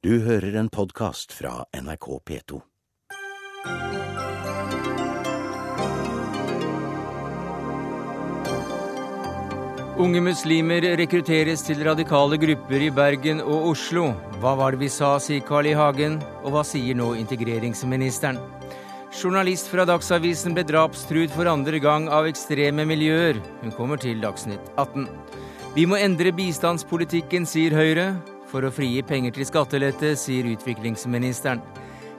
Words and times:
Du 0.00 0.14
hører 0.24 0.54
en 0.56 0.70
podkast 0.72 1.34
fra 1.36 1.66
NRK 1.76 2.06
P2. 2.24 2.58
Unge 10.00 10.22
muslimer 10.24 10.86
rekrutteres 10.96 11.66
til 11.66 11.84
radikale 11.84 12.40
grupper 12.40 12.86
i 12.86 12.88
Bergen 12.96 13.44
og 13.44 13.68
Oslo. 13.74 14.06
Hva 14.40 14.54
var 14.62 14.72
det 14.72 14.86
vi 14.86 14.88
sa, 14.88 15.12
sier 15.20 15.44
Carl 15.44 15.68
I. 15.68 15.76
Hagen, 15.76 16.16
og 16.46 16.56
hva 16.56 16.64
sier 16.64 16.96
nå 16.96 17.12
integreringsministeren? 17.20 18.40
Journalist 19.12 19.68
fra 19.68 19.84
Dagsavisen 19.84 20.56
ble 20.56 20.64
drapstruet 20.64 21.36
for 21.36 21.52
andre 21.52 21.76
gang 21.76 22.08
av 22.08 22.32
ekstreme 22.32 22.88
miljøer. 22.88 23.44
Hun 23.60 23.76
kommer 23.76 24.00
til 24.00 24.24
Dagsnytt 24.24 24.72
18. 24.80 25.10
Vi 25.76 25.84
må 25.84 26.00
endre 26.00 26.32
bistandspolitikken, 26.32 27.44
sier 27.44 27.76
Høyre. 27.76 28.14
For 28.50 28.66
å 28.66 28.72
frigi 28.74 29.04
penger 29.06 29.36
til 29.36 29.46
skattelette, 29.46 30.16
sier 30.18 30.48
utviklingsministeren. 30.50 31.62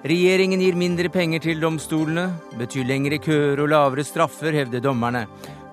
Regjeringen 0.08 0.63
gir 0.63 0.77
mindre 0.80 1.12
penger 1.13 1.44
til 1.44 1.59
domstolene. 1.62 2.31
Betyr 2.58 2.88
lengre 2.89 3.20
køer 3.22 3.59
og 3.62 3.70
lavere 3.70 4.05
straffer, 4.08 4.55
hevder 4.55 4.81
dommerne. 4.81 5.27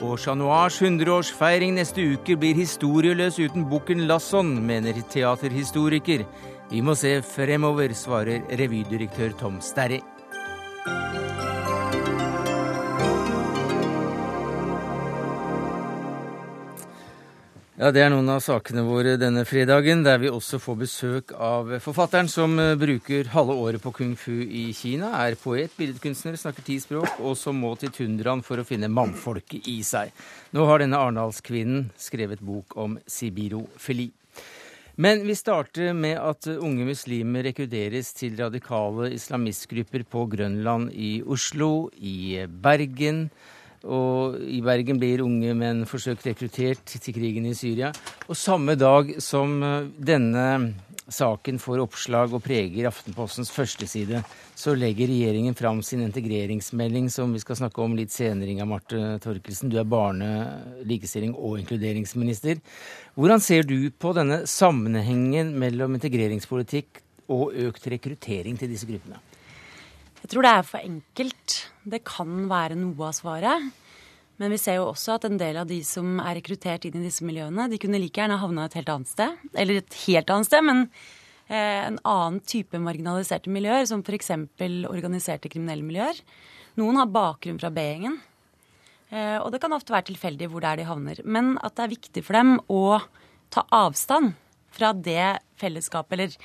Og 0.04 0.18
Chat 0.20 0.36
Noirs 0.38 0.76
100-årsfeiring 0.82 1.78
neste 1.78 2.04
uke 2.12 2.36
blir 2.38 2.58
historieløs 2.58 3.38
uten 3.40 3.64
bukken 3.70 4.04
Lasson, 4.10 4.52
mener 4.66 5.00
teaterhistoriker. 5.14 6.26
Vi 6.68 6.84
må 6.84 6.98
se 6.98 7.16
fremover, 7.24 7.94
svarer 7.96 8.44
revydirektør 8.60 9.32
Tom 9.40 9.62
Sterri. 9.64 10.02
Ja, 17.78 17.92
Det 17.94 18.00
er 18.02 18.08
noen 18.10 18.26
av 18.26 18.40
sakene 18.42 18.82
våre 18.82 19.12
denne 19.14 19.44
fredagen, 19.46 20.00
der 20.02 20.16
vi 20.18 20.26
også 20.26 20.58
får 20.58 20.76
besøk 20.80 21.30
av 21.38 21.68
forfatteren 21.78 22.26
som 22.26 22.56
eh, 22.58 22.72
bruker 22.74 23.28
halve 23.30 23.54
året 23.54 23.78
på 23.84 23.92
kung 23.94 24.16
fu 24.18 24.32
i 24.42 24.72
Kina, 24.74 25.12
er 25.22 25.36
poet, 25.38 25.70
billedkunstner, 25.78 26.34
snakker 26.34 26.64
ti 26.66 26.80
språk, 26.82 27.20
og 27.22 27.36
som 27.38 27.54
må 27.62 27.70
til 27.78 27.92
tundraen 27.94 28.42
for 28.42 28.58
å 28.58 28.64
finne 28.66 28.90
mannfolket 28.90 29.68
i 29.70 29.76
seg. 29.86 30.10
Nå 30.58 30.66
har 30.66 30.82
denne 30.82 30.98
arendalskvinnen 30.98 31.92
skrevet 31.94 32.42
bok 32.42 32.74
om 32.82 32.96
sibirofili. 33.06 34.08
Men 34.98 35.22
vi 35.28 35.36
starter 35.38 35.94
med 35.94 36.18
at 36.18 36.50
unge 36.56 36.88
muslimer 36.88 37.46
rekrutteres 37.46 38.10
til 38.18 38.34
radikale 38.42 39.12
islamistgrupper 39.14 40.02
på 40.02 40.24
Grønland 40.34 40.90
i 40.98 41.20
Oslo, 41.22 41.92
i 41.94 42.42
Bergen. 42.50 43.28
Og 43.86 44.38
i 44.42 44.58
Bergen 44.64 44.98
blir 44.98 45.22
unge 45.22 45.54
menn 45.54 45.84
forsøkt 45.86 46.26
rekruttert 46.26 46.82
til 46.98 47.14
krigen 47.14 47.46
i 47.46 47.54
Syria. 47.54 47.92
Og 48.26 48.38
samme 48.38 48.74
dag 48.78 49.14
som 49.22 49.58
eh, 49.62 49.88
denne 49.98 50.46
saken 51.08 51.56
får 51.62 51.80
oppslag 51.82 52.34
og 52.36 52.42
preger 52.44 52.88
Aftenpostens 52.90 53.50
førsteside, 53.54 54.20
så 54.58 54.74
legger 54.76 55.08
regjeringen 55.08 55.56
fram 55.56 55.80
sin 55.86 56.02
integreringsmelding, 56.04 57.08
som 57.12 57.32
vi 57.32 57.40
skal 57.42 57.60
snakke 57.62 57.82
om 57.82 57.96
litt 57.96 58.12
senere, 58.12 58.50
Inga 58.52 58.66
Marte 58.68 59.16
Torkelsen. 59.24 59.72
Du 59.72 59.78
er 59.80 59.88
barne-, 59.88 60.82
likestilling- 60.88 61.36
og 61.36 61.60
inkluderingsminister. 61.62 62.60
Hvordan 63.16 63.44
ser 63.44 63.64
du 63.68 63.90
på 63.90 64.12
denne 64.16 64.42
sammenhengen 64.50 65.54
mellom 65.58 65.96
integreringspolitikk 65.96 67.02
og 67.32 67.56
økt 67.68 67.88
rekruttering 67.92 68.58
til 68.60 68.72
disse 68.72 68.88
gruppene? 68.88 69.22
Jeg 70.22 70.32
tror 70.32 70.44
det 70.44 70.52
er 70.52 70.66
for 70.66 70.82
enkelt. 70.82 71.58
Det 71.88 72.02
kan 72.06 72.48
være 72.50 72.78
noe 72.78 73.10
av 73.10 73.14
svaret. 73.16 73.68
Men 74.38 74.54
vi 74.54 74.58
ser 74.62 74.78
jo 74.78 74.90
også 74.92 75.16
at 75.16 75.26
en 75.26 75.38
del 75.38 75.58
av 75.58 75.66
de 75.70 75.80
som 75.86 76.20
er 76.22 76.38
rekruttert 76.38 76.86
inn 76.86 77.00
i 77.00 77.06
disse 77.08 77.26
miljøene, 77.26 77.66
de 77.70 77.78
kunne 77.82 77.98
like 77.98 78.20
gjerne 78.20 78.38
havna 78.38 78.68
et 78.68 78.76
helt 78.78 78.92
annet 78.92 79.10
sted. 79.10 79.46
Eller 79.58 79.80
et 79.80 79.98
helt 80.04 80.30
annet 80.30 80.50
sted, 80.50 80.62
men 80.66 80.84
eh, 81.50 81.88
en 81.88 81.98
annen 82.06 82.38
type 82.46 82.78
marginaliserte 82.82 83.50
miljøer, 83.50 83.88
som 83.90 84.04
f.eks. 84.06 84.30
organiserte 84.86 85.50
kriminelle 85.50 85.86
miljøer. 85.86 86.22
Noen 86.78 87.00
har 87.00 87.10
bakgrunn 87.10 87.58
fra 87.58 87.72
B-gjengen. 87.74 88.20
Eh, 89.10 89.38
og 89.40 89.50
det 89.50 89.62
kan 89.64 89.74
ofte 89.74 89.94
være 89.94 90.10
tilfeldig 90.12 90.50
hvor 90.52 90.62
det 90.62 90.70
er 90.70 90.82
de 90.82 90.88
havner. 90.92 91.22
Men 91.26 91.56
at 91.64 91.74
det 91.74 91.86
er 91.86 91.96
viktig 91.96 92.26
for 92.26 92.38
dem 92.38 92.58
å 92.70 93.00
ta 93.54 93.66
avstand 93.74 94.36
fra 94.74 94.92
det 94.94 95.40
fellesskapet 95.58 96.14
eller 96.14 96.38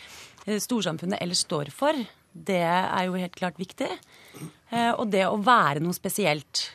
eh, 0.47 0.59
storsamfunnet 0.63 1.21
ellers 1.21 1.43
står 1.45 1.69
for, 1.75 1.97
det 2.33 2.63
er 2.65 3.05
jo 3.07 3.19
helt 3.19 3.37
klart 3.37 3.61
viktig. 3.61 3.89
Eh, 4.73 4.91
og 4.91 5.07
det 5.13 5.25
å 5.29 5.37
være 5.41 5.83
noe 5.83 5.95
spesielt, 5.95 6.67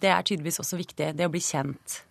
det 0.00 0.12
er 0.12 0.24
tydeligvis 0.26 0.60
også 0.62 0.78
viktig. 0.80 1.12
Det 1.16 1.26
å 1.26 1.32
bli 1.32 1.42
kjent. 1.44 2.02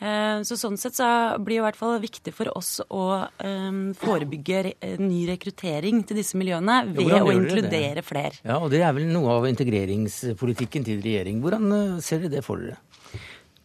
Eh, 0.00 0.40
så 0.48 0.56
sånn 0.56 0.78
sett 0.80 0.96
så 0.96 1.06
blir 1.40 1.58
det 1.58 1.60
i 1.60 1.64
hvert 1.66 1.80
fall 1.80 1.98
viktig 2.00 2.32
for 2.36 2.48
oss 2.56 2.78
å 2.88 3.06
um, 3.44 3.80
forebygge 4.00 4.74
ny 5.00 5.26
rekruttering 5.28 6.04
til 6.08 6.20
disse 6.20 6.40
miljøene 6.40 6.82
ved 6.88 7.16
å 7.18 7.32
inkludere 7.34 8.04
flere. 8.04 8.38
Ja, 8.44 8.60
og 8.60 8.70
det 8.72 8.80
er 8.84 8.94
vel 8.96 9.10
noe 9.12 9.40
av 9.40 9.48
integreringspolitikken 9.50 10.86
til 10.88 11.02
regjering. 11.04 11.42
Hvordan 11.44 12.00
ser 12.04 12.24
dere 12.24 12.38
det 12.38 12.44
for 12.46 12.64
dere? 12.64 12.80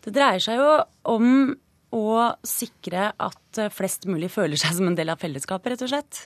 Det 0.05 0.13
dreier 0.13 0.43
seg 0.43 0.59
jo 0.59 0.71
om 1.15 1.29
å 1.95 2.07
sikre 2.45 3.07
at 3.15 3.61
flest 3.71 4.03
mulig 4.11 4.27
føler 4.33 4.59
seg 4.59 4.75
som 4.75 4.89
en 4.89 4.97
del 4.97 5.13
av 5.13 5.21
fellesskapet, 5.21 5.71
rett 5.71 5.85
og 5.85 5.93
slett. 5.93 6.25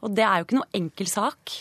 Og 0.00 0.16
det 0.16 0.24
er 0.24 0.40
jo 0.40 0.48
ikke 0.48 0.56
noe 0.56 0.72
enkel 0.76 1.10
sak. 1.10 1.52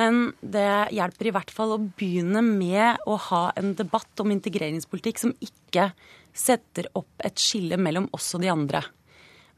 Men 0.00 0.32
det 0.42 0.90
hjelper 0.94 1.28
i 1.28 1.32
hvert 1.34 1.52
fall 1.54 1.76
å 1.76 1.82
begynne 1.98 2.42
med 2.44 3.06
å 3.06 3.14
ha 3.28 3.44
en 3.58 3.74
debatt 3.78 4.22
om 4.22 4.32
integreringspolitikk 4.34 5.20
som 5.22 5.34
ikke 5.44 5.92
setter 6.34 6.88
opp 6.98 7.22
et 7.22 7.38
skille 7.38 7.78
mellom 7.78 8.08
oss 8.16 8.32
og 8.34 8.42
de 8.42 8.50
andre. 8.50 8.82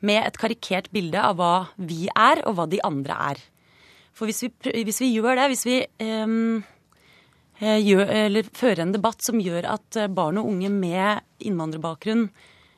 Med 0.04 0.20
et 0.26 0.36
karikert 0.36 0.90
bilde 0.92 1.22
av 1.24 1.38
hva 1.38 1.52
vi 1.80 2.04
er, 2.12 2.42
og 2.44 2.58
hva 2.58 2.66
de 2.68 2.82
andre 2.84 3.16
er. 3.32 3.40
For 4.16 4.28
hvis 4.28 4.44
vi, 4.44 4.50
hvis 4.84 5.00
vi 5.00 5.14
gjør 5.14 5.40
det, 5.40 5.46
hvis 5.52 5.64
vi 5.68 5.78
um, 6.04 6.60
gjør, 7.60 8.42
fører 8.56 8.84
en 8.84 8.92
debatt 8.92 9.24
som 9.24 9.40
gjør 9.40 9.70
at 9.72 10.00
barn 10.12 10.40
og 10.40 10.52
unge 10.52 10.72
med 10.72 11.48
innvandrerbakgrunn 11.48 12.28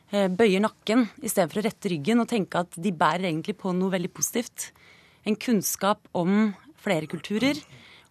bøyer 0.08 0.62
nakken 0.64 1.04
i 1.20 1.28
stedet 1.28 1.50
for 1.52 1.60
å 1.60 1.66
rette 1.66 1.90
ryggen 1.92 2.22
og 2.22 2.30
tenke 2.30 2.62
at 2.62 2.78
de 2.80 2.94
bærer 2.96 3.26
egentlig 3.28 3.58
på 3.60 3.74
noe 3.76 3.92
veldig 3.92 4.08
positivt, 4.16 4.70
en 5.28 5.36
kunnskap 5.36 6.06
om 6.16 6.54
flere 6.82 7.10
kulturer. 7.10 7.58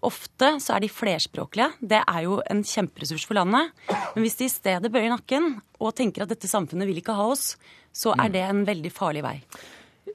Ofte 0.06 0.52
så 0.62 0.76
er 0.76 0.84
de 0.84 0.92
flerspråklige. 0.94 1.72
Det 1.82 2.04
er 2.04 2.22
jo 2.28 2.38
en 2.46 2.62
kjemperessurs 2.66 3.26
for 3.26 3.40
landet. 3.40 3.72
Men 4.14 4.26
hvis 4.26 4.38
de 4.38 4.46
i 4.46 4.54
stedet 4.54 4.92
bøyer 4.94 5.10
nakken 5.14 5.56
og 5.82 5.96
tenker 5.98 6.24
at 6.24 6.34
dette 6.34 6.50
samfunnet 6.50 6.90
vil 6.90 7.02
ikke 7.02 7.18
ha 7.18 7.26
oss, 7.32 7.56
så 7.96 8.14
er 8.14 8.30
det 8.34 8.46
en 8.46 8.62
veldig 8.68 8.94
farlig 8.94 9.26
vei. 9.26 9.40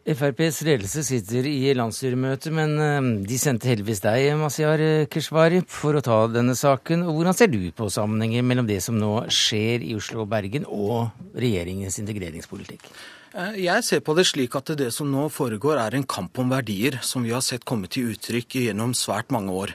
FrPs 0.02 0.62
ledelse 0.66 1.02
sitter 1.06 1.46
i 1.46 1.74
landsstyremøte, 1.78 2.50
men 2.54 2.72
eh, 2.82 3.08
de 3.28 3.36
sendte 3.38 3.68
heldigvis 3.70 4.02
deg, 4.02 4.32
Masiar 4.40 4.80
Keshvari, 5.12 5.60
for 5.70 5.94
å 5.94 6.02
ta 6.02 6.16
denne 6.32 6.56
saken. 6.58 7.04
Hvordan 7.06 7.36
ser 7.38 7.52
du 7.52 7.60
på 7.76 7.86
sammenhengen 7.92 8.46
mellom 8.48 8.66
det 8.66 8.80
som 8.82 8.98
nå 8.98 9.12
skjer 9.30 9.84
i 9.86 9.94
Oslo 9.98 10.24
og 10.24 10.32
Bergen, 10.32 10.66
og 10.66 11.12
regjeringens 11.38 12.00
integreringspolitikk? 12.02 12.88
Eh, 13.32 13.54
jeg 13.64 13.84
ser 13.86 14.02
på 14.04 14.12
det 14.16 14.26
slik 14.28 14.52
at 14.58 14.74
det 14.76 14.90
som 14.92 15.08
nå 15.08 15.24
foregår, 15.32 15.78
er 15.80 15.96
en 15.96 16.04
kamp 16.04 16.36
om 16.42 16.52
verdier, 16.52 16.98
som 17.00 17.24
vi 17.24 17.32
har 17.32 17.40
sett 17.44 17.64
komme 17.68 17.88
til 17.88 18.10
uttrykk 18.12 18.58
gjennom 18.60 18.92
svært 18.96 19.32
mange 19.32 19.54
år. 19.56 19.72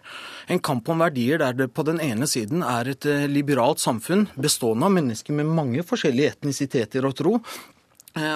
En 0.47 0.61
kamp 0.61 0.89
om 0.93 1.01
verdier 1.01 1.41
der 1.41 1.57
det 1.57 1.71
på 1.73 1.85
den 1.87 2.01
ene 2.03 2.29
siden 2.29 2.61
er 2.61 2.93
et 2.93 3.07
eh, 3.09 3.25
liberalt 3.25 3.81
samfunn 3.81 4.27
bestående 4.37 4.85
av 4.85 4.93
mennesker 4.99 5.33
med 5.39 5.49
mange 5.49 5.85
forskjellige 5.87 6.37
etnisiteter 6.37 7.09
og 7.09 7.17
tro, 7.17 7.39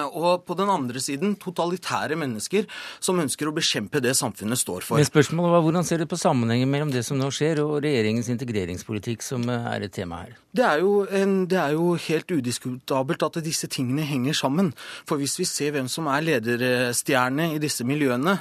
og 0.08 0.44
på 0.46 0.56
den 0.58 0.70
andre 0.72 1.00
siden 1.02 1.34
totalitære 1.40 2.18
mennesker 2.18 2.68
som 3.02 3.20
ønsker 3.22 3.48
å 3.48 3.54
bekjempe 3.56 4.02
det 4.04 4.14
samfunnet 4.18 4.60
står 4.60 4.86
for. 4.86 5.00
Men 5.00 5.08
spørsmålet 5.08 5.56
var 5.56 5.66
Hvordan 5.66 5.86
ser 5.86 6.02
du 6.02 6.08
på 6.10 6.18
sammenhengen 6.18 6.70
mellom 6.70 6.92
det 6.92 7.04
som 7.06 7.18
nå 7.20 7.30
skjer, 7.34 7.62
og 7.64 7.82
regjeringens 7.84 8.30
integreringspolitikk, 8.32 9.22
som 9.24 9.46
eh, 9.50 9.68
er 9.72 9.86
et 9.86 9.94
tema 9.94 10.22
her? 10.24 10.38
Det 10.52 10.64
er, 10.66 10.82
en, 11.22 11.36
det 11.48 11.58
er 11.60 11.76
jo, 11.76 11.94
helt 11.96 12.32
udiskutabelt 12.32 13.22
at 13.24 13.38
disse 13.44 13.68
tingene 13.72 14.04
henger 14.04 14.36
sammen. 14.36 14.72
For 15.08 15.20
hvis 15.20 15.38
vi 15.40 15.48
ser 15.48 15.76
hvem 15.76 15.88
som 15.92 16.10
er 16.12 16.26
lederstjerne 16.26 17.54
i 17.54 17.62
disse 17.62 17.86
miljøene, 17.88 18.36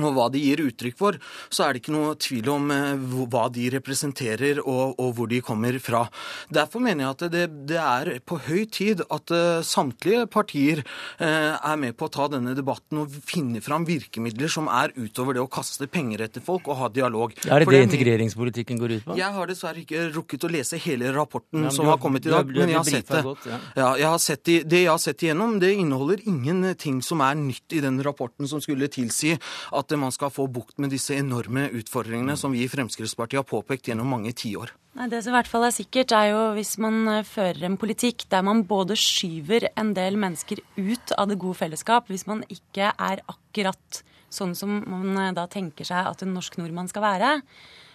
og 0.00 0.14
hva 0.16 0.28
de 0.32 0.40
gir 0.40 0.62
uttrykk 0.64 0.96
for, 0.96 1.18
så 1.52 1.66
er 1.66 1.74
det 1.74 1.82
ikke 1.82 1.94
noe 1.94 2.14
tvil 2.20 2.48
om 2.52 2.70
eh, 2.72 3.02
hva 3.32 3.46
de 3.52 3.68
representerer 3.74 4.62
og, 4.62 4.94
og 4.96 5.12
hvor 5.18 5.28
de 5.28 5.42
kommer 5.44 5.76
fra. 5.82 6.06
Derfor 6.52 6.82
mener 6.84 7.04
jeg 7.04 7.16
at 7.16 7.24
det, 7.32 7.44
det 7.68 7.80
er 7.80 8.12
på 8.24 8.38
høy 8.46 8.64
tid 8.72 9.02
at 9.12 9.32
uh, 9.34 9.60
samtlige 9.66 10.24
partier 10.32 10.82
uh, 11.20 11.56
er 11.56 11.80
med 11.80 11.96
på 11.98 12.08
å 12.08 12.12
ta 12.12 12.28
denne 12.32 12.54
debatten 12.56 13.02
og 13.02 13.12
finne 13.26 13.60
fram 13.64 13.84
virkemidler 13.88 14.50
som 14.52 14.70
er 14.72 14.94
utover 14.96 15.36
det 15.36 15.44
å 15.44 15.50
kaste 15.52 15.88
penger 15.92 16.24
etter 16.28 16.44
folk 16.44 16.70
og 16.70 16.78
ha 16.80 16.90
dialog. 16.92 17.34
Er 17.44 17.62
det 17.62 17.68
for 17.68 17.76
det 17.76 17.84
integreringspolitikken 17.88 18.80
går 18.80 18.96
ut 18.96 19.06
på? 19.10 19.18
Jeg 19.20 19.36
har 19.36 19.50
dessverre 19.50 19.82
ikke 19.82 20.08
rukket 20.14 20.48
å 20.48 20.52
lese 20.52 20.80
hele 20.82 21.12
rapporten 21.14 21.66
ja, 21.66 21.74
som 21.74 21.86
har, 21.88 21.96
har 21.98 22.02
kommet 22.02 22.26
i 22.28 22.32
dag, 22.32 22.48
men 22.48 22.72
jeg 22.72 22.80
har 22.80 22.88
sett 22.88 23.12
det. 23.12 23.22
Godt, 23.26 23.48
ja. 23.50 23.60
Ja, 23.76 23.90
jeg 24.00 24.08
har 24.08 24.22
sett. 24.22 24.44
Det 24.46 24.82
jeg 24.82 24.90
har 24.90 25.00
sett 25.02 25.22
igjennom, 25.24 25.58
det 25.62 25.72
inneholder 25.76 26.22
ingenting 26.28 27.02
som 27.04 27.22
er 27.24 27.36
nytt 27.38 27.76
i 27.76 27.82
den 27.84 28.00
rapporten 28.04 28.48
som 28.50 28.62
skulle 28.62 28.88
tilsi 28.92 29.34
at 29.34 29.81
at 29.82 29.94
man 29.98 30.14
skal 30.14 30.30
få 30.32 30.46
bukt 30.50 30.78
med 30.82 30.92
disse 30.94 31.16
enorme 31.18 31.66
utfordringene 31.74 32.36
som 32.38 32.54
vi 32.54 32.62
i 32.64 32.70
Fremskrittspartiet 32.70 33.42
har 33.42 33.48
påpekt 33.48 33.90
gjennom 33.90 34.08
mange 34.14 34.32
tiår. 34.32 34.72
Det 34.92 35.22
som 35.24 35.32
i 35.32 35.36
hvert 35.38 35.48
fall 35.48 35.66
er 35.66 35.74
sikkert, 35.74 36.12
er 36.12 36.30
jo 36.32 36.40
hvis 36.56 36.76
man 36.82 37.02
eh, 37.08 37.26
fører 37.26 37.64
en 37.68 37.78
politikk 37.80 38.26
der 38.32 38.44
man 38.44 38.64
både 38.68 38.96
skyver 39.00 39.70
en 39.80 39.94
del 39.96 40.18
mennesker 40.20 40.60
ut 40.76 41.14
av 41.16 41.30
det 41.30 41.38
gode 41.40 41.58
fellesskap, 41.62 42.10
hvis 42.12 42.26
man 42.28 42.44
ikke 42.52 42.92
er 42.92 43.22
akkurat 43.24 44.02
sånn 44.32 44.54
som 44.56 44.80
man 44.88 45.36
da 45.36 45.46
tenker 45.50 45.88
seg 45.88 46.08
at 46.08 46.24
en 46.24 46.32
norsk 46.36 46.58
nordmann 46.60 46.90
skal 46.92 47.04
være. 47.04 47.32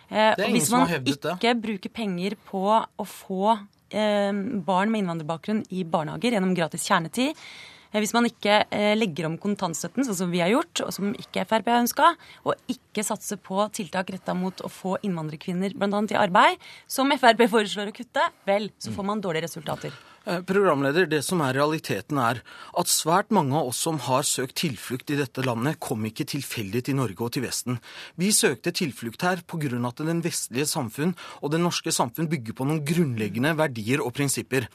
Hevdet 0.10 0.44
det. 0.44 0.52
Hvis 0.54 0.70
man 0.72 0.92
ikke 0.94 1.56
bruker 1.60 1.94
penger 1.94 2.38
på 2.48 2.64
å 2.72 3.06
få 3.08 3.56
eh, 3.90 4.34
barn 4.66 4.94
med 4.94 5.04
innvandrerbakgrunn 5.04 5.66
i 5.76 5.84
barnehager 5.88 6.38
gjennom 6.38 6.54
gratis 6.58 6.86
kjernetid, 6.88 7.34
eh, 7.34 7.77
hvis 7.96 8.14
man 8.16 8.28
ikke 8.30 8.60
eh, 8.68 8.94
legger 8.98 9.30
om 9.30 9.38
kontantstøtten, 9.42 10.06
sånn 10.08 10.20
som 10.22 10.34
vi 10.34 10.42
har 10.44 10.52
gjort, 10.54 10.84
og 10.86 10.94
som 10.96 11.14
ikke 11.16 11.46
Frp 11.48 11.72
har 11.72 11.84
ønska, 11.84 12.12
og 12.44 12.74
ikke 12.74 13.06
satser 13.06 13.40
på 13.42 13.64
tiltak 13.76 14.12
retta 14.14 14.36
mot 14.38 14.66
å 14.66 14.72
få 14.72 14.98
innvandrerkvinner 15.08 15.78
bl.a. 15.78 16.04
i 16.12 16.20
arbeid, 16.20 16.68
som 16.90 17.12
Frp 17.16 17.48
foreslår 17.52 17.92
å 17.94 17.98
kutte, 17.98 18.30
vel, 18.48 18.72
så 18.82 18.94
får 18.96 19.12
man 19.12 19.24
dårlige 19.24 19.48
resultater. 19.48 19.96
Eh, 20.28 20.42
Programleder, 20.44 21.06
det 21.08 21.22
som 21.24 21.40
er 21.46 21.56
realiteten 21.56 22.18
er 22.20 22.42
at 22.78 22.90
svært 22.92 23.30
mange 23.32 23.56
av 23.56 23.70
oss 23.70 23.80
som 23.86 24.00
har 24.10 24.26
søkt 24.28 24.58
tilflukt 24.60 25.14
i 25.14 25.20
dette 25.22 25.44
landet, 25.46 25.80
kom 25.80 26.04
ikke 26.10 26.28
tilfeldig 26.28 26.84
til 26.90 26.98
Norge 27.00 27.24
og 27.24 27.32
til 27.36 27.46
Vesten. 27.46 27.80
Vi 28.20 28.34
søkte 28.36 28.76
tilflukt 28.76 29.24
her 29.24 29.40
pga. 29.48 29.88
at 29.88 30.04
den 30.04 30.22
vestlige 30.22 30.68
samfunn 30.68 31.16
og 31.42 31.52
det 31.52 31.62
norske 31.62 31.92
samfunn 31.92 32.28
bygger 32.28 32.54
på 32.54 32.68
noen 32.68 32.84
grunnleggende 32.84 33.56
verdier 33.56 34.04
og 34.04 34.14
prinsipper. 34.14 34.68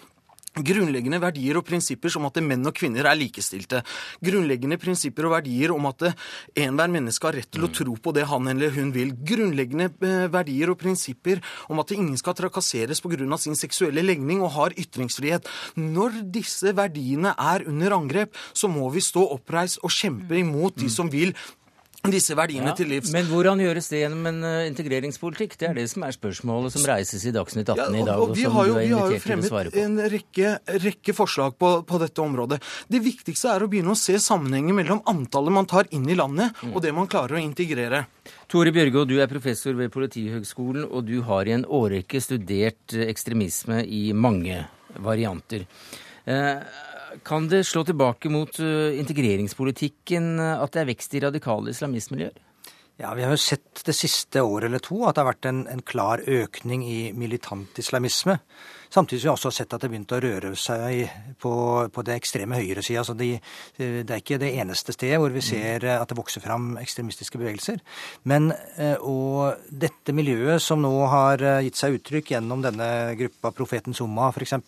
Grunnleggende 0.53 1.17
verdier 1.23 1.57
og 1.57 1.65
prinsipper 1.65 2.13
som 2.13 2.27
at 2.29 2.37
menn 2.45 2.69
og 2.69 2.75
kvinner 2.77 3.07
er 3.09 3.17
likestilte. 3.17 3.81
Grunnleggende 4.21 4.77
prinsipper 4.81 5.25
og 5.25 5.33
verdier 5.39 5.73
om 5.73 5.87
at 5.89 6.11
enhver 6.53 6.93
menneske 6.93 7.25
har 7.25 7.39
rett 7.39 7.49
til 7.49 7.65
å 7.65 7.71
tro 7.73 7.97
på 7.97 8.13
det 8.13 8.27
han 8.29 8.51
eller 8.53 8.75
hun 8.75 8.91
vil. 8.93 9.15
Grunnleggende 9.17 9.89
eh, 10.05 10.27
verdier 10.33 10.75
og 10.75 10.81
prinsipper 10.83 11.41
om 11.73 11.81
at 11.81 11.95
ingen 11.97 12.19
skal 12.21 12.37
trakasseres 12.37 13.01
pga. 13.01 13.39
sin 13.39 13.57
seksuelle 13.57 14.05
legning 14.05 14.43
og 14.43 14.53
har 14.59 14.77
ytringsfrihet. 14.77 15.49
Når 15.77 16.21
disse 16.35 16.77
verdiene 16.77 17.33
er 17.39 17.65
under 17.67 17.97
angrep, 17.97 18.37
så 18.53 18.69
må 18.69 18.91
vi 18.93 19.01
stå 19.01 19.25
oppreist 19.33 19.81
og 19.83 19.91
kjempe 19.91 20.37
imot 20.37 20.77
de 20.77 20.91
som 20.93 21.09
vil 21.09 21.33
disse 22.11 22.35
verdiene 22.35 22.73
Ja, 22.73 22.75
til 22.75 22.89
livs. 22.91 23.13
Men 23.15 23.29
hvordan 23.31 23.61
gjøres 23.63 23.87
det 23.93 24.01
gjennom 24.01 24.25
en 24.27 24.41
eh, 24.43 24.65
integreringspolitikk? 24.73 25.55
Det 25.61 25.69
er 25.69 25.77
det 25.77 25.85
som 25.93 26.03
er 26.03 26.15
spørsmålet 26.17 26.75
som 26.75 26.87
reises 26.89 27.23
i 27.29 27.31
Dagsnytt 27.35 27.69
18 27.71 27.95
i 27.95 28.03
dag, 28.09 28.19
og, 28.19 28.33
vi 28.35 28.43
som 28.43 28.57
har 28.57 28.67
jo, 28.67 28.75
vi 28.81 28.89
har 28.91 29.13
jo 29.15 29.21
fremmet 29.23 29.77
en 29.85 29.95
rekke, 30.11 30.57
rekke 30.83 31.15
forslag 31.15 31.55
på, 31.63 31.71
på 31.87 32.01
dette 32.03 32.25
området. 32.25 32.59
Det 32.91 33.03
viktigste 33.05 33.53
er 33.55 33.63
å 33.63 33.71
begynne 33.71 33.95
å 33.95 33.99
se 33.99 34.19
sammenhengen 34.19 34.75
mellom 34.81 35.05
antallet 35.07 35.55
man 35.55 35.71
tar 35.71 35.87
inn 35.95 36.09
i 36.11 36.19
landet, 36.19 36.51
Mm. 36.63 36.75
og 36.77 36.83
det 36.83 36.91
man 36.95 37.07
klarer 37.11 37.39
å 37.39 37.41
integrere. 37.43 38.05
Tore 38.51 38.73
Bjørgaas, 38.75 39.07
du 39.09 39.17
er 39.23 39.31
professor 39.31 39.75
ved 39.79 39.91
Politihøgskolen, 39.95 40.85
og 40.91 41.07
du 41.07 41.21
har 41.27 41.47
i 41.47 41.55
en 41.55 41.65
årrekke 41.67 42.21
studert 42.23 42.95
eh, 42.95 43.07
ekstremisme 43.11 43.83
i 43.87 44.13
mange 44.13 44.65
varianter. 45.03 45.65
Eh, 46.27 46.57
Kan 47.27 47.49
det 47.53 47.65
slå 47.69 47.85
tilbake 47.85 48.31
mot 48.33 48.59
eh, 48.63 48.99
integreringspolitikken 49.01 50.33
eh, 50.41 50.63
at 50.63 50.73
det 50.75 50.83
er 50.83 50.91
vekst 50.93 51.15
i 51.17 51.23
radikale 51.25 51.75
islamistmiljøer? 51.75 52.39
Ja, 53.01 53.15
Vi 53.15 53.25
har 53.25 53.33
jo 53.33 53.41
sett 53.41 53.83
det 53.87 53.95
siste 53.97 54.43
året 54.45 54.69
eller 54.69 54.83
to 54.83 55.01
at 55.09 55.17
det 55.17 55.25
har 55.25 55.33
vært 55.33 55.49
en, 55.49 55.65
en 55.73 55.83
klar 55.83 56.23
økning 56.29 56.85
i 56.87 56.99
militant 57.17 57.79
islamisme. 57.81 58.39
Samtidig 58.93 59.23
som 59.23 59.31
vi 59.31 59.33
også 59.33 59.49
har 59.49 59.55
sett 59.57 59.73
at 59.73 59.81
det 59.81 59.89
har 59.89 59.93
begynt 59.95 60.13
å 60.13 60.21
røre 60.21 60.51
seg 60.61 61.13
på, 61.41 61.53
på 61.89 62.05
det 62.05 62.17
ekstreme 62.19 62.59
høyresida. 62.61 63.01
Altså 63.01 63.15
de, 63.17 63.31
det 63.79 64.05
er 64.05 64.21
ikke 64.21 64.41
det 64.43 64.51
eneste 64.61 64.93
stedet 64.93 65.21
hvor 65.23 65.33
vi 65.33 65.41
ser 65.45 65.87
at 65.95 66.11
det 66.11 66.19
vokser 66.19 66.45
fram 66.45 66.75
ekstremistiske 66.81 67.41
bevegelser. 67.41 67.81
Men 68.29 68.51
eh, 68.77 68.99
og 69.01 69.65
dette 69.73 70.13
miljøet 70.13 70.61
som 70.61 70.83
nå 70.85 70.93
har 71.09 71.41
eh, 71.41 71.63
gitt 71.65 71.81
seg 71.81 71.97
uttrykk 71.97 72.35
gjennom 72.35 72.65
denne 72.67 72.91
gruppa 73.17 73.55
Profeten 73.57 73.97
Summa 73.97 74.29
f.eks., 74.29 74.59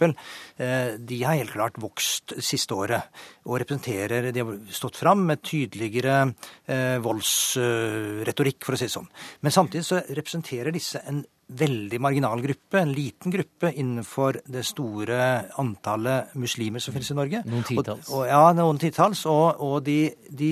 de 1.05 1.19
har 1.27 1.37
helt 1.37 1.53
klart 1.53 1.77
vokst 1.83 2.37
siste 2.43 2.77
året. 2.77 3.13
Og 3.45 3.59
representerer 3.61 4.31
De 4.33 4.41
har 4.41 4.57
stått 4.73 4.97
fram 4.97 5.27
med 5.29 5.43
tydeligere 5.45 6.17
eh, 6.65 6.97
voldsretorikk, 7.05 8.63
for 8.65 8.77
å 8.77 8.81
si 8.81 8.89
det 8.89 8.95
sånn. 8.95 9.11
Men 9.45 9.55
samtidig 9.55 9.85
så 9.85 10.01
representerer 10.09 10.73
disse 10.73 11.03
en 11.05 11.25
veldig 11.49 11.99
marginal 12.01 12.41
gruppe, 12.43 12.81
en 12.81 12.93
liten 12.95 13.33
gruppe 13.35 13.71
innenfor 13.77 14.41
det 14.51 14.65
store 14.67 15.19
antallet 15.61 16.33
muslimer 16.41 16.83
som 16.83 16.95
finnes 16.95 17.11
i 17.13 17.19
Norge. 17.19 17.43
Noen 17.49 17.67
titalls. 17.69 18.09
Og, 18.09 18.23
og, 18.23 18.27
ja, 18.31 18.43
noen 18.57 18.81
titalls. 18.81 19.25
Og, 19.31 19.61
og 19.65 19.77
de, 19.87 19.99
de, 20.31 20.51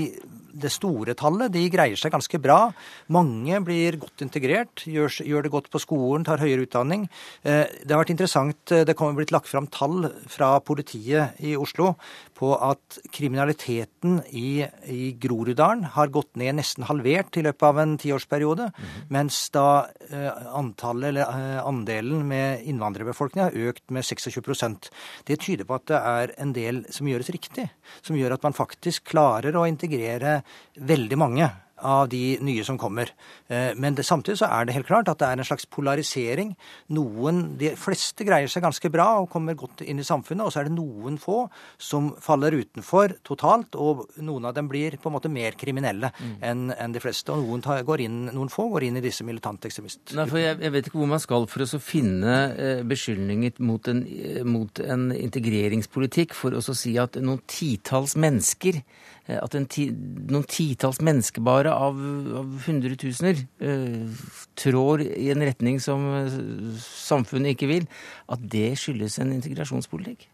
det 0.53 0.71
store 0.73 1.15
tallet 1.19 1.53
de 1.53 1.65
greier 1.73 1.99
seg 1.99 2.13
ganske 2.15 2.41
bra. 2.43 2.73
Mange 3.13 3.61
blir 3.65 3.99
godt 4.03 4.25
integrert, 4.25 4.85
gjør, 4.89 5.13
gjør 5.27 5.47
det 5.47 5.53
godt 5.53 5.71
på 5.73 5.81
skolen, 5.83 6.27
tar 6.27 6.43
høyere 6.43 6.67
utdanning. 6.67 7.07
Eh, 7.43 7.65
det 7.83 7.93
har 7.93 8.03
vært 8.03 8.15
interessant, 8.15 8.61
eh, 8.73 8.85
det 8.89 8.97
kommer 8.99 9.17
blitt 9.19 9.33
lagt 9.35 9.51
fram 9.51 9.69
tall 9.73 10.11
fra 10.31 10.55
politiet 10.65 11.41
i 11.43 11.55
Oslo 11.57 11.95
på 12.37 12.53
at 12.59 12.99
kriminaliteten 13.15 14.21
i, 14.35 14.65
i 14.91 15.13
Groruddalen 15.23 15.87
har 15.95 16.13
gått 16.13 16.35
ned 16.41 16.59
nesten 16.59 16.87
halvert 16.89 17.39
i 17.39 17.45
løpet 17.47 17.67
av 17.69 17.81
en 17.83 17.97
tiårsperiode, 18.01 18.69
mens 19.15 19.45
da 19.55 19.67
eh, 20.11 20.31
antallet, 20.53 21.13
eller 21.13 21.63
andelen 21.63 22.27
med 22.29 22.67
innvandrerbefolkning 22.69 23.45
har 23.47 23.57
økt 23.71 23.85
med 23.95 24.05
26% 24.07 24.91
Det 25.29 25.39
tyder 25.43 25.67
på 25.67 25.77
at 25.79 25.87
det 25.91 25.99
er 25.99 26.35
en 26.43 26.53
del 26.55 26.83
som 26.93 27.09
gjøres 27.09 27.31
riktig, 27.35 27.69
som 28.03 28.19
gjør 28.19 28.37
at 28.37 28.45
man 28.47 28.57
faktisk 28.57 29.11
klarer 29.13 29.57
å 29.57 29.67
integrere 29.69 30.42
veldig 30.79 31.19
mange 31.19 31.51
av 31.83 32.09
de 32.09 32.39
nye 32.43 32.65
som 32.65 32.79
kommer. 32.79 33.11
Eh, 33.49 33.75
Men 33.77 33.95
det, 33.95 34.05
samtidig 34.07 34.39
så 34.39 34.49
er 34.51 34.67
det 34.67 34.75
helt 34.75 34.87
klart 34.87 35.09
at 35.09 35.19
det 35.19 35.29
er 35.29 35.39
en 35.39 35.45
slags 35.45 35.67
polarisering. 35.67 36.55
Noen, 36.91 37.57
De 37.59 37.75
fleste 37.77 38.25
greier 38.25 38.49
seg 38.49 38.63
ganske 38.63 38.91
bra 38.91 39.21
og 39.21 39.31
kommer 39.31 39.55
godt 39.55 39.83
inn 39.83 39.99
i 39.99 40.07
samfunnet, 40.07 40.47
og 40.47 40.53
så 40.53 40.61
er 40.61 40.65
det 40.69 40.77
noen 40.77 41.19
få 41.19 41.49
som 41.79 42.13
faller 42.21 42.53
utenfor 42.53 43.17
totalt, 43.25 43.75
og 43.75 44.09
noen 44.19 44.45
av 44.45 44.55
dem 44.55 44.69
blir 44.69 44.97
på 44.97 45.11
en 45.11 45.17
måte 45.17 45.31
mer 45.31 45.53
kriminelle 45.53 46.13
enn 46.41 46.73
en 46.73 46.93
de 46.93 47.01
fleste. 47.01 47.33
Og 47.33 47.43
noen, 47.43 47.63
tar, 47.63 47.83
går 47.83 48.01
inn, 48.07 48.27
noen 48.33 48.51
få 48.53 48.69
går 48.73 48.89
inn 48.89 48.97
i 48.97 49.05
disse 49.05 49.25
militante 49.25 49.69
ekstremistene. 49.69 50.17
Nei, 50.17 50.29
for 50.31 50.39
jeg, 50.39 50.59
jeg 50.63 50.73
vet 50.73 50.87
ikke 50.87 50.99
hvor 50.99 51.13
man 51.13 51.23
skal 51.23 51.47
for 51.51 51.63
å 51.63 51.83
finne 51.83 52.37
eh, 52.57 52.83
beskyldninger 52.87 53.61
mot 53.61 53.89
en, 53.89 54.05
eh, 54.07 54.43
mot 54.45 54.81
en 54.81 55.11
integreringspolitikk 55.13 56.35
for 56.35 56.55
å 56.55 56.63
si 56.63 56.97
at 56.99 57.19
noen 57.21 57.43
titalls 57.47 58.17
mennesker 58.17 58.83
at 59.31 59.55
en 59.55 59.69
ti, 59.71 59.87
noen 59.93 60.47
titalls 60.51 60.99
mennesker 61.05 61.45
bare 61.47 61.71
av, 61.71 61.99
av 62.41 62.57
hundretusener 62.67 63.45
eh, 63.63 64.25
trår 64.59 65.05
i 65.07 65.29
en 65.35 65.45
retning 65.47 65.79
som 65.83 66.09
eh, 66.19 66.35
samfunnet 66.83 67.55
ikke 67.55 67.71
vil, 67.71 67.87
at 68.33 68.43
det 68.43 68.73
skyldes 68.83 69.21
en 69.23 69.35
integrasjonspolitikk? 69.37 70.27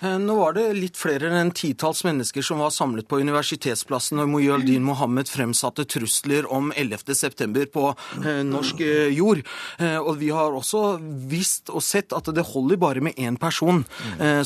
Eh, 0.00 0.18
Nå 0.18 0.36
var 0.38 0.54
det 0.54 0.66
litt 0.76 0.98
flere 0.98 1.30
enn 1.40 1.50
titalls 1.56 2.04
mennesker 2.06 2.44
som 2.44 2.60
var 2.62 2.70
samlet 2.74 3.08
på 3.10 3.18
Universitetsplassen 3.18 4.20
når 4.20 4.30
Mujaldin 4.30 4.86
Mohammed 4.86 5.30
fremsatte 5.30 5.86
trusler 5.90 6.46
om 6.54 6.70
11. 6.76 7.14
september 7.18 7.66
på 7.72 7.88
eh, 8.22 8.42
norsk 8.46 8.82
eh, 8.84 9.10
jord. 9.14 9.42
Og 9.78 10.14
vi 10.20 10.30
har 10.34 10.54
også 10.54 10.98
visst 11.30 11.70
og 11.72 11.82
sett 11.84 12.14
at 12.16 12.30
det 12.34 12.46
holder 12.52 12.78
bare 12.80 13.02
med 13.04 13.18
én 13.18 13.36
person 13.40 13.84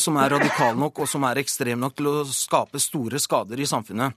som 0.00 0.18
er 0.20 0.32
radikal 0.32 0.76
nok 0.78 1.02
og 1.02 1.08
som 1.10 1.24
er 1.28 1.40
ekstrem 1.40 1.80
nok 1.82 1.96
til 1.98 2.10
å 2.10 2.14
skape 2.28 2.80
store 2.82 3.20
skader 3.22 3.60
i 3.60 3.68
samfunnet. 3.68 4.16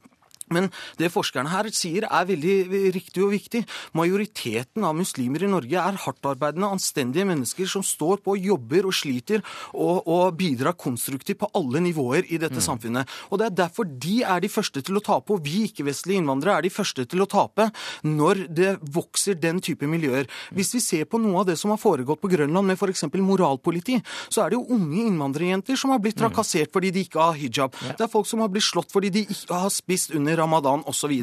Men 0.53 0.69
det 0.99 1.11
forskerne 1.13 1.49
her 1.49 1.69
sier 1.73 2.05
er 2.05 2.27
veldig 2.29 2.91
riktig 2.95 3.23
og 3.25 3.33
viktig. 3.33 3.63
Majoriteten 3.97 4.85
av 4.85 4.95
muslimer 4.97 5.45
i 5.45 5.49
Norge 5.49 5.79
er 5.81 5.99
hardtarbeidende, 6.05 6.69
anstendige 6.75 7.25
mennesker 7.27 7.69
som 7.69 7.85
står 7.85 8.21
på, 8.25 8.37
jobber 8.37 8.85
og 8.89 8.95
sliter 8.95 9.41
og, 9.73 10.05
og 10.05 10.35
bidrar 10.37 10.77
konstruktivt 10.77 11.41
på 11.41 11.49
alle 11.57 11.81
nivåer 11.83 12.29
i 12.29 12.39
dette 12.41 12.61
samfunnet. 12.63 13.09
Og 13.31 13.41
Det 13.41 13.47
er 13.47 13.57
derfor 13.63 13.89
de 13.89 14.19
er 14.23 14.43
de 14.43 14.51
første 14.51 14.83
til 14.85 14.99
å 14.99 15.03
tape, 15.03 15.33
og 15.33 15.43
vi 15.45 15.65
ikke-vestlige 15.69 16.21
innvandrere 16.21 16.59
er 16.59 16.67
de 16.67 16.73
første 16.73 17.05
til 17.09 17.23
å 17.25 17.29
tape 17.29 17.69
når 18.05 18.45
det 18.53 18.75
vokser 18.95 19.39
den 19.41 19.61
type 19.63 19.87
miljøer. 19.89 20.29
Hvis 20.55 20.75
vi 20.77 20.83
ser 20.83 21.09
på 21.09 21.19
noe 21.21 21.41
av 21.41 21.49
det 21.49 21.57
som 21.59 21.73
har 21.73 21.81
foregått 21.81 22.21
på 22.21 22.31
Grønland 22.31 22.69
med 22.69 22.77
f.eks. 22.77 23.07
moralpoliti, 23.17 23.97
så 24.29 24.45
er 24.45 24.53
det 24.53 24.59
jo 24.59 24.77
unge 24.77 25.07
innvandrerjenter 25.09 25.79
som 25.79 25.93
har 25.93 26.01
blitt 26.03 26.19
trakassert 26.19 26.73
fordi 26.75 26.91
de 26.95 27.05
ikke 27.05 27.21
har 27.21 27.37
hijab. 27.39 27.75
Det 27.95 28.05
er 28.05 28.11
folk 28.11 28.29
som 28.29 28.43
har 28.43 28.51
blitt 28.53 28.67
slått 28.67 28.93
fordi 28.93 29.11
de 29.13 29.25
ikke 29.25 29.59
har 29.65 29.73
spist 29.73 30.13
under 30.15 30.34
ramadan 30.39 30.83
osv. 30.89 31.13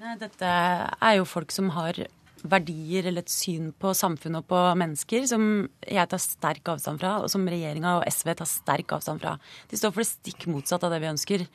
Nei, 0.00 0.16
Dette 0.20 0.48
er 0.50 1.18
jo 1.18 1.28
folk 1.28 1.52
som 1.52 1.70
har 1.76 1.98
verdier 2.40 3.08
eller 3.10 3.24
et 3.24 3.32
syn 3.32 3.68
på 3.76 3.92
samfunnet 3.96 4.40
og 4.40 4.48
på 4.48 4.60
mennesker 4.80 5.26
som 5.28 5.44
jeg 5.84 6.08
tar 6.08 6.22
sterk 6.22 6.72
avstand 6.72 7.02
fra, 7.02 7.18
og 7.20 7.28
som 7.32 7.44
regjeringa 7.48 7.98
og 7.98 8.06
SV 8.08 8.32
tar 8.38 8.48
sterk 8.48 8.96
avstand 8.96 9.20
fra. 9.22 9.36
De 9.68 9.76
står 9.76 9.92
for 9.92 10.04
det 10.04 10.10
stikk 10.10 10.48
motsatte 10.50 10.88
av 10.88 10.94
det 10.94 11.02
vi 11.02 11.10
ønsker. 11.12 11.46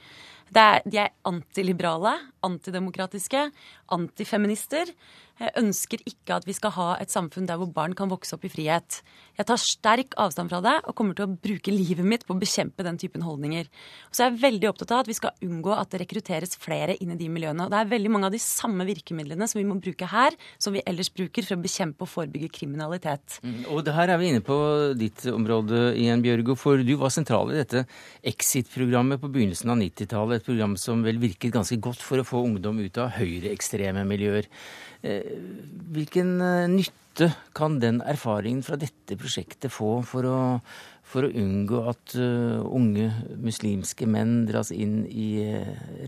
Er, 0.53 0.81
de 0.85 0.99
er 1.01 1.13
antiliberale, 1.25 2.13
antidemokratiske, 2.45 3.49
antifeminister. 3.95 4.91
Jeg 5.35 5.51
ønsker 5.59 5.99
ikke 6.07 6.37
at 6.37 6.45
vi 6.47 6.53
skal 6.55 6.71
ha 6.77 6.85
et 7.03 7.11
samfunn 7.11 7.47
der 7.49 7.57
hvor 7.59 7.67
barn 7.75 7.91
kan 7.97 8.07
vokse 8.07 8.37
opp 8.37 8.45
i 8.47 8.51
frihet. 8.51 9.01
Jeg 9.35 9.47
tar 9.49 9.59
sterk 9.59 10.13
avstand 10.21 10.47
fra 10.47 10.61
det 10.63 10.75
og 10.87 10.95
kommer 10.95 11.17
til 11.17 11.25
å 11.25 11.33
bruke 11.33 11.73
livet 11.73 12.07
mitt 12.07 12.23
på 12.23 12.31
å 12.31 12.39
bekjempe 12.39 12.85
den 12.87 12.95
typen 13.01 13.25
holdninger. 13.25 13.67
Og 14.07 14.15
så 14.15 14.23
er 14.23 14.29
jeg 14.29 14.43
veldig 14.45 14.69
opptatt 14.69 14.93
av 14.95 15.03
at 15.03 15.09
vi 15.11 15.17
skal 15.17 15.35
unngå 15.43 15.73
at 15.75 15.91
det 15.91 15.99
rekrutteres 16.05 16.55
flere 16.55 16.95
inn 17.03 17.11
i 17.11 17.19
de 17.19 17.27
miljøene. 17.27 17.65
Og 17.65 17.73
det 17.73 17.81
er 17.81 17.91
veldig 17.91 18.13
mange 18.13 18.29
av 18.29 18.37
de 18.37 18.39
samme 18.39 18.87
virkemidlene 18.87 19.49
som 19.51 19.59
vi 19.59 19.65
må 19.67 19.75
bruke 19.75 20.07
her, 20.07 20.37
som 20.55 20.77
vi 20.77 20.85
ellers 20.87 21.11
bruker 21.11 21.43
for 21.43 21.57
å 21.57 21.65
bekjempe 21.65 22.07
og 22.07 22.11
forebygge 22.13 22.53
kriminalitet. 22.55 23.41
Og 23.67 23.83
det 23.83 23.97
her 23.97 24.15
er 24.15 24.21
vi 24.21 24.31
inne 24.31 24.45
på 24.45 24.57
ditt 24.95 25.27
område 25.33 25.97
igjen, 25.99 26.23
Bjørgo, 26.23 26.55
for 26.55 26.79
du 26.79 26.95
var 27.01 27.11
sentral 27.11 27.51
i 27.51 27.59
dette 27.59 27.83
Exit-programmet 28.23 29.19
på 29.19 29.33
begynnelsen 29.35 29.75
av 29.75 29.83
90-tallet. 29.83 30.34
Et 30.37 30.45
program 30.45 30.75
som 30.79 31.03
vel 31.05 31.19
virket 31.21 31.53
ganske 31.55 31.77
godt 31.81 32.03
for 32.03 32.21
å 32.21 32.27
få 32.27 32.43
ungdom 32.47 32.79
ut 32.83 32.99
av 33.01 33.13
høyreekstreme 33.17 34.05
miljøer. 34.07 34.49
Hvilken 35.01 36.31
nytte 36.73 37.29
kan 37.55 37.77
den 37.81 38.01
erfaringen 38.03 38.63
fra 38.65 38.79
dette 38.79 39.17
prosjektet 39.19 39.73
få 39.73 39.99
for 40.07 40.27
å, 40.29 40.39
for 41.05 41.27
å 41.27 41.33
unngå 41.43 41.83
at 41.91 42.17
unge 42.17 43.11
muslimske 43.37 44.09
menn 44.09 44.43
dras 44.49 44.73
inn 44.73 45.03
i 45.05 45.29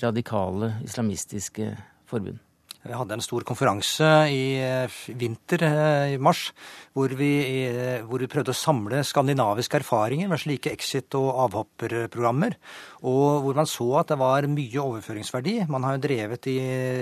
radikale 0.01 0.75
islamistiske 0.87 1.71
forbund? 2.09 2.46
Vi 2.87 2.95
hadde 2.95 3.17
en 3.17 3.23
stor 3.23 3.43
konferanse 3.47 4.07
i 4.31 4.59
eh, 4.63 4.97
vinter, 5.19 5.63
eh, 5.67 6.13
i 6.13 6.19
mars, 6.23 6.53
hvor 6.95 7.11
vi, 7.19 7.31
eh, 7.67 8.05
hvor 8.07 8.23
vi, 8.23 8.29
prøvde 8.31 8.53
å 8.53 8.57
samle 8.57 9.01
skandinaviske 9.03 9.81
erfaringer 9.81 10.31
med 10.31 10.39
slike 10.39 10.71
exit- 10.71 11.17
og 11.19 11.27
avhopperprogrammer. 11.47 12.55
Og 13.03 13.43
hvor 13.43 13.59
man 13.59 13.67
så 13.67 13.89
at 13.99 14.13
det 14.13 14.19
var 14.21 14.47
mye 14.51 14.85
overføringsverdi. 14.85 15.57
Man 15.67 15.83
har 15.83 15.97
jo 15.97 16.05
drevet 16.07 16.47
i 16.53 16.57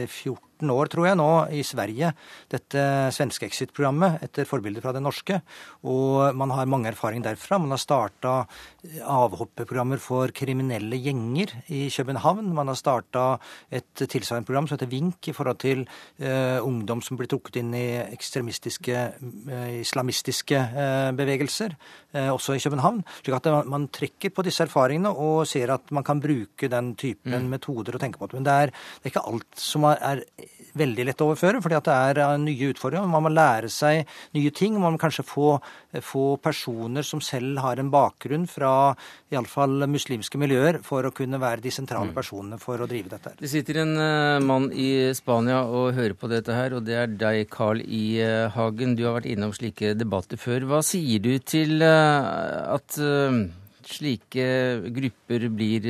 14 0.09 0.41
14 0.55 0.71
år, 0.71 0.89
tror 0.91 1.07
jeg, 1.07 1.17
nå 1.19 1.29
i 1.51 1.61
Sverige, 1.65 2.11
dette 2.51 3.11
svenske 3.11 3.45
Exit-programmet 3.47 4.21
etter 4.23 4.47
forbilde 4.47 4.81
fra 4.81 4.93
det 4.95 5.03
norske. 5.03 5.41
Og 5.83 6.35
man 6.35 6.51
har 6.51 6.65
mange 6.65 6.89
erfaring 6.89 7.23
derfra. 7.23 7.59
Man 7.59 7.71
har 7.71 7.81
starta 7.81 8.45
avhoppeprogrammer 9.03 9.99
for 9.99 10.31
kriminelle 10.35 10.97
gjenger 11.01 11.51
i 11.67 11.89
København. 11.89 12.53
Man 12.55 12.67
har 12.67 12.75
starta 12.79 13.25
et 13.69 13.93
tilsvarende 13.95 14.47
program 14.47 14.67
som 14.67 14.77
heter 14.77 14.91
Vink 14.91 15.27
i 15.27 15.35
forhold 15.35 15.59
til 15.59 15.85
uh, 16.21 16.59
ungdom 16.63 17.01
som 17.01 17.17
blir 17.17 17.29
trukket 17.29 17.59
inn 17.61 17.73
i 17.75 17.85
ekstremistiske, 18.05 19.03
uh, 19.51 19.69
islamistiske 19.81 20.61
uh, 20.75 21.11
bevegelser, 21.15 21.75
også 22.15 22.55
i 22.55 22.61
København. 22.63 23.01
slik 23.19 23.35
at 23.35 23.67
man 23.67 23.89
trekker 23.91 24.31
på 24.31 24.43
disse 24.45 24.63
erfaringene 24.63 25.09
og 25.11 25.47
ser 25.47 25.73
at 25.73 25.91
man 25.91 26.03
kan 26.03 26.21
bruke 26.23 26.69
den 26.71 26.93
typen 26.95 27.33
mm. 27.43 27.49
metoder 27.51 27.97
å 27.97 27.99
tenke 27.99 28.21
på. 28.21 28.29
Men 28.31 28.45
det 28.47 28.53
er, 28.53 28.71
det 28.71 29.09
er 29.09 29.11
ikke 29.11 29.25
alt 29.27 29.59
som 29.59 29.83
er 29.89 30.23
veldig 30.79 31.05
lett 31.07 31.21
å 31.23 31.29
overføre, 31.29 31.61
fordi 31.63 31.77
at 31.77 31.87
det 31.87 31.95
er 31.95 32.21
eh, 32.23 32.35
nye 32.41 32.69
utfordringer. 32.73 33.11
Man 33.11 33.25
må 33.25 33.31
lære 33.33 33.69
seg 33.71 34.03
nye 34.37 34.53
ting. 34.55 34.77
Man 34.81 34.95
må 34.95 35.01
kanskje 35.01 35.25
få, 35.27 35.55
få 36.03 36.25
personer 36.43 37.05
som 37.07 37.23
selv 37.23 37.61
har 37.63 37.81
en 37.81 37.91
bakgrunn 37.93 38.47
fra 38.49 38.71
iallfall 39.33 39.87
muslimske 39.91 40.39
miljøer, 40.41 40.81
for 40.85 41.07
å 41.07 41.13
kunne 41.15 41.39
være 41.41 41.63
de 41.65 41.73
sentrale 41.73 42.11
mm. 42.11 42.15
personene 42.15 42.59
for 42.61 42.81
å 42.81 42.89
drive 42.89 43.11
dette. 43.15 43.35
Det 43.39 43.51
sitter 43.51 43.81
en 43.83 43.93
uh, 43.99 44.43
mann 44.43 44.69
i 44.71 45.11
Spania 45.17 45.63
og 45.65 45.93
hører 45.97 46.17
på 46.19 46.29
dette 46.31 46.55
her, 46.55 46.77
og 46.77 46.85
det 46.87 46.97
er 46.99 47.11
deg, 47.11 47.45
Carl 47.51 47.81
I. 47.83 48.03
Hagen. 48.55 48.95
Du 48.97 49.05
har 49.05 49.15
vært 49.17 49.29
innom 49.29 49.53
slike 49.55 49.93
debatter 49.97 50.39
før. 50.39 50.65
Hva 50.69 50.81
sier 50.85 51.21
du 51.23 51.33
til 51.43 51.83
at 51.85 52.97
slike 53.85 54.45
grupper 54.95 55.47
blir, 55.53 55.87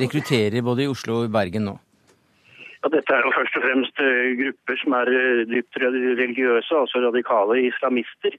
rekrutterer 0.00 0.64
både 0.66 0.84
i 0.84 0.90
Oslo 0.90 1.20
og 1.22 1.28
i 1.28 1.34
Bergen 1.34 1.68
nå? 1.70 1.76
Ja, 2.84 2.90
dette 2.92 3.14
er 3.16 3.24
jo 3.24 3.30
først 3.32 3.54
og 3.56 3.62
fremst 3.64 4.00
eh, 4.04 4.34
grupper 4.36 4.76
som 4.76 4.94
er 4.98 5.08
eh, 5.08 5.38
dypt 5.48 5.78
religiøse, 5.80 6.74
altså 6.76 7.00
radikale 7.00 7.62
islamister. 7.70 8.36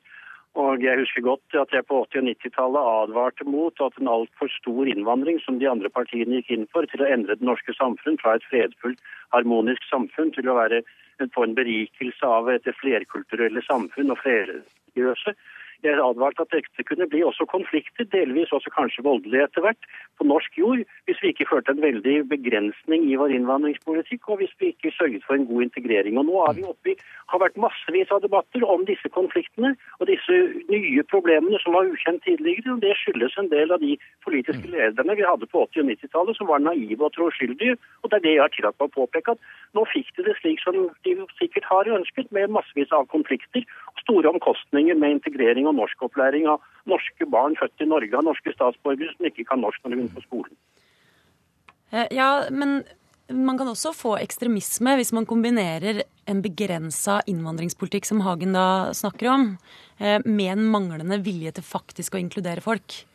Og 0.54 0.84
Jeg 0.86 1.00
husker 1.00 1.22
godt 1.26 1.58
at 1.58 1.74
jeg 1.74 1.86
på 1.90 2.04
80- 2.14 2.20
og 2.20 2.28
90-tallet 2.30 2.90
advarte 2.92 3.48
mot 3.50 3.82
at 3.82 3.98
en 3.98 4.12
altfor 4.18 4.52
stor 4.54 4.92
innvandring 4.94 5.42
som 5.42 5.58
de 5.58 5.70
andre 5.70 5.90
partiene 5.90 6.38
gikk 6.38 6.54
inn 6.54 6.68
for, 6.70 6.86
til 6.86 7.02
å 7.02 7.10
endre 7.10 7.40
det 7.40 7.50
norske 7.50 7.74
samfunn 7.74 8.22
fra 8.22 8.36
et 8.38 8.46
fredfullt, 8.52 9.02
harmonisk 9.34 9.90
samfunn 9.90 10.30
til 10.38 10.54
å 10.54 10.60
være, 10.62 10.84
få 11.34 11.48
en 11.48 11.58
berikelse 11.58 12.30
av 12.38 12.54
et 12.54 12.70
flerkulturelle 12.78 13.66
samfunn 13.66 14.14
og 14.14 14.22
flerreligiøse, 14.22 15.34
jeg 15.84 16.00
advarte 16.00 16.46
at 16.46 16.54
dette 16.54 16.86
kunne 16.88 17.08
bli 17.12 17.22
også 17.26 17.46
konflikter, 17.50 18.08
delvis 18.12 18.52
også 18.56 18.72
kanskje 18.76 19.04
voldelige 19.06 19.44
etter 19.48 19.66
hvert, 19.66 19.88
på 20.18 20.28
norsk 20.28 20.58
jord, 20.58 20.84
hvis 21.06 21.22
vi 21.22 21.32
ikke 21.34 21.48
førte 21.50 21.74
en 21.74 21.82
veldig 21.84 22.16
begrensning 22.32 23.08
i 23.10 23.18
vår 23.20 23.34
innvandringspolitikk, 23.36 24.30
og 24.30 24.40
hvis 24.42 24.54
vi 24.60 24.72
ikke 24.74 24.94
sørget 24.98 25.26
for 25.28 25.36
en 25.36 25.48
god 25.50 25.68
integrering. 25.68 26.18
Og 26.22 26.28
nå 26.30 26.42
er 26.48 26.58
vi 26.60 26.68
oppe 26.70 26.94
i, 26.94 26.98
har 27.32 27.42
vært 27.42 27.60
massevis 27.60 28.14
av 28.16 28.24
debatter 28.24 28.64
om 28.64 28.86
disse 28.88 29.10
konfliktene 29.18 29.74
og 30.00 30.08
disse 30.10 30.40
nye 30.72 31.06
problemene 31.12 31.60
som 31.64 31.76
var 31.76 31.90
ukjent 31.92 32.24
tidligere. 32.24 32.76
og 32.76 32.82
Det 32.86 32.96
skyldes 33.02 33.38
en 33.42 33.52
del 33.52 33.74
av 33.76 33.84
de 33.84 33.96
politiske 34.26 34.72
lederne 34.72 35.18
vi 35.18 35.28
hadde 35.28 35.50
på 35.52 35.66
80- 35.68 35.84
og 35.84 35.92
90-tallet, 35.92 36.38
som 36.38 36.52
var 36.52 36.64
naive 36.64 37.08
og 37.08 37.14
troskyldige. 37.18 37.78
Og 38.04 38.12
det 38.12 38.20
er 38.20 38.26
det 38.28 38.36
jeg 38.36 38.44
har 38.46 38.54
tillatt 38.56 38.80
meg 38.80 38.92
å 38.92 38.96
påpeke, 39.00 39.36
at 39.36 39.76
nå 39.76 39.86
fikk 39.92 40.14
de 40.18 40.28
det 40.30 40.38
slik 40.40 40.62
som 40.64 40.78
de 41.06 41.16
sikkert 41.40 41.68
har 41.70 41.90
ønsket, 41.98 42.32
med 42.36 42.54
massevis 42.54 42.94
av 42.96 43.08
konflikter 43.12 43.66
store 44.04 44.32
omkostninger 44.34 44.98
med 45.00 45.18
integrering 45.18 45.70
og 45.70 45.78
norskopplæring 45.80 46.48
av 46.52 46.64
norske 46.90 47.28
barn 47.30 47.58
født 47.60 47.86
i 47.86 47.90
Norge 47.90 48.18
av 48.18 48.28
norske 48.28 48.54
statsborgere 48.54 49.16
som 49.16 49.30
ikke 49.30 49.48
kan 49.48 49.64
norsk 49.64 49.82
når 49.84 49.94
de 49.94 50.00
begynner 50.00 50.20
på 50.20 50.26
skolen. 50.28 50.56
Eh, 51.92 52.08
ja, 52.16 52.30
men 52.52 52.84
man 53.32 53.58
kan 53.58 53.70
også 53.72 53.94
få 53.96 54.18
ekstremisme 54.20 54.98
hvis 55.00 55.14
man 55.16 55.26
kombinerer 55.26 56.04
en 56.30 56.42
begrensa 56.46 57.20
innvandringspolitikk, 57.30 58.06
som 58.06 58.22
Hagen 58.26 58.54
da 58.58 58.94
snakker 58.94 59.32
om, 59.32 59.58
eh, 59.98 60.20
med 60.26 60.58
en 60.58 60.70
manglende 60.70 61.22
vilje 61.24 61.56
til 61.58 61.64
faktisk 61.66 62.16
å 62.16 62.22
inkludere 62.22 62.62
folk. 62.62 63.06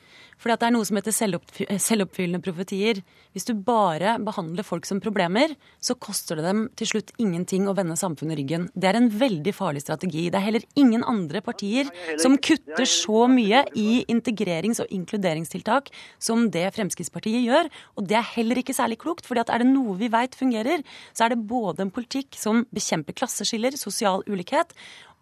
Fordi 0.41 0.55
at 0.55 0.63
det 0.63 0.69
er 0.71 0.75
noe 0.75 0.87
som 0.89 0.97
heter 0.97 1.15
selvoppfyllende 1.15 2.41
profetier. 2.45 3.03
Hvis 3.37 3.47
du 3.49 3.53
bare 3.55 4.17
behandler 4.25 4.65
folk 4.67 4.87
som 4.89 5.03
problemer, 5.03 5.53
så 5.85 5.97
koster 6.01 6.41
det 6.41 6.47
dem 6.47 6.63
til 6.81 6.89
slutt 6.95 7.13
ingenting 7.21 7.69
å 7.69 7.75
vende 7.77 7.99
samfunnet 8.01 8.39
ryggen. 8.41 8.69
Det 8.73 8.89
er 8.89 8.99
en 8.99 9.11
veldig 9.13 9.53
farlig 9.55 9.85
strategi. 9.85 10.29
Det 10.33 10.41
er 10.41 10.47
heller 10.47 10.65
ingen 10.81 11.05
andre 11.05 11.43
partier 11.45 11.91
som 12.23 12.39
kutter 12.41 12.89
så 12.89 13.27
mye 13.31 13.67
i 13.77 14.01
integrerings- 14.11 14.81
og 14.81 14.89
inkluderingstiltak 14.97 15.93
som 16.23 16.49
det 16.55 16.67
Fremskrittspartiet 16.77 17.45
gjør. 17.45 17.69
Og 18.01 18.09
det 18.09 18.17
er 18.19 18.33
heller 18.33 18.63
ikke 18.63 18.77
særlig 18.77 19.01
klokt, 19.05 19.29
fordi 19.29 19.45
at 19.45 19.53
er 19.53 19.63
det 19.63 19.71
noe 19.75 19.99
vi 20.01 20.09
veit 20.13 20.39
fungerer, 20.39 20.81
så 21.13 21.27
er 21.27 21.35
det 21.35 21.45
både 21.51 21.85
en 21.85 21.93
politikk 21.95 22.39
som 22.41 22.65
bekjemper 22.73 23.19
klasseskiller, 23.21 23.77
sosial 23.77 24.25
ulikhet, 24.31 24.73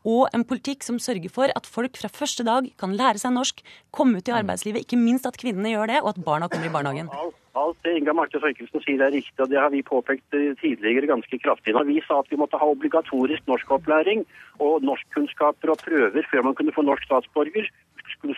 og 0.06 0.28
en 0.34 0.44
politikk 0.46 0.86
som 0.86 1.00
sørger 1.02 1.32
for 1.32 1.50
at 1.50 1.66
folk 1.66 1.98
fra 1.98 2.10
første 2.12 2.46
dag 2.46 2.70
kan 2.78 2.94
lære 2.94 3.18
seg 3.18 3.34
norsk, 3.34 3.64
komme 3.90 4.20
ut 4.20 4.30
i 4.30 4.36
arbeidslivet, 4.36 4.84
ikke 4.84 5.00
minst 5.00 5.26
at 5.26 5.38
kvinnene 5.40 5.74
gjør 5.74 5.90
det, 5.90 5.98
og 6.04 6.14
at 6.14 6.22
barna 6.24 6.48
kommer 6.48 6.70
i 6.70 6.74
barnehagen. 6.74 7.10
Alt 7.58 7.80
det 7.82 7.96
Inga 7.98 8.14
Marte 8.14 8.38
Thorkildsen 8.38 8.84
sier 8.84 9.02
er 9.02 9.10
riktig, 9.10 9.34
og 9.42 9.50
det 9.50 9.58
har 9.58 9.72
vi 9.74 9.82
påpekt 9.82 10.36
tidligere 10.60 11.10
ganske 11.10 11.40
kraftig. 11.42 11.74
Når 11.74 11.88
vi 11.90 11.98
sa 12.06 12.20
at 12.22 12.30
vi 12.30 12.38
måtte 12.38 12.60
ha 12.60 12.70
obligatorisk 12.70 13.50
norskopplæring 13.50 14.22
og 14.62 14.86
norskkunnskaper 14.86 15.74
og 15.74 15.82
prøver 15.82 16.28
før 16.30 16.46
man 16.46 16.54
kunne 16.54 16.74
få 16.76 16.86
norsk 16.86 17.08
statsborger, 17.08 17.66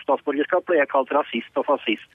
statsborgerskap, 0.01 0.65
ble 0.65 0.81
jeg 0.81 0.89
kalt 0.91 1.13
rasist 1.13 1.57
og 1.57 1.67
fascist. 1.69 2.09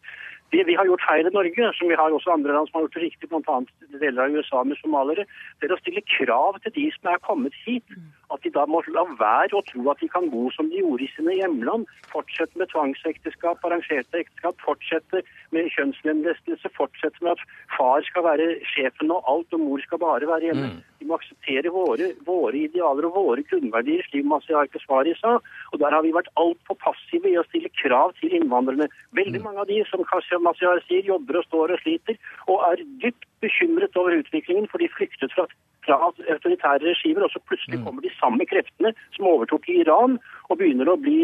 Vi, 0.55 0.63
vi, 0.63 0.77
har 0.79 0.87
gjort 0.87 1.03
feil 1.03 1.27
i 1.27 1.35
Norge, 1.35 1.71
som 1.75 1.91
vi 1.91 1.97
har 1.99 2.13
også 2.15 2.31
andre 2.31 2.55
land 2.55 2.69
som 2.69 2.79
har 2.79 2.85
gjort 2.87 2.99
det 2.99 3.03
riktig, 3.03 3.29
bl.a. 3.31 3.57
deler 3.99 4.23
av 4.23 4.37
USA 4.37 4.63
med 4.63 4.79
somaliere. 4.79 5.25
Det 5.59 5.67
er 5.67 5.75
å 5.75 5.81
stille 5.81 6.05
krav 6.07 6.61
til 6.63 6.75
de 6.77 6.85
som 6.95 7.11
er 7.11 7.25
kommet 7.27 7.57
hit. 7.65 7.97
At 8.35 8.43
de 8.43 8.51
da 8.51 8.65
må 8.67 8.81
la 8.91 9.05
være 9.21 9.55
å 9.59 9.63
tro 9.69 9.85
at 9.93 10.01
de 10.03 10.09
kan 10.11 10.27
bo 10.33 10.49
som 10.55 10.71
de 10.71 10.81
gjorde 10.81 11.07
i 11.07 11.11
sine 11.15 11.37
hjemland. 11.39 11.87
Fortsette 12.11 12.59
med 12.59 12.71
tvangsekteskap, 12.73 13.63
arrangerte 13.67 14.23
ekteskap, 14.23 14.59
fortsette 14.65 15.23
med 15.55 15.71
kjønnslemlestelse, 15.77 16.73
fortsette 16.77 17.23
med 17.23 17.37
at 17.37 17.45
far 17.77 18.03
skal 18.09 18.27
være 18.27 18.49
sjefen 18.73 19.15
og 19.15 19.23
alt, 19.31 19.55
og 19.55 19.63
mor 19.63 19.83
skal 19.85 20.03
bare 20.03 20.31
være 20.31 20.51
hjemme. 20.51 20.73
Mm. 20.75 20.83
De 20.99 21.09
må 21.09 21.19
akseptere 21.21 21.71
våre, 21.71 22.11
våre, 22.27 22.57
idealer 22.67 23.07
og 23.09 23.17
våre 23.21 23.45
grunnverdier, 23.47 24.03
slik 24.09 24.27
Masiar 24.27 24.67
Keshvari 24.73 25.15
sa. 25.21 25.37
Og 25.73 25.83
der 25.83 25.95
har 25.95 26.03
vi 26.03 26.15
vært 26.17 26.33
altfor 26.41 26.79
passive 26.83 27.31
i 27.31 27.39
å 27.39 27.47
stille 27.51 27.71
krav 27.83 28.17
til 28.21 28.35
innvandrerne. 28.41 28.89
Veldig 29.19 29.43
mm. 29.43 29.47
mange 29.47 29.63
av 29.63 29.71
de 29.71 29.83
som 29.91 30.03
Masiar 30.43 30.83
sier, 30.89 31.07
jobber 31.07 31.41
og 31.41 31.47
står 31.47 31.77
og 31.77 31.83
sliter, 31.85 32.19
og 32.51 32.65
er 32.73 32.85
dypt 33.05 33.29
bekymret 33.45 33.97
over 34.01 34.19
utviklingen, 34.19 34.67
for 34.73 34.83
de 34.83 34.91
flyktet 34.97 35.35
fra 35.37 35.47
fra 35.87 35.99
autoritære 36.11 36.85
regimer, 36.91 37.27
og 37.27 37.33
så 37.33 37.43
plutselig 37.47 37.81
mm. 37.81 37.87
kommer 37.87 38.05
de 38.05 38.13
samme 38.19 38.47
kreftene 38.49 38.93
som 39.17 39.31
overtok 39.31 39.69
i 39.73 39.81
Iran, 39.85 40.19
og 40.47 40.61
begynner 40.61 40.91
å 40.91 40.99
bli 41.01 41.17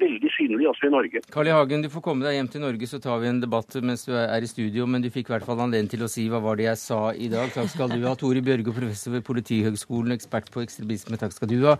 veldig 0.00 0.30
synlige 0.32 0.70
også 0.70 0.88
i 0.88 0.92
Norge. 0.94 1.22
Carl 1.32 1.50
I. 1.50 1.52
Hagen, 1.52 1.82
du 1.84 1.90
får 1.92 2.04
komme 2.04 2.24
deg 2.24 2.38
hjem 2.38 2.48
til 2.52 2.62
Norge, 2.64 2.88
så 2.88 3.00
tar 3.02 3.20
vi 3.20 3.28
en 3.28 3.40
debatt 3.42 3.76
mens 3.84 4.06
du 4.08 4.14
er 4.16 4.40
i 4.40 4.48
studio. 4.48 4.86
Men 4.88 5.04
du 5.04 5.10
fikk 5.12 5.28
i 5.28 5.34
hvert 5.34 5.46
fall 5.46 5.60
anledning 5.60 5.90
til 5.92 6.04
å 6.06 6.08
si 6.10 6.24
hva 6.32 6.40
var 6.42 6.56
det 6.56 6.68
jeg 6.68 6.80
sa 6.80 7.00
i 7.12 7.28
dag. 7.32 7.52
Takk 7.52 7.68
skal 7.74 7.92
du 7.92 7.98
ha. 8.06 8.14
Tore 8.20 8.40
Bjørge, 8.44 8.72
professor 8.76 9.14
ved 9.16 9.24
Politihøgskolen, 9.26 10.14
ekspert 10.16 10.48
på 10.54 10.64
ekstremisme. 10.64 11.18
Takk 11.20 11.36
skal 11.36 11.50
du 11.52 11.58
ha. 11.66 11.76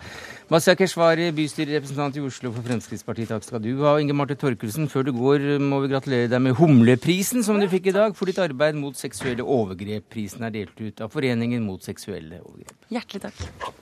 Masya 0.52 0.76
Keshvari, 0.78 1.30
bystyrerepresentant 1.36 2.20
i 2.20 2.24
Oslo 2.26 2.52
for 2.56 2.66
Fremskrittspartiet. 2.68 3.32
Takk 3.32 3.48
skal 3.48 3.64
du 3.64 3.72
ha. 3.86 3.96
Inge 4.02 4.16
Marte 4.16 4.36
Torkelsen, 4.40 4.90
før 4.92 5.08
du 5.08 5.14
går 5.16 5.48
må 5.64 5.80
vi 5.84 5.92
gratulere 5.94 6.30
deg 6.30 6.44
med 6.44 6.58
Humleprisen 6.60 7.46
som 7.46 7.60
du 7.60 7.68
fikk 7.70 7.90
i 7.90 7.96
dag 7.96 8.16
for 8.18 8.28
ditt 8.28 8.40
arbeid 8.42 8.76
mot 8.78 8.98
seksuelle 8.98 9.46
overgrep. 9.46 10.10
Prisen 10.12 10.44
er 10.46 10.54
delt 10.54 10.76
ut 10.80 11.00
av 11.00 11.12
Foreningen 11.14 11.64
mot 11.64 11.82
seksuelle 11.84 12.29
overgrep. 12.38 12.86
Hjertelig 12.94 13.26
takk. 13.26 13.80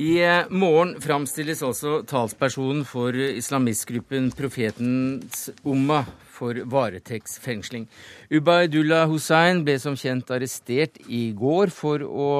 I 0.00 0.20
eh, 0.22 0.46
morgen 0.54 0.94
framstilles 1.02 1.64
også 1.66 2.04
talspersonen 2.06 2.84
for 2.86 3.16
islamistgruppen 3.16 4.28
Profetens 4.38 5.48
Umma 5.66 6.04
for 6.30 6.54
varetektsfengsling. 6.72 7.88
Ubaydullah 8.30 9.10
Hussein 9.10 9.64
ble 9.66 9.74
som 9.82 9.98
kjent 9.98 10.30
arrestert 10.30 11.02
i 11.10 11.32
går 11.34 11.74
for 11.74 12.06
å, 12.06 12.30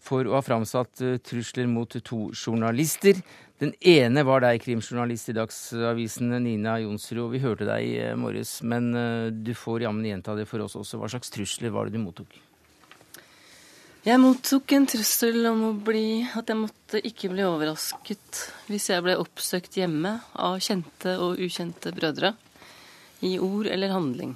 for 0.00 0.24
å 0.24 0.38
ha 0.38 0.42
framsatt 0.46 1.04
eh, 1.04 1.20
trusler 1.20 1.68
mot 1.68 1.92
to 1.92 2.24
journalister. 2.32 3.20
Den 3.60 3.76
ene 3.84 4.24
var 4.24 4.40
deg, 4.40 4.62
krimjournalist 4.64 5.28
i 5.28 5.36
Dagsavisen, 5.36 6.32
Nina 6.40 6.78
Jonsrud. 6.80 7.26
Vi 7.34 7.44
hørte 7.44 7.68
deg 7.68 7.84
i 7.84 7.98
eh, 8.08 8.16
morges, 8.16 8.62
men 8.64 8.94
du 9.44 9.52
får 9.52 9.84
jammen 9.84 10.08
gjenta 10.08 10.40
det 10.40 10.48
for 10.48 10.64
oss 10.64 10.80
også. 10.80 10.96
Hva 10.98 11.12
slags 11.12 11.36
trusler 11.36 11.76
var 11.76 11.86
det 11.86 12.00
du 12.00 12.06
mottok? 12.08 12.40
Jeg 14.00 14.16
mottok 14.16 14.72
en 14.72 14.86
trussel 14.88 15.44
om 15.50 15.58
å 15.66 15.70
bli, 15.84 16.22
at 16.24 16.48
jeg 16.48 16.56
måtte 16.56 17.00
ikke 17.04 17.28
bli 17.34 17.44
overrasket 17.44 18.38
hvis 18.70 18.86
jeg 18.88 19.04
ble 19.04 19.18
oppsøkt 19.20 19.76
hjemme 19.76 20.14
av 20.40 20.56
kjente 20.64 21.18
og 21.20 21.42
ukjente 21.44 21.92
brødre. 21.92 22.30
I 23.28 23.34
ord 23.44 23.68
eller 23.68 23.92
handling. 23.92 24.32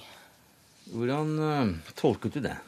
Hvordan 0.93 1.33
uh, 1.41 1.95
tolket 1.97 2.37
du 2.37 2.43
det? 2.45 2.59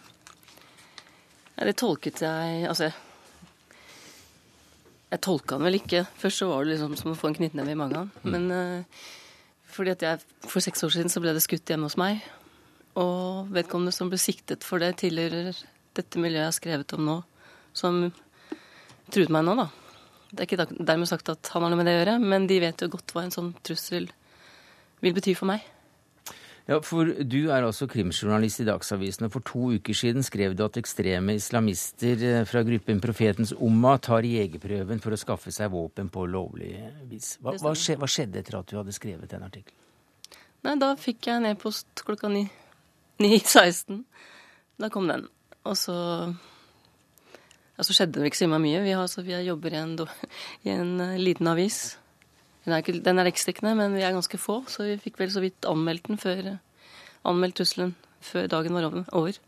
Ja, 1.59 1.69
det 1.69 1.77
tolket 1.77 2.23
jeg 2.25 2.65
Altså, 2.71 2.89
jeg 5.13 5.23
tolka 5.29 5.61
den 5.61 5.69
vel 5.69 5.77
ikke. 5.83 6.07
Først 6.17 6.41
så 6.41 6.49
var 6.49 6.65
det 6.65 6.79
liksom 6.79 6.97
som 6.97 7.13
å 7.13 7.21
få 7.21 7.29
en 7.29 7.37
knyttneve 7.43 7.77
i 7.77 7.79
magen. 7.85 8.09
Mm. 8.25 8.33
Men 8.33 8.49
uh, 8.57 9.07
fordi 9.69 9.93
at 9.99 10.09
jeg, 10.09 10.25
for 10.49 10.65
seks 10.65 10.89
år 10.89 10.97
siden 10.97 11.13
så 11.13 11.21
ble 11.21 11.37
det 11.37 11.45
skutt 11.45 11.69
hjemme 11.69 11.93
hos 11.93 12.01
meg. 12.01 12.25
Og 12.97 13.53
vedkommende 13.53 13.93
som 13.93 14.09
ble 14.09 14.17
siktet 14.17 14.65
for 14.65 14.81
det, 14.81 14.95
tilhører 15.05 15.67
dette 15.99 16.21
miljøet 16.23 16.45
jeg 16.45 16.51
har 16.51 16.57
skrevet 16.59 16.97
om 16.97 17.07
nå, 17.09 17.17
som 17.77 18.03
truet 19.13 19.33
meg 19.33 19.47
nå, 19.47 19.57
da. 19.59 19.69
Det 20.31 20.43
er 20.43 20.49
ikke 20.49 20.67
dermed 20.77 21.09
sagt 21.09 21.31
at 21.33 21.53
han 21.55 21.65
har 21.65 21.73
noe 21.73 21.81
med 21.81 21.89
det 21.89 21.97
å 21.97 22.01
gjøre, 22.01 22.19
men 22.23 22.49
de 22.51 22.61
vet 22.61 22.83
jo 22.83 22.91
godt 22.93 23.15
hva 23.15 23.25
en 23.27 23.35
sånn 23.35 23.55
trussel 23.65 24.11
vil 25.05 25.17
bety 25.17 25.37
for 25.39 25.49
meg. 25.53 25.65
Ja, 26.67 26.81
for 26.83 27.07
Du 27.07 27.39
er 27.55 27.63
altså 27.63 27.87
krimjournalist 27.87 28.65
i 28.65 28.67
Dagsavisen, 28.67 29.29
og 29.29 29.37
for 29.37 29.45
to 29.47 29.69
uker 29.79 29.95
siden 29.95 30.25
skrev 30.27 30.57
du 30.59 30.65
at 30.65 30.79
ekstreme 30.81 31.37
islamister 31.39 32.25
eh, 32.27 32.43
fra 32.49 32.65
gruppen 32.67 32.99
Profetens 33.01 33.53
Umma 33.55 33.95
tar 34.03 34.27
jegerprøven 34.27 34.99
for 35.03 35.15
å 35.15 35.21
skaffe 35.21 35.55
seg 35.55 35.71
våpen 35.71 36.11
på 36.11 36.27
lovlig 36.27 36.73
vis. 37.07 37.37
Hva, 37.39 37.55
hva, 37.63 37.71
skjedde, 37.79 38.01
hva 38.03 38.11
skjedde 38.11 38.43
etter 38.43 38.59
at 38.59 38.73
du 38.73 38.81
hadde 38.81 38.97
skrevet 38.97 39.31
den 39.31 39.47
artikkelen? 39.47 39.79
Nei, 40.67 40.75
Da 40.83 40.91
fikk 40.99 41.29
jeg 41.31 41.39
en 41.39 41.47
e-post 41.53 42.03
klokka 42.03 42.33
9.16. 42.35 44.03
Da 44.83 44.91
kom 44.91 45.07
den. 45.07 45.29
Og 45.67 45.77
så 45.79 45.97
altså 47.77 47.93
skjedde 47.93 48.21
det 48.21 48.31
ikke 48.31 48.45
så 48.45 48.49
mye. 48.49 48.83
Vi, 48.85 48.95
har, 48.97 49.23
vi 49.27 49.39
jobber 49.47 49.75
i 49.75 49.81
en, 49.83 49.97
i 50.65 50.73
en, 50.73 50.93
eh, 51.03 51.19
liten 51.21 51.51
avis 51.51 51.97
den 52.67 52.75
er, 52.75 52.83
ikke, 52.83 52.99
den 52.99 53.21
er 53.23 53.29
riksdekkende, 53.29 53.77
men 53.79 53.93
vi 53.95 54.03
er 54.03 54.11
ganske 54.11 54.39
få, 54.43 54.57
så 54.67 54.89
vi 54.89 54.97
fikk 54.99 55.21
vel 55.21 55.31
så 55.31 55.39
vidt 55.39 55.69
anmeldt 55.71 56.09
den 56.09 56.19
før 56.19 56.57
anmeldt 57.27 57.61
trusselen 57.61 57.93
før 58.27 58.49
dagen 58.51 58.75
var 58.75 58.89
over. 59.15 59.39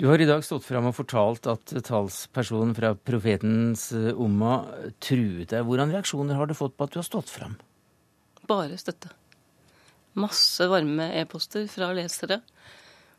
Du 0.00 0.06
har 0.08 0.20
i 0.20 0.28
dag 0.28 0.44
stått 0.44 0.66
fram 0.66 0.90
og 0.90 0.96
fortalt 0.96 1.48
at 1.48 1.72
talspersonen 1.84 2.74
fra 2.76 2.92
Profetens 2.92 3.86
omma 3.92 4.20
Umma 4.26 4.52
truet 5.00 5.54
deg. 5.54 5.64
Hvordan 5.64 5.92
reaksjoner 5.92 6.36
har 6.36 6.48
du 6.48 6.56
fått 6.56 6.76
på 6.76 6.84
at 6.84 6.92
du 6.92 7.00
har 7.00 7.08
stått 7.08 7.32
fram? 7.32 7.56
Bare 8.48 8.76
støtte. 8.80 9.12
Masse 10.20 10.68
varme 10.68 11.08
e-poster 11.20 11.68
fra 11.72 11.88
lesere 11.96 12.40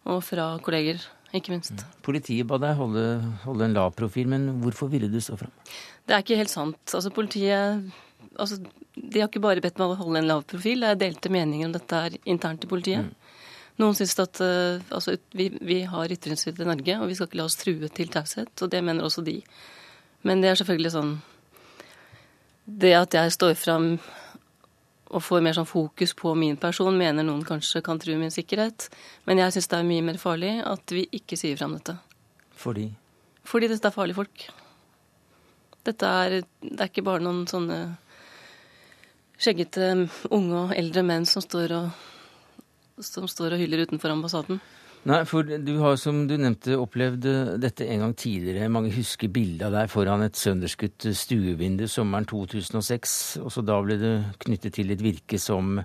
og 0.09 0.21
fra 0.25 0.47
kolleger, 0.65 1.01
ikke 1.35 1.53
minst. 1.53 1.73
Mm. 1.75 1.97
Politiet 2.03 2.47
ba 2.49 2.57
deg 2.61 2.77
holde, 2.79 3.05
holde 3.45 3.67
en 3.67 3.75
lav 3.77 3.93
profil, 3.95 4.29
men 4.31 4.49
hvorfor 4.63 4.89
ville 4.91 5.09
du 5.11 5.19
stå 5.23 5.37
fram? 5.39 5.51
Det 6.07 6.15
er 6.15 6.23
ikke 6.23 6.39
helt 6.41 6.51
sant. 6.51 6.79
Altså, 6.91 7.11
politiet 7.13 7.91
altså, 8.35 8.57
De 8.95 9.21
har 9.21 9.29
ikke 9.29 9.43
bare 9.43 9.63
bedt 9.63 9.79
meg 9.79 9.93
å 9.93 9.99
holde 10.01 10.19
en 10.19 10.27
lav 10.27 10.43
profil, 10.49 10.83
det 10.83 10.89
er 10.89 11.01
delte 11.05 11.31
meninger 11.31 11.69
om 11.69 11.75
dette 11.75 12.01
er 12.07 12.17
internt 12.25 12.65
i 12.65 12.71
politiet. 12.71 13.07
Mm. 13.07 13.31
Noen 13.81 13.95
syns 13.97 14.17
at 14.19 14.41
uh, 14.43 14.81
altså, 14.91 15.15
vi, 15.37 15.47
vi, 15.61 15.81
har 15.89 16.11
ytringsfrihet 16.11 16.59
i 16.61 16.67
Norge, 16.67 16.97
og 16.99 17.09
vi 17.09 17.17
skal 17.17 17.29
ikke 17.29 17.39
la 17.39 17.47
oss 17.47 17.59
true 17.59 17.89
til 17.95 18.11
taushet. 18.13 18.51
Og 18.61 18.71
det 18.73 18.81
mener 18.83 19.07
også 19.07 19.23
de. 19.25 19.39
Men 20.27 20.43
det 20.43 20.51
er 20.51 20.59
selvfølgelig 20.59 20.91
sånn 20.93 21.13
Det 22.81 22.91
at 22.93 23.15
jeg 23.17 23.33
står 23.33 23.55
fram 23.57 23.87
og 25.11 25.23
får 25.23 25.43
mer 25.43 25.55
sånn 25.57 25.67
fokus 25.67 26.13
på 26.17 26.31
min 26.39 26.57
person, 26.59 26.95
mener 26.97 27.25
noen 27.27 27.43
kanskje 27.47 27.83
kan 27.83 27.99
true 27.99 28.15
min 28.19 28.31
sikkerhet. 28.31 28.87
Men 29.27 29.41
jeg 29.43 29.57
syns 29.57 29.69
det 29.71 29.79
er 29.79 29.87
mye 29.89 30.05
mer 30.07 30.19
farlig 30.21 30.53
at 30.63 30.95
vi 30.95 31.03
ikke 31.19 31.39
sier 31.39 31.59
fram 31.59 31.75
dette. 31.75 31.97
Fordi? 32.61 32.87
Fordi 33.47 33.69
dette 33.71 33.89
er 33.89 33.95
farlige 33.95 34.21
folk. 34.21 34.45
Dette 35.87 36.13
er, 36.23 36.37
det 36.63 36.77
er 36.77 36.91
ikke 36.91 37.03
bare 37.05 37.23
noen 37.25 37.43
sånne 37.49 37.81
skjeggete 39.41 39.91
unge 40.29 40.65
og 40.67 40.75
eldre 40.77 41.03
menn 41.05 41.25
som 41.25 41.43
står 41.43 41.73
og, 41.79 42.03
som 43.01 43.27
står 43.27 43.55
og 43.55 43.63
hyller 43.63 43.87
utenfor 43.87 44.13
ambassaden. 44.13 44.61
Nei, 45.01 45.23
for 45.25 45.41
du 45.41 45.71
har 45.81 45.95
som 45.97 46.27
du 46.29 46.35
nevnte 46.37 46.75
opplevd 46.77 47.25
dette 47.57 47.87
en 47.89 48.03
gang 48.03 48.11
tidligere. 48.13 48.67
Mange 48.69 48.91
husker 48.93 49.31
bildet 49.33 49.63
av 49.65 49.73
deg 49.73 49.89
foran 49.89 50.21
et 50.21 50.37
sønderskutt 50.37 51.07
stuevindu 51.17 51.87
sommeren 51.89 52.27
2006. 52.29 53.15
Også 53.41 53.63
da 53.65 53.79
ble 53.81 53.97
du 53.97 54.09
knyttet 54.45 54.75
til 54.77 54.93
et 54.93 55.01
virke 55.01 55.39
som 55.41 55.79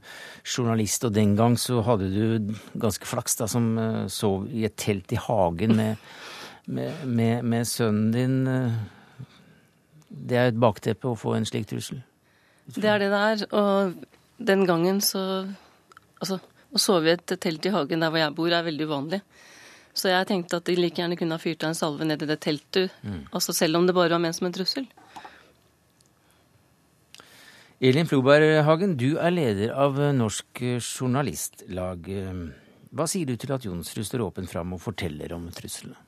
journalist, 0.45 1.07
og 1.09 1.15
den 1.17 1.33
gang 1.39 1.57
så 1.57 1.81
hadde 1.87 2.11
du 2.13 2.53
ganske 2.77 3.09
flaks 3.09 3.41
da, 3.41 3.49
som 3.49 3.71
eh, 3.81 4.03
sov 4.13 4.51
i 4.53 4.67
et 4.69 4.77
telt 4.77 5.17
i 5.17 5.21
hagen 5.23 5.73
med, 5.81 6.05
med, 6.69 7.07
med, 7.09 7.49
med 7.55 7.71
sønnen 7.73 8.13
din. 8.13 8.37
Det 10.09 10.43
er 10.43 10.51
et 10.51 10.61
bakteppe 10.61 11.09
å 11.09 11.17
få 11.17 11.39
en 11.39 11.49
slik 11.49 11.71
trussel? 11.73 12.05
Det 12.69 12.85
er 12.85 13.01
det 13.01 13.09
det 13.15 13.23
er. 13.31 13.47
Og 13.57 14.45
den 14.45 14.69
gangen 14.69 15.01
så 15.01 15.47
Altså, 16.17 16.39
å 16.77 16.81
sove 16.81 17.11
i 17.11 17.17
et 17.17 17.37
telt 17.43 17.67
i 17.67 17.73
hagen 17.75 18.05
der 18.05 18.13
hvor 18.13 18.23
jeg 18.23 18.37
bor, 18.37 18.53
er 18.53 18.67
veldig 18.67 18.89
uvanlig. 18.89 19.21
Så 19.97 20.13
jeg 20.13 20.29
tenkte 20.29 20.61
at 20.61 20.69
de 20.69 20.77
like 20.77 21.01
gjerne 21.01 21.17
kunne 21.17 21.39
ha 21.39 21.41
fyrt 21.41 21.65
av 21.65 21.73
en 21.73 21.79
salve 21.79 22.05
ned 22.05 22.23
i 22.23 22.29
det 22.29 22.39
teltet, 22.45 22.93
mm. 23.03 23.33
altså 23.33 23.57
selv 23.57 23.81
om 23.81 23.89
det 23.89 23.97
bare 23.97 24.13
var 24.13 24.23
ment 24.23 24.37
som 24.37 24.49
en 24.49 24.57
trussel. 24.57 24.89
Elin 27.81 28.09
Floberg 28.09 28.63
Hagen, 28.65 28.95
du 28.97 29.19
er 29.21 29.35
leder 29.35 29.73
av 29.77 29.99
Norsk 30.17 30.63
Journalistlag. 30.81 32.09
Hva 32.97 33.05
sier 33.11 33.29
du 33.29 33.37
til 33.37 33.53
at 33.53 33.67
Jonsrud 33.69 34.07
står 34.09 34.25
åpen 34.25 34.49
fram 34.49 34.73
og 34.73 34.81
forteller 34.81 35.35
om 35.37 35.45
truslene? 35.53 36.06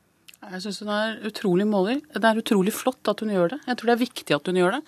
Jeg 0.49 0.63
syns 0.65 0.81
hun 0.81 0.91
er 0.95 1.19
utrolig 1.29 1.67
måler. 1.69 2.01
Det 2.15 2.25
er 2.25 2.41
utrolig 2.41 2.73
flott 2.73 3.11
at 3.11 3.21
hun 3.21 3.33
gjør 3.35 3.53
det. 3.53 3.59
Jeg 3.69 3.79
tror 3.79 3.91
det 3.91 3.95
er 3.95 4.01
viktig 4.01 4.37
at 4.37 4.49
hun 4.49 4.59
gjør 4.61 4.77
det. 4.79 4.81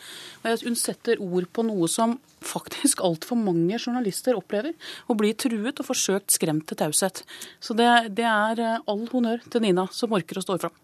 Hun 0.64 0.78
setter 0.78 1.20
ord 1.20 1.48
på 1.52 1.64
noe 1.68 1.88
som 1.92 2.16
faktisk 2.40 3.02
altfor 3.04 3.36
mange 3.36 3.76
journalister 3.76 4.38
opplever. 4.38 4.72
Å 5.04 5.16
bli 5.18 5.34
truet 5.36 5.82
og 5.82 5.88
forsøkt 5.90 6.32
skremt 6.32 6.64
til 6.70 6.80
taushet. 6.80 7.24
Så 7.60 7.76
det, 7.76 7.90
det 8.16 8.24
er 8.24 8.62
eh, 8.64 8.88
all 8.88 9.04
honnør 9.12 9.44
til 9.52 9.66
Nina, 9.66 9.84
som 9.92 10.16
orker 10.16 10.40
å 10.40 10.44
stå 10.44 10.56
fram. 10.62 10.80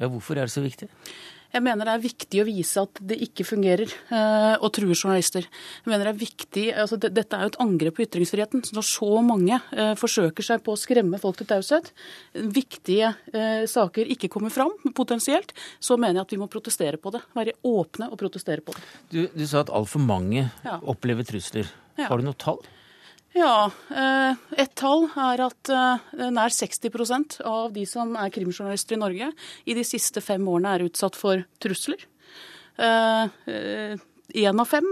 Ja, 0.00 0.08
hvorfor 0.08 0.38
er 0.38 0.48
det 0.48 0.54
så 0.54 0.64
viktig? 0.64 0.88
Jeg 1.52 1.64
mener 1.64 1.88
det 1.88 1.94
er 1.94 2.04
viktig 2.04 2.40
å 2.42 2.46
vise 2.48 2.82
at 2.86 3.00
det 3.04 3.18
ikke 3.26 3.44
fungerer 3.44 3.90
og 4.62 4.66
å 4.66 4.70
true 4.72 4.94
journalister. 4.96 5.44
Jeg 5.82 5.90
mener 5.90 6.08
det 6.08 6.12
er 6.14 6.20
viktig, 6.20 6.64
altså 6.84 6.98
det, 7.00 7.12
Dette 7.16 7.36
er 7.36 7.46
jo 7.46 7.52
et 7.52 7.58
angrep 7.62 7.96
på 7.98 8.04
ytringsfriheten. 8.06 8.64
så 8.64 8.76
Når 8.76 8.86
så 8.88 9.10
mange 9.24 9.58
uh, 9.60 9.92
forsøker 9.98 10.46
seg 10.46 10.62
på 10.64 10.74
å 10.74 10.80
skremme 10.80 11.20
folk 11.22 11.40
til 11.40 11.48
taushet, 11.50 11.92
viktige 12.32 13.12
uh, 13.34 13.64
saker 13.68 14.10
ikke 14.14 14.30
kommer 14.32 14.54
fram 14.54 14.72
potensielt, 14.96 15.54
så 15.82 15.98
mener 16.00 16.20
jeg 16.20 16.26
at 16.26 16.36
vi 16.36 16.40
må 16.42 16.50
protestere 16.52 17.00
på 17.00 17.12
det. 17.14 17.22
Være 17.36 17.56
åpne 17.68 18.08
og 18.12 18.20
protestere 18.20 18.64
på 18.64 18.76
det. 18.76 18.84
Du, 19.12 19.20
du 19.34 19.44
sa 19.48 19.64
at 19.64 19.72
altfor 19.72 20.02
mange 20.04 20.46
ja. 20.48 20.78
opplever 20.80 21.26
trusler. 21.28 21.68
Ja. 21.98 22.08
Har 22.08 22.20
du 22.20 22.30
noe 22.30 22.38
tall? 22.38 22.62
Ja, 23.32 23.70
eh, 23.88 24.40
et 24.60 24.74
tall 24.76 25.06
er 25.16 25.40
at 25.46 25.70
eh, 25.72 26.24
nær 26.34 26.52
60% 26.52 27.38
av 27.48 27.70
de 27.72 27.86
som 27.88 28.12
er 28.20 28.32
krimjournalister 28.34 28.98
i 28.98 29.00
Norge, 29.00 29.30
i 29.64 29.76
de 29.76 29.84
siste 29.88 30.20
fem 30.20 30.44
årene 30.52 30.74
er 30.76 30.84
utsatt 30.84 31.16
for 31.16 31.44
trusler. 31.62 32.04
Én 32.76 33.32
eh, 33.48 34.50
av 34.52 34.68
fem 34.68 34.88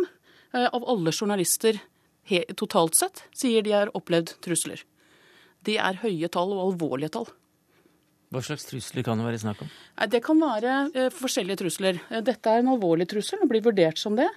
av 0.56 0.84
alle 0.88 1.12
journalister 1.12 1.78
totalt 2.58 2.96
sett 2.98 3.22
sier 3.36 3.62
de 3.62 3.74
har 3.74 3.92
opplevd 3.96 4.34
trusler. 4.44 4.82
Det 5.64 5.76
er 5.78 6.00
høye 6.00 6.28
tall 6.32 6.54
og 6.56 6.64
alvorlige 6.64 7.12
tall. 7.18 7.28
Hva 8.30 8.38
slags 8.46 8.68
trusler 8.68 9.02
kan 9.02 9.18
det 9.18 9.24
være 9.26 9.40
snakk 9.42 9.64
om? 9.64 9.70
Det 10.12 10.20
kan 10.22 10.38
være 10.38 10.74
eh, 10.94 11.08
forskjellige 11.10 11.64
trusler. 11.64 11.96
Eh, 12.14 12.20
dette 12.22 12.52
er 12.52 12.62
en 12.62 12.70
alvorlig 12.76 13.08
trussel 13.10 13.42
og 13.42 13.50
blir 13.50 13.64
vurdert 13.64 13.98
som 13.98 14.14
det. 14.14 14.28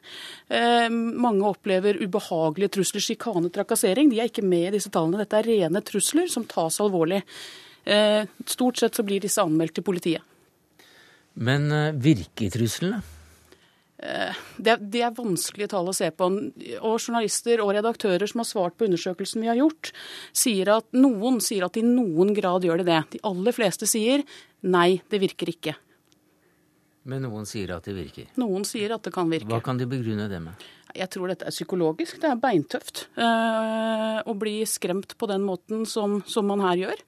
Eh, 0.50 0.88
mange 0.90 1.46
opplever 1.46 2.00
ubehagelige 2.02 2.74
trusler, 2.80 3.06
sjikane, 3.06 3.54
trakassering. 3.54 4.10
De 4.10 4.18
er 4.18 4.32
ikke 4.32 4.46
med 4.46 4.72
i 4.72 4.74
disse 4.80 4.90
tallene. 4.90 5.22
Dette 5.22 5.38
er 5.38 5.50
rene 5.52 5.84
trusler 5.86 6.26
som 6.34 6.48
tas 6.50 6.82
alvorlig. 6.82 7.22
Eh, 7.86 8.26
stort 8.50 8.82
sett 8.82 8.98
så 8.98 9.06
blir 9.06 9.22
disse 9.22 9.46
anmeldt 9.46 9.78
til 9.78 9.86
politiet. 9.86 10.26
Men 11.38 11.70
virker 12.02 12.50
truslene? 12.54 13.04
Eh, 14.04 14.36
det, 14.58 14.78
det, 14.92 15.02
er 15.06 15.16
vanskelige 15.16 15.72
tall 15.72 15.88
å 15.88 15.96
se 15.96 16.10
på. 16.12 16.28
Og 16.82 16.98
journalister 16.98 17.64
og 17.64 17.72
redaktører 17.78 18.28
som 18.30 18.44
har 18.44 18.50
svart 18.50 18.76
på 18.78 18.90
undersøkelsen 18.90 19.44
vi 19.44 19.52
har 19.52 19.62
gjort, 19.62 19.94
sier 20.36 20.74
at 20.76 20.90
noen 20.98 21.40
sier 21.44 21.68
at 21.68 21.80
i 21.80 21.86
noen 21.88 22.34
grad 22.36 22.68
gjør 22.68 22.84
det 22.84 22.90
det. 22.92 23.02
De 23.16 23.24
aller 23.30 23.56
fleste 23.56 23.88
sier 23.90 24.26
nei, 24.68 25.00
det 25.12 25.22
virker 25.24 25.54
ikke. 25.54 25.78
Men 27.08 27.26
noen 27.26 27.48
sier 27.48 27.74
at 27.76 27.88
det 27.88 27.96
virker? 27.98 28.30
Noen 28.40 28.64
sier 28.68 28.94
at 28.96 29.04
det 29.04 29.12
kan 29.16 29.32
virke. 29.32 29.50
Hva 29.52 29.60
kan 29.64 29.80
de 29.80 29.88
begrunne 29.92 30.30
det 30.32 30.40
med? 30.44 30.68
Jeg 30.94 31.10
tror 31.12 31.32
dette 31.32 31.48
er 31.50 31.56
psykologisk. 31.56 32.20
Det 32.22 32.30
er 32.30 32.40
beintøft 32.40 33.08
uh, 33.18 34.22
å 34.24 34.36
bli 34.40 34.62
skremt 34.70 35.16
på 35.20 35.28
den 35.32 35.44
måten 35.44 35.88
som, 35.90 36.22
som 36.30 36.48
man 36.48 36.64
her 36.64 36.86
gjør. 36.86 37.02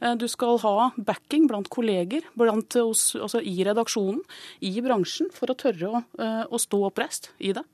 Eh, 0.00 0.14
du 0.16 0.26
skal 0.28 0.58
ha 0.60 0.90
backing 0.96 1.46
blant 1.48 1.68
kolleger, 1.72 2.26
blant 2.36 2.76
oss, 2.82 3.14
altså 3.16 3.40
i 3.40 3.56
redaksjonen, 3.64 4.20
i 4.60 4.74
bransjen, 4.84 5.30
for 5.32 5.52
å 5.52 5.56
tørre 5.56 5.88
å, 5.88 6.02
eh, 6.20 6.42
å 6.44 6.60
stå 6.60 6.82
oppreist 6.90 7.30
i 7.38 7.52
det. 7.56 7.64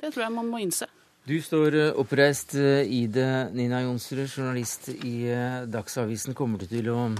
Det 0.00 0.12
tror 0.12 0.24
jeg 0.24 0.32
man 0.32 0.48
må 0.48 0.62
innse. 0.64 0.88
Du 1.26 1.36
står 1.40 1.74
eh, 1.74 1.92
oppreist 2.00 2.54
i 2.54 3.06
det, 3.06 3.52
Nina 3.52 3.82
Jonsrud, 3.84 4.28
journalist 4.28 4.88
i 4.94 5.28
Dagsavisen. 5.68 6.34
Kommer 6.34 6.58
du 6.58 6.66
til 6.66 6.88
å, 6.92 7.10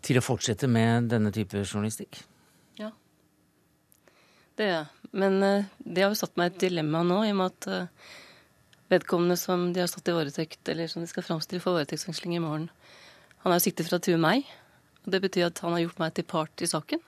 til 0.00 0.20
å 0.20 0.24
fortsette 0.24 0.68
med 0.68 1.10
denne 1.12 1.32
type 1.32 1.60
journalistikk? 1.64 2.22
Ja, 2.80 2.90
det 4.56 4.68
gjør 4.68 4.76
jeg. 4.78 4.88
Men 5.12 5.40
det 5.40 6.04
har 6.04 6.12
jo 6.12 6.20
satt 6.20 6.36
meg 6.38 6.52
i 6.52 6.54
et 6.54 6.64
dilemma 6.68 7.00
nå, 7.02 7.24
i 7.26 7.32
og 7.32 7.40
med 7.40 7.50
at 7.50 7.88
vedkommende 8.90 9.36
som 9.38 9.72
de 9.74 9.82
har 9.82 9.90
satt 9.90 10.08
i 10.08 10.14
varetekt, 10.14 10.60
eller 10.68 10.86
som 10.90 11.02
de 11.02 11.08
skal 11.10 11.24
framstille 11.26 11.62
for 11.62 11.78
varetektsfengsling 11.78 12.36
i 12.36 12.42
morgen, 12.42 12.68
han 13.44 13.54
er 13.54 13.62
siktet 13.62 13.88
for 13.88 13.98
å 13.98 14.02
true 14.04 14.20
meg. 14.20 14.44
og 15.04 15.14
Det 15.14 15.22
betyr 15.24 15.48
at 15.48 15.62
han 15.64 15.76
har 15.76 15.84
gjort 15.86 16.02
meg 16.02 16.14
til 16.16 16.26
part 16.28 16.64
i 16.64 16.68
saken. 16.70 17.02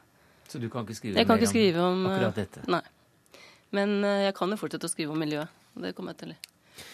Så 0.48 0.60
du 0.60 0.68
kan 0.72 0.84
ikke 0.84 0.98
skrive 0.98 1.16
jeg 1.20 1.28
kan 1.28 1.40
ikke 1.40 1.52
skrive 1.52 1.84
om, 1.84 2.06
akkurat 2.10 2.36
dette? 2.36 2.64
Nei. 2.68 2.82
Men 3.72 4.02
eh, 4.04 4.26
jeg 4.26 4.36
kan 4.36 4.52
jo 4.52 4.60
fortsette 4.60 4.88
å 4.88 4.92
skrive 4.92 5.14
om 5.14 5.20
miljøet. 5.20 5.48
og 5.76 5.86
Det 5.86 5.94
kommer 5.96 6.12
jeg 6.12 6.22
til. 6.22 6.34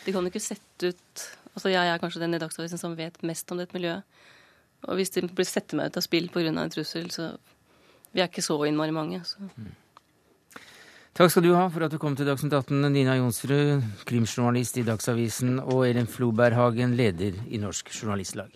De 0.07 0.15
kan 0.15 0.23
jo 0.27 0.33
ikke 0.33 0.43
sette 0.43 0.93
ut 0.93 1.29
Altså 1.59 1.73
jeg 1.73 1.91
er 1.91 1.99
kanskje 1.99 2.21
den 2.23 2.37
i 2.37 2.39
Dagsavisen 2.39 2.79
som 2.79 2.93
vet 2.95 3.17
mest 3.27 3.51
om 3.51 3.59
dette 3.59 3.75
miljøet. 3.75 4.07
Og 4.87 4.95
hvis 4.95 5.11
de 5.11 5.25
blir 5.27 5.47
setter 5.49 5.75
meg 5.75 5.91
ut 5.91 5.97
av 5.99 6.05
spill 6.05 6.29
pga. 6.31 6.53
en 6.53 6.71
trussel, 6.71 7.11
så 7.11 7.33
Vi 8.13 8.21
er 8.23 8.29
ikke 8.29 8.45
så 8.45 8.63
innmari 8.65 8.95
mange. 8.95 9.25
så... 9.25 9.39
Mm. 9.57 9.75
Takk 11.19 11.33
skal 11.33 11.43
du 11.43 11.51
ha 11.57 11.65
for 11.67 11.83
at 11.83 11.91
du 11.91 11.99
kom 11.99 12.15
til 12.15 12.27
Dagsnytt 12.27 12.53
18, 12.55 12.93
Nina 12.93 13.17
Jonsrud, 13.19 13.83
krimjournalist 14.07 14.77
i 14.79 14.85
Dagsavisen, 14.87 15.59
og 15.59 15.89
Elin 15.89 16.07
Floberghagen, 16.07 16.95
leder 16.95 17.35
i 17.51 17.59
Norsk 17.59 17.91
Journalistlag. 17.91 18.55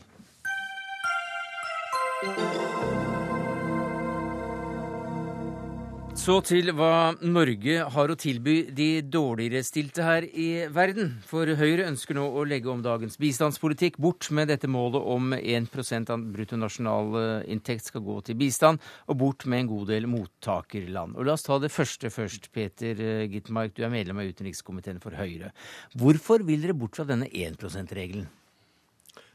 Så 6.23 6.37
til 6.47 6.71
hva 6.79 7.17
Norge 7.27 7.83
har 7.91 8.11
å 8.13 8.15
tilby 8.15 8.69
de 8.71 9.01
dårligere 9.03 9.65
stilte 9.67 10.05
her 10.07 10.23
i 10.29 10.69
verden. 10.71 11.17
For 11.27 11.49
Høyre 11.59 11.89
ønsker 11.89 12.15
nå 12.15 12.29
å 12.39 12.45
legge 12.47 12.69
om 12.71 12.85
dagens 12.85 13.17
bistandspolitikk 13.19 13.97
bort 13.99 14.29
med 14.31 14.53
dette 14.53 14.71
målet 14.71 15.03
om 15.03 15.33
1% 15.35 16.13
av 16.15 16.27
bruttonasjonalinntekt 16.37 17.89
skal 17.91 18.05
gå 18.07 18.21
til 18.29 18.39
bistand, 18.39 18.79
og 19.11 19.19
bort 19.25 19.49
med 19.51 19.65
en 19.65 19.73
god 19.73 19.91
del 19.91 20.07
mottakerland. 20.13 21.17
Og 21.17 21.27
La 21.27 21.35
oss 21.35 21.49
ta 21.49 21.59
det 21.59 21.73
første 21.75 22.13
først. 22.15 22.53
Peter 22.55 23.03
Gitmark, 23.33 23.75
du 23.75 23.83
er 23.83 23.91
medlem 23.91 24.23
av 24.23 24.31
utenrikskomiteen 24.31 25.03
for 25.03 25.19
Høyre. 25.19 25.51
Hvorfor 25.99 26.47
vil 26.47 26.63
dere 26.63 26.79
bort 26.79 27.01
fra 27.01 27.09
denne 27.09 27.27
1 27.33 27.59
%-regelen? 27.59 28.31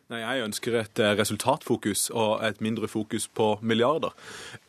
Nei, 0.07 0.21
Jeg 0.23 0.45
ønsker 0.47 0.79
et 0.79 1.03
resultatfokus 1.19 2.09
og 2.15 2.45
et 2.47 2.61
mindre 2.63 2.87
fokus 2.87 3.27
på 3.27 3.57
milliarder. 3.61 4.15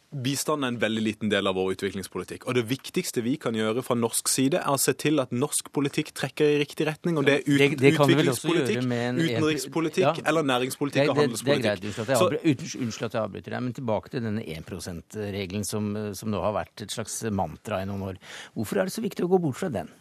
Bistand 0.08 0.64
er 0.64 0.72
en 0.72 0.78
veldig 0.80 1.02
liten 1.04 1.28
del 1.28 1.50
av 1.50 1.58
vår 1.58 1.74
utviklingspolitikk. 1.74 2.46
Og 2.48 2.56
Det 2.56 2.62
viktigste 2.64 3.20
vi 3.20 3.34
kan 3.36 3.52
gjøre 3.52 3.82
fra 3.84 3.94
norsk 3.98 4.30
side, 4.32 4.56
er 4.56 4.72
å 4.72 4.80
se 4.80 4.94
til 4.96 5.20
at 5.20 5.34
norsk 5.36 5.68
politikk 5.74 6.14
trekker 6.16 6.54
i 6.54 6.56
riktig 6.62 6.86
retning. 6.88 7.18
Og 7.20 7.28
det 7.28 7.34
er 7.34 7.44
ut, 7.44 7.60
det, 7.60 7.68
det 7.76 7.92
utviklingspolitikk, 7.92 8.88
en, 8.88 9.20
utenrikspolitikk 9.20 10.06
ja, 10.06 10.14
eller 10.32 10.48
næringspolitikk 10.48 11.02
det, 11.04 11.12
og 11.12 11.20
handelspolitikk. 11.20 11.84
Det, 11.84 12.08
er 12.08 12.24
greit, 12.38 12.64
unnskyld 12.80 13.10
at 13.10 13.18
jeg 13.18 13.22
avbryter 13.26 13.58
deg, 13.58 13.64
men 13.68 13.76
tilbake 13.76 14.14
til 14.14 14.24
denne 14.24 14.48
1 14.48 14.72
%-regelen 14.72 15.68
som, 15.68 15.92
som 16.16 16.32
nå 16.32 16.40
har 16.40 16.56
vært 16.56 16.88
et 16.88 16.98
slags 16.98 17.20
mantra 17.28 17.82
i 17.84 17.90
noen 17.90 18.08
år. 18.08 18.22
Hvorfor 18.56 18.80
er 18.80 18.88
det 18.88 18.96
så 18.96 19.04
viktig 19.04 19.28
å 19.28 19.32
gå 19.36 19.44
bort 19.44 19.60
fra 19.60 19.68
den? 19.76 19.92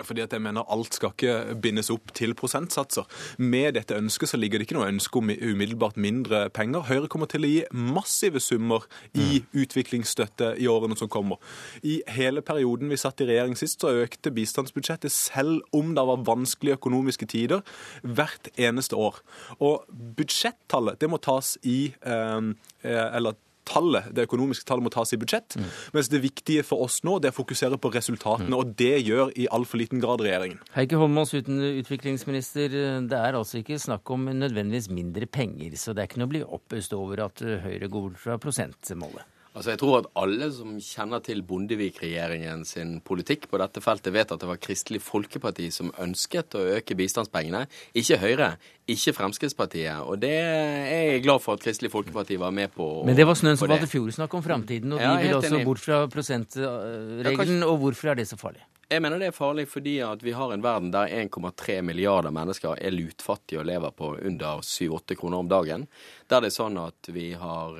Fordi 0.00 0.22
at 0.24 0.32
jeg 0.32 0.40
mener 0.40 0.64
Alt 0.72 0.96
skal 0.96 1.12
ikke 1.12 1.56
bindes 1.60 1.90
opp 1.92 2.14
til 2.16 2.32
prosentsatser. 2.38 3.04
Med 3.44 3.74
dette 3.76 3.98
ønsket 3.98 4.30
så 4.30 4.40
ligger 4.40 4.58
det 4.58 4.64
ikke 4.66 4.78
noe 4.78 4.88
ønske 4.88 5.20
om 5.20 5.28
umiddelbart 5.28 5.98
mindre 6.00 6.46
penger. 6.54 6.86
Høyre 6.88 7.10
kommer 7.12 7.28
til 7.28 7.44
å 7.44 7.50
gi 7.50 7.60
massive 7.76 8.40
summer 8.40 8.86
i 9.12 9.42
mm. 9.42 9.50
utviklingsstøtte 9.64 10.54
i 10.62 10.70
årene 10.70 10.96
som 10.96 11.12
kommer. 11.12 11.42
I 11.84 12.00
hele 12.08 12.40
perioden 12.40 12.88
vi 12.88 13.00
satt 13.00 13.20
i 13.20 13.28
regjering 13.28 13.58
sist, 13.60 13.84
så 13.84 13.92
økte 14.06 14.32
bistandsbudsjettet 14.32 15.12
selv 15.12 15.60
om 15.76 15.92
det 15.92 16.06
var 16.08 16.24
vanskelige 16.24 16.80
økonomiske 16.80 17.28
tider, 17.28 17.60
hvert 18.00 18.48
eneste 18.56 18.96
år. 18.96 19.20
Og 19.60 19.84
budsjettallet 20.16 21.00
det 21.04 21.12
må 21.12 21.20
tas 21.20 21.58
i 21.68 21.92
eh, 22.00 22.52
eller 22.82 23.36
tallet, 23.68 24.08
det 24.14 24.26
økonomiske 24.28 24.66
tallet 24.68 24.86
må 24.86 24.92
tas 24.92 25.14
i 25.14 25.18
budsjett. 25.20 25.56
Mm. 25.58 25.68
Mens 25.96 26.10
det 26.12 26.22
viktige 26.24 26.64
for 26.66 26.84
oss 26.86 27.00
nå 27.06 27.18
det 27.22 27.30
er 27.30 27.36
å 27.36 27.38
fokusere 27.40 27.78
på 27.82 27.92
resultatene, 27.94 28.50
mm. 28.50 28.58
og 28.58 28.74
det 28.78 28.94
gjør 29.06 29.34
i 29.38 29.48
altfor 29.52 29.82
liten 29.82 30.02
grad 30.02 30.24
regjeringen. 30.24 30.62
Heikki 30.76 31.00
Holmås, 31.00 31.34
uten 31.34 31.60
utviklingsminister. 31.82 32.78
Det 33.10 33.18
er 33.18 33.38
altså 33.38 33.60
ikke 33.62 33.80
snakk 33.82 34.14
om 34.14 34.30
nødvendigvis 34.30 34.90
mindre 34.92 35.28
penger, 35.30 35.76
så 35.80 35.94
det 35.94 36.04
er 36.04 36.10
ikke 36.10 36.22
noe 36.22 36.30
å 36.30 36.34
bli 36.36 36.46
oppøst 36.58 36.96
over 36.96 37.26
at 37.28 37.42
Høyre 37.42 37.88
går 37.88 38.08
bort 38.08 38.22
fra 38.22 38.38
prosentmålet? 38.42 39.28
Altså 39.52 39.74
jeg 39.74 39.80
tror 39.82 39.98
at 39.98 40.06
alle 40.16 40.46
som 40.54 40.78
kjenner 40.80 41.20
til 41.24 41.42
Bondevik-regjeringen 41.44 42.62
sin 42.64 42.94
politikk 43.04 43.50
på 43.52 43.60
dette 43.60 43.82
feltet, 43.84 44.14
vet 44.14 44.32
at 44.32 44.40
det 44.40 44.48
var 44.48 44.60
Kristelig 44.62 45.02
Folkeparti 45.04 45.68
som 45.74 45.92
ønsket 46.00 46.56
å 46.56 46.64
øke 46.78 46.96
bistandspengene, 46.96 47.66
ikke 47.92 48.20
Høyre, 48.22 48.50
ikke 48.88 49.12
Fremskrittspartiet. 49.18 50.08
Og 50.08 50.22
det 50.24 50.32
er 50.40 51.04
jeg 51.12 51.24
glad 51.28 51.44
for 51.44 51.60
at 51.60 51.66
Kristelig 51.66 51.92
Folkeparti 51.92 52.40
var 52.40 52.56
med 52.56 52.72
på. 52.72 52.88
Men 53.04 53.18
det 53.18 53.28
var 53.28 53.36
snøen 53.36 53.60
som 53.60 53.68
falt 53.68 53.84
i 53.84 53.92
fjor 53.92 54.08
snakk 54.16 54.40
om 54.40 54.44
framtiden, 54.48 54.96
og 54.96 55.04
de 55.04 55.08
ja, 55.10 55.14
vil 55.20 55.38
også 55.42 55.54
enig. 55.58 55.68
bort 55.68 55.84
fra 55.84 56.04
prosentregelen. 56.16 57.66
Og 57.68 57.82
hvorfor 57.84 58.14
er 58.14 58.22
det 58.22 58.30
så 58.32 58.40
farlig? 58.40 58.64
Jeg 58.92 59.00
mener 59.00 59.22
det 59.22 59.30
er 59.30 59.36
farlig 59.36 59.62
fordi 59.72 59.94
at 60.04 60.20
vi 60.20 60.34
har 60.36 60.50
en 60.52 60.62
verden 60.64 60.90
der 60.92 61.08
1,3 61.22 61.78
milliarder 61.86 62.34
mennesker 62.34 62.74
er 62.76 62.92
lutfattige 62.92 63.62
og 63.62 63.68
lever 63.70 63.94
på 63.96 64.10
under 64.18 64.60
7-8 64.60 65.16
kroner 65.16 65.40
om 65.40 65.48
dagen. 65.48 65.86
Der 66.32 66.40
det 66.40 66.48
er 66.48 66.54
sånn 66.54 66.78
at 66.80 67.08
vi 67.12 67.26
har 67.36 67.74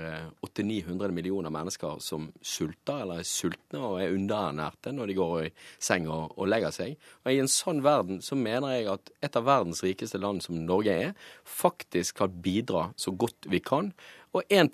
800-900 0.45 1.07
eh, 1.07 1.12
millioner 1.17 1.53
mennesker 1.55 2.03
som 2.05 2.27
sulter 2.45 3.01
eller 3.01 3.23
er 3.23 3.29
sultne 3.29 3.81
og 3.81 3.95
er 4.03 4.12
underernærte 4.12 4.93
når 4.93 5.09
de 5.09 5.17
går 5.17 5.37
i 5.47 5.53
seng 5.81 6.11
og, 6.12 6.35
og 6.37 6.51
legger 6.53 6.75
seg. 6.77 6.99
Og 7.25 7.33
I 7.33 7.41
en 7.41 7.49
sånn 7.49 7.81
verden 7.81 8.21
så 8.21 8.37
mener 8.37 8.75
jeg 8.75 8.91
at 8.93 9.09
et 9.25 9.38
av 9.41 9.47
verdens 9.49 9.81
rikeste 9.87 10.21
land 10.21 10.45
som 10.45 10.59
Norge 10.69 10.99
er, 11.07 11.15
faktisk 11.49 12.21
kan 12.21 12.35
bidra 12.45 12.91
så 13.01 13.17
godt 13.17 13.49
vi 13.49 13.62
kan 13.65 13.95
og 14.33 14.49
1 14.49 14.71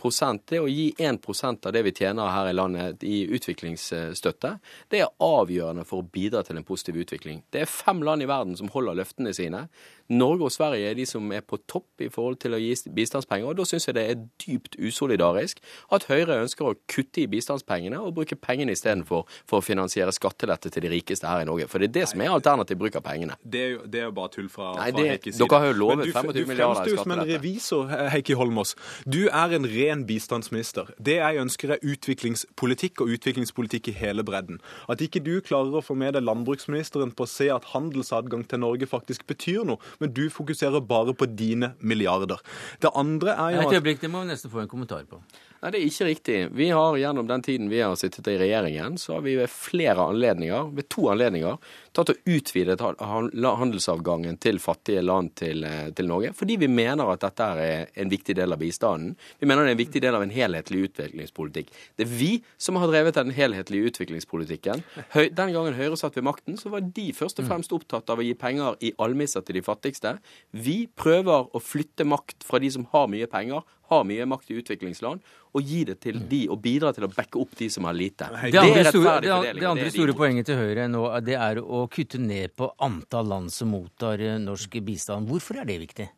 det 0.47 0.61
å 0.62 0.69
gi 0.71 0.93
1% 1.03 1.67
av 1.67 1.73
det 1.75 1.81
vi 1.83 1.93
tjener 1.93 2.31
her 2.31 2.51
i 2.51 2.55
landet 2.55 3.03
i 3.03 3.25
utviklingsstøtte, 3.35 4.53
det 4.88 5.01
er 5.03 5.11
avgjørende 5.19 5.85
for 5.88 6.03
å 6.03 6.07
bidra 6.07 6.45
til 6.47 6.61
en 6.61 6.67
positiv 6.67 7.01
utvikling. 7.03 7.43
Det 7.51 7.64
er 7.64 7.71
fem 7.71 8.05
land 8.07 8.23
i 8.23 8.29
verden 8.31 8.55
som 8.59 8.71
holder 8.71 9.01
løftene 9.01 9.35
sine. 9.35 9.67
Norge 10.09 10.47
og 10.49 10.53
Sverige 10.53 10.88
er 10.88 10.94
de 10.97 11.05
som 11.07 11.33
er 11.37 11.42
på 11.44 11.59
topp 11.68 12.01
i 12.01 12.09
forhold 12.12 12.38
til 12.40 12.57
å 12.57 12.61
gi 12.61 12.73
bistandspenger. 12.97 13.51
og 13.51 13.59
Da 13.59 13.66
syns 13.68 13.88
jeg 13.88 13.97
det 13.99 14.05
er 14.09 14.23
dypt 14.40 14.79
usolidarisk 14.81 15.61
at 15.92 16.07
Høyre 16.09 16.38
ønsker 16.42 16.71
å 16.71 16.77
kutte 16.88 17.21
i 17.21 17.27
bistandspengene 17.29 18.01
og 18.01 18.14
bruke 18.16 18.38
pengene 18.40 18.73
istedenfor 18.73 19.27
for 19.29 19.61
å 19.61 19.64
finansiere 19.64 20.14
skattelette 20.14 20.73
til 20.73 20.87
de 20.87 20.92
rikeste 20.94 21.29
her 21.29 21.44
i 21.44 21.49
Norge. 21.49 21.68
For 21.68 21.83
det 21.83 21.90
er 21.90 21.94
det 21.99 22.07
som 22.12 22.23
er 22.25 22.33
alternativ 22.33 22.81
bruk 22.81 22.97
av 22.97 23.05
pengene. 23.05 23.37
Det 23.44 23.61
er 23.61 23.71
jo, 23.75 23.83
det 23.85 24.01
er 24.01 24.09
jo 24.09 24.14
bare 24.16 24.33
tull 24.33 24.49
fra, 24.53 24.71
Nei, 24.79 24.88
det, 24.97 25.05
fra 25.05 25.12
Heikis 25.12 25.37
side. 25.37 25.44
Dere 25.44 25.61
har 25.61 25.68
jo 25.68 25.77
lovet 25.77 26.05
25 26.09 26.49
milliarder 26.49 26.49
i 26.49 26.49
skattelette. 26.49 26.49
Du 26.49 26.55
fremstår 26.55 26.94
jo 26.94 27.03
som 27.03 27.16
en 27.18 27.25
revisor, 27.29 27.94
Heikki 28.14 28.38
Holmås. 28.40 28.75
Du 29.05 29.21
er 29.29 29.57
en 29.59 29.68
ren 29.75 30.07
bistandsminister. 30.09 30.94
Det 30.97 31.18
jeg 31.18 31.42
ønsker, 31.44 31.77
er 31.77 31.85
utviklingspolitikk, 31.85 33.05
og 33.05 33.12
utviklingspolitikk 33.18 33.92
i 33.92 33.97
hele 34.01 34.25
bredden. 34.25 34.62
At 34.88 35.05
ikke 35.05 35.21
du 35.21 35.35
klarer 35.44 35.77
å 35.77 35.85
få 35.85 35.99
med 35.99 36.16
deg 36.16 36.25
landbruksministeren 36.25 37.12
på 37.12 37.29
å 37.29 37.31
se 37.31 37.51
at 37.53 37.68
handelsadgang 37.75 38.47
til 38.49 38.64
Norge 38.64 38.88
faktisk 38.88 39.27
betyr 39.29 39.68
noe, 39.68 39.77
men 40.01 40.13
du 40.15 40.29
fokuserer 40.31 40.81
bare 40.81 41.15
på 41.15 41.27
dine 41.27 41.73
milliarder. 41.81 42.41
Det 42.83 42.91
andre 42.95 43.35
er 43.35 43.57
jo 43.57 43.61
at 43.67 43.73
Et 43.73 43.79
øyeblikk, 43.81 44.01
det 44.01 44.11
må 44.11 44.23
vi 44.25 44.33
nesten 44.33 44.51
få 44.53 44.63
en 44.65 44.71
kommentar 44.71 45.05
på. 45.11 45.21
Nei, 45.59 45.73
det 45.75 45.79
er 45.81 45.88
ikke 45.88 46.07
riktig. 46.07 46.37
Vi 46.55 46.68
har 46.71 46.97
gjennom 47.01 47.27
den 47.27 47.42
tiden 47.42 47.66
vi 47.71 47.81
har 47.83 47.97
sittet 47.99 48.29
i 48.31 48.37
regjeringen, 48.38 48.94
så 48.99 49.16
har 49.16 49.25
vi 49.25 49.35
ved 49.40 49.51
flere 49.51 50.05
anledninger, 50.07 50.68
ved 50.77 50.87
to 50.92 51.09
anledninger, 51.11 51.57
tatt 51.99 52.12
og 52.12 52.31
utvidet 52.31 52.79
handelsavgangen 52.79 54.38
til 54.38 54.61
fattige 54.62 55.03
land 55.03 55.33
til, 55.40 55.64
eh, 55.66 55.88
til, 55.90 56.07
Norge. 56.07 56.31
Fordi 56.38 56.57
vi 56.62 56.68
mener 56.71 57.11
at 57.11 57.25
dette 57.25 57.42
er 57.42 57.88
en 57.99 58.12
viktig 58.12 58.37
del 58.38 58.55
av 58.55 58.61
bistanden. 58.61 59.16
Vi 59.40 59.49
mener 59.51 59.64
det 59.64 59.73
er 59.73 59.77
en 59.79 59.83
viktig 59.83 60.03
del 60.05 60.14
av 60.14 60.23
en 60.23 60.31
helhetlig 60.31 60.85
utviklingspolitikk. 60.92 61.73
Det 61.99 62.07
er 62.07 62.14
vi 62.21 62.31
som 62.57 62.79
har 62.79 62.87
drevet 62.87 63.18
den 63.18 63.35
helhetlige 63.35 63.90
utviklingspolitikken. 63.90 64.85
Den 65.14 65.53
gangen 65.53 65.75
Høyre 65.75 65.99
satt 65.99 66.14
ved 66.14 66.25
makten, 66.25 66.57
så 66.57 66.71
var 66.71 66.87
de 66.87 67.09
først 67.12 67.42
og 67.42 67.44
mm. 67.44 67.51
fremst 67.51 67.75
opptatt 67.75 68.11
av 68.11 68.23
å 68.23 68.23
gi 68.23 68.35
penger 68.38 68.79
i 68.81 68.92
almisser 68.99 69.42
til 69.42 69.59
de 69.59 69.62
fattigste. 69.66 70.18
Vi 70.53 70.87
prøver 70.94 71.51
å 71.51 71.59
flytte 71.59 72.07
makt 72.07 72.47
fra 72.47 72.62
de 72.62 72.71
som 72.71 72.87
har 72.92 73.11
mye 73.11 73.27
penger, 73.27 73.66
har 73.88 74.05
mye 74.09 74.27
makt 74.29 74.53
i 74.53 74.59
utviklingsland, 74.61 75.24
og 75.57 75.64
gi 75.64 75.83
det 75.88 75.98
til 76.05 76.20
de, 76.29 76.42
og 76.53 76.61
bidra 76.64 76.92
til 76.96 77.09
å 77.09 77.11
backe 77.12 77.40
opp 77.40 77.57
de 77.59 77.70
som 77.72 77.88
har 77.88 77.96
lite. 77.96 78.29
Det, 78.53 78.61
andre 78.61 78.85
store, 78.92 79.16
det, 79.24 79.55
det 79.61 79.68
andre 79.70 79.90
store 79.94 80.16
poenget 80.18 80.51
til 80.51 80.61
Høyre 80.61 80.88
nå, 80.92 81.07
det 81.24 81.38
er 81.40 81.62
å 81.62 81.87
kutte 81.92 82.20
ned 82.20 82.55
på 82.59 82.70
antall 82.85 83.33
land 83.33 83.53
som 83.55 83.72
mottar 83.72 84.20
eh, 84.20 84.38
norsk 84.42 84.81
bistand. 84.85 85.29
Hvorfor 85.31 85.62
er 85.62 85.68
det 85.68 85.81
viktig? 85.87 86.11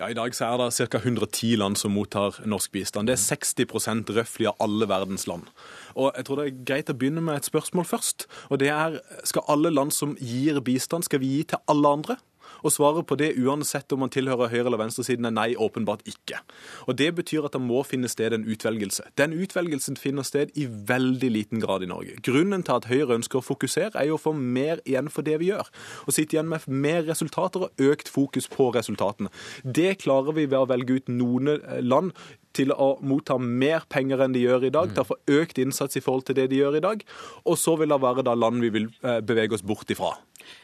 Ja, 0.00 0.08
I 0.08 0.16
dag 0.16 0.32
så 0.32 0.46
er 0.46 0.56
det 0.56 0.88
ca. 0.88 0.98
110 1.02 1.58
land 1.60 1.76
som 1.76 1.92
mottar 1.92 2.38
norsk 2.48 2.72
bistand. 2.72 3.10
Det 3.10 3.18
er 3.18 3.20
60 3.20 4.14
røftlig 4.16 4.48
av 4.48 4.56
alle 4.64 4.88
verdens 4.88 5.26
land. 5.28 5.50
Og 5.92 6.14
jeg 6.16 6.24
tror 6.24 6.40
det 6.40 6.46
er 6.46 6.62
greit 6.70 6.92
å 6.92 6.96
begynne 6.96 7.20
med 7.20 7.36
et 7.36 7.48
spørsmål 7.50 7.84
først. 7.84 8.24
Og 8.48 8.62
det 8.62 8.70
er 8.72 8.96
skal 9.28 9.44
alle 9.52 9.68
land 9.68 9.92
som 9.92 10.16
gir 10.16 10.56
bistand, 10.64 11.04
skal 11.04 11.20
vi 11.20 11.34
gi 11.34 11.42
til 11.52 11.60
alle 11.68 11.92
andre? 11.98 12.16
Og 12.64 12.74
svaret 12.74 13.06
på 13.06 13.16
det, 13.20 13.32
uansett 13.40 13.92
om 13.92 14.04
man 14.04 14.12
tilhører 14.12 14.50
høyre- 14.52 14.66
eller 14.70 14.82
venstresiden, 14.82 15.26
er 15.26 15.34
nei, 15.36 15.54
åpenbart 15.54 16.02
ikke. 16.08 16.40
Og 16.88 16.96
Det 17.00 17.14
betyr 17.16 17.44
at 17.44 17.52
det 17.52 17.62
må 17.62 17.82
finne 17.86 18.08
sted 18.08 18.32
en 18.32 18.44
utvelgelse. 18.44 19.02
Den 19.16 19.32
utvelgelsen 19.32 19.96
finner 19.96 20.22
sted 20.22 20.50
i 20.54 20.66
veldig 20.66 21.30
liten 21.30 21.60
grad 21.60 21.82
i 21.82 21.88
Norge. 21.88 22.18
Grunnen 22.22 22.62
til 22.62 22.76
at 22.76 22.88
Høyre 22.90 23.16
ønsker 23.16 23.40
å 23.40 23.44
fokusere, 23.46 23.94
er 23.94 24.10
jo 24.10 24.18
å 24.18 24.20
få 24.20 24.34
mer 24.36 24.82
igjen 24.84 25.08
for 25.08 25.22
det 25.22 25.38
vi 25.40 25.50
gjør. 25.50 25.70
Og 26.06 26.12
sitte 26.12 26.36
igjen 26.36 26.50
med 26.50 26.66
mer 26.68 27.02
resultater 27.08 27.66
og 27.66 27.80
økt 27.80 28.08
fokus 28.08 28.48
på 28.48 28.70
resultatene. 28.74 29.32
Det 29.64 29.98
klarer 30.04 30.36
vi 30.36 30.46
ved 30.46 30.58
å 30.58 30.68
velge 30.68 31.00
ut 31.00 31.08
noen 31.08 31.56
land 31.80 32.12
til 32.56 32.72
å 32.74 32.96
motta 33.06 33.38
mer 33.38 33.86
penger 33.90 34.24
enn 34.24 34.34
de 34.34 34.42
gjør 34.42 34.66
i 34.66 34.72
dag, 34.74 34.90
til 34.94 35.04
å 35.04 35.10
få 35.12 35.18
økt 35.40 35.60
innsats 35.62 35.98
i 35.98 36.02
forhold 36.04 36.26
til 36.28 36.38
det 36.40 36.48
de 36.50 36.58
gjør 36.60 36.80
i 36.80 36.84
dag. 36.84 37.04
Og 37.46 37.58
så 37.60 37.76
vil 37.78 37.94
det 37.94 38.02
være 38.02 38.26
da 38.26 38.34
land 38.38 38.62
vi 38.64 38.72
vil 38.74 38.90
eh, 39.02 39.20
bevege 39.22 39.56
oss 39.56 39.66
bort 39.66 39.90
ifra. 39.92 40.16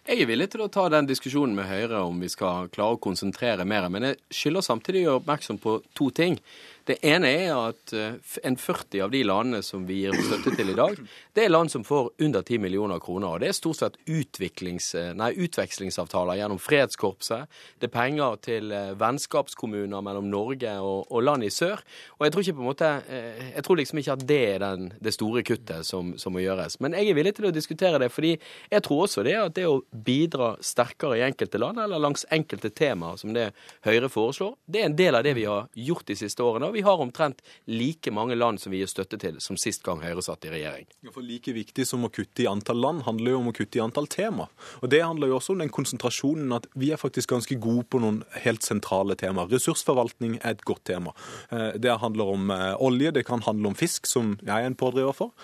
Jeg 0.06 0.22
er 0.22 0.30
villig 0.30 0.50
til 0.52 0.62
å 0.62 0.70
ta 0.72 0.86
den 0.92 1.08
diskusjonen 1.08 1.56
med 1.58 1.68
Høyre 1.70 2.04
om 2.06 2.20
vi 2.22 2.30
skal 2.30 2.70
klare 2.74 2.96
å 2.96 3.02
konsentrere 3.02 3.66
mer. 3.68 3.88
Men 3.92 4.10
jeg 4.10 4.20
skylder 4.38 4.66
samtidig 4.66 5.02
å 5.02 5.06
gjøre 5.06 5.22
oppmerksom 5.22 5.60
på 5.62 5.78
to 5.98 6.10
ting. 6.14 6.40
Det 6.86 7.00
ene 7.02 7.30
er 7.34 7.50
at 7.50 7.92
eh, 7.98 8.14
en 8.46 8.56
40 8.58 9.00
av 9.02 9.10
de 9.10 9.22
landene 9.26 9.58
som 9.66 9.82
vi 9.88 10.04
gir 10.04 10.14
støtte 10.14 10.52
til 10.54 10.70
i 10.70 10.76
dag, 10.78 10.98
det 11.34 11.42
er 11.42 11.50
land 11.50 11.72
som 11.72 11.82
får 11.86 12.12
under 12.22 12.44
10 12.46 12.60
millioner 12.62 13.00
kroner. 13.02 13.32
og 13.34 13.42
Det 13.42 13.48
er 13.50 13.56
stort 13.58 13.80
sett 13.80 13.96
eh, 14.06 15.10
nei, 15.18 15.32
utvekslingsavtaler 15.34 16.38
gjennom 16.38 16.60
Fredskorpset. 16.62 17.50
Det 17.80 17.88
er 17.88 17.94
penger 17.96 18.38
til 18.46 18.70
eh, 18.70 18.92
vennskapskommuner 19.00 20.04
mellom 20.06 20.30
Norge 20.30 20.76
og, 20.78 21.10
og, 21.10 21.24
land 21.26 21.42
i 21.42 21.50
sør. 21.50 21.82
Og 22.18 22.26
jeg 22.26 22.32
tror 22.32 22.46
ikke 22.46 22.56
på 22.60 22.62
en 22.62 22.70
måte, 22.70 22.92
jeg 23.56 23.66
tror 23.66 23.80
liksom 23.80 23.98
ikke 24.00 24.14
at 24.14 24.24
det 24.28 24.40
er 24.52 24.62
den, 24.62 24.86
det 25.02 25.14
store 25.16 25.42
kuttet 25.46 25.86
som, 25.88 26.14
som, 26.20 26.36
må 26.36 26.44
gjøres. 26.44 26.78
Men 26.84 26.94
jeg 26.94 27.10
er 27.10 27.18
villig 27.18 27.34
til 27.34 27.48
å 27.50 27.54
diskutere 27.54 27.98
det, 27.98 28.12
fordi 28.14 28.36
jeg 28.70 28.86
tror 28.86 29.08
også 29.08 29.26
det 29.26 29.34
at 29.40 29.58
det 29.58 29.65
å 29.68 29.80
bidra 29.90 30.54
sterkere 30.64 31.18
i 31.18 31.24
enkelte 31.26 31.60
land, 31.60 31.80
eller 31.82 32.02
langs 32.02 32.26
enkelte 32.34 32.70
temaer 32.70 33.18
som 33.20 33.34
det 33.36 33.50
Høyre 33.86 34.08
foreslår, 34.12 34.54
det 34.66 34.82
er 34.82 34.90
en 34.90 34.98
del 34.98 35.18
av 35.18 35.24
det 35.26 35.34
vi 35.38 35.46
har 35.48 35.68
gjort 35.74 36.06
de 36.08 36.16
siste 36.18 36.42
årene. 36.42 36.70
og 36.70 36.76
vi 36.76 36.84
har 36.86 37.00
omtrent 37.02 37.42
like 37.66 38.10
mange 38.10 38.34
land 38.34 38.60
som 38.60 38.72
vi 38.72 38.80
gir 38.82 38.90
støtte 38.90 39.18
til, 39.20 39.40
som 39.40 39.58
sist 39.60 39.82
gang 39.86 40.02
Høyre 40.02 40.22
satt 40.24 40.44
i 40.46 40.52
regjering. 40.52 40.86
Ja, 41.02 41.12
for 41.14 41.26
Like 41.26 41.52
viktig 41.52 41.86
som 41.88 42.04
å 42.06 42.10
kutte 42.12 42.44
i 42.44 42.48
antall 42.50 42.80
land, 42.80 43.02
handler 43.06 43.34
jo 43.34 43.40
om 43.42 43.50
å 43.50 43.54
kutte 43.56 43.80
i 43.80 43.82
antall 43.82 44.06
tema. 44.06 44.48
Og 44.82 44.90
Det 44.90 45.02
handler 45.02 45.28
jo 45.28 45.38
også 45.40 45.56
om 45.56 45.62
den 45.62 45.72
konsentrasjonen 45.72 46.52
at 46.56 46.68
vi 46.74 46.92
er 46.92 47.00
faktisk 47.00 47.30
ganske 47.34 47.58
gode 47.60 47.86
på 47.90 48.00
noen 48.02 48.22
helt 48.44 48.62
sentrale 48.62 49.16
temaer. 49.18 49.50
Ressursforvaltning 49.50 50.38
er 50.42 50.54
et 50.54 50.64
godt 50.64 50.84
tema. 50.84 51.14
Eh, 51.50 51.74
det 51.82 51.98
handler 52.00 52.32
om 52.36 52.50
eh, 52.50 52.74
olje, 52.80 53.12
det 53.12 53.26
kan 53.26 53.42
handle 53.42 53.72
om 53.72 53.78
fisk, 53.78 54.06
som 54.06 54.36
jeg 54.42 54.54
er 54.54 54.70
en 54.70 54.78
pådriver 54.78 55.16
for. 55.16 55.34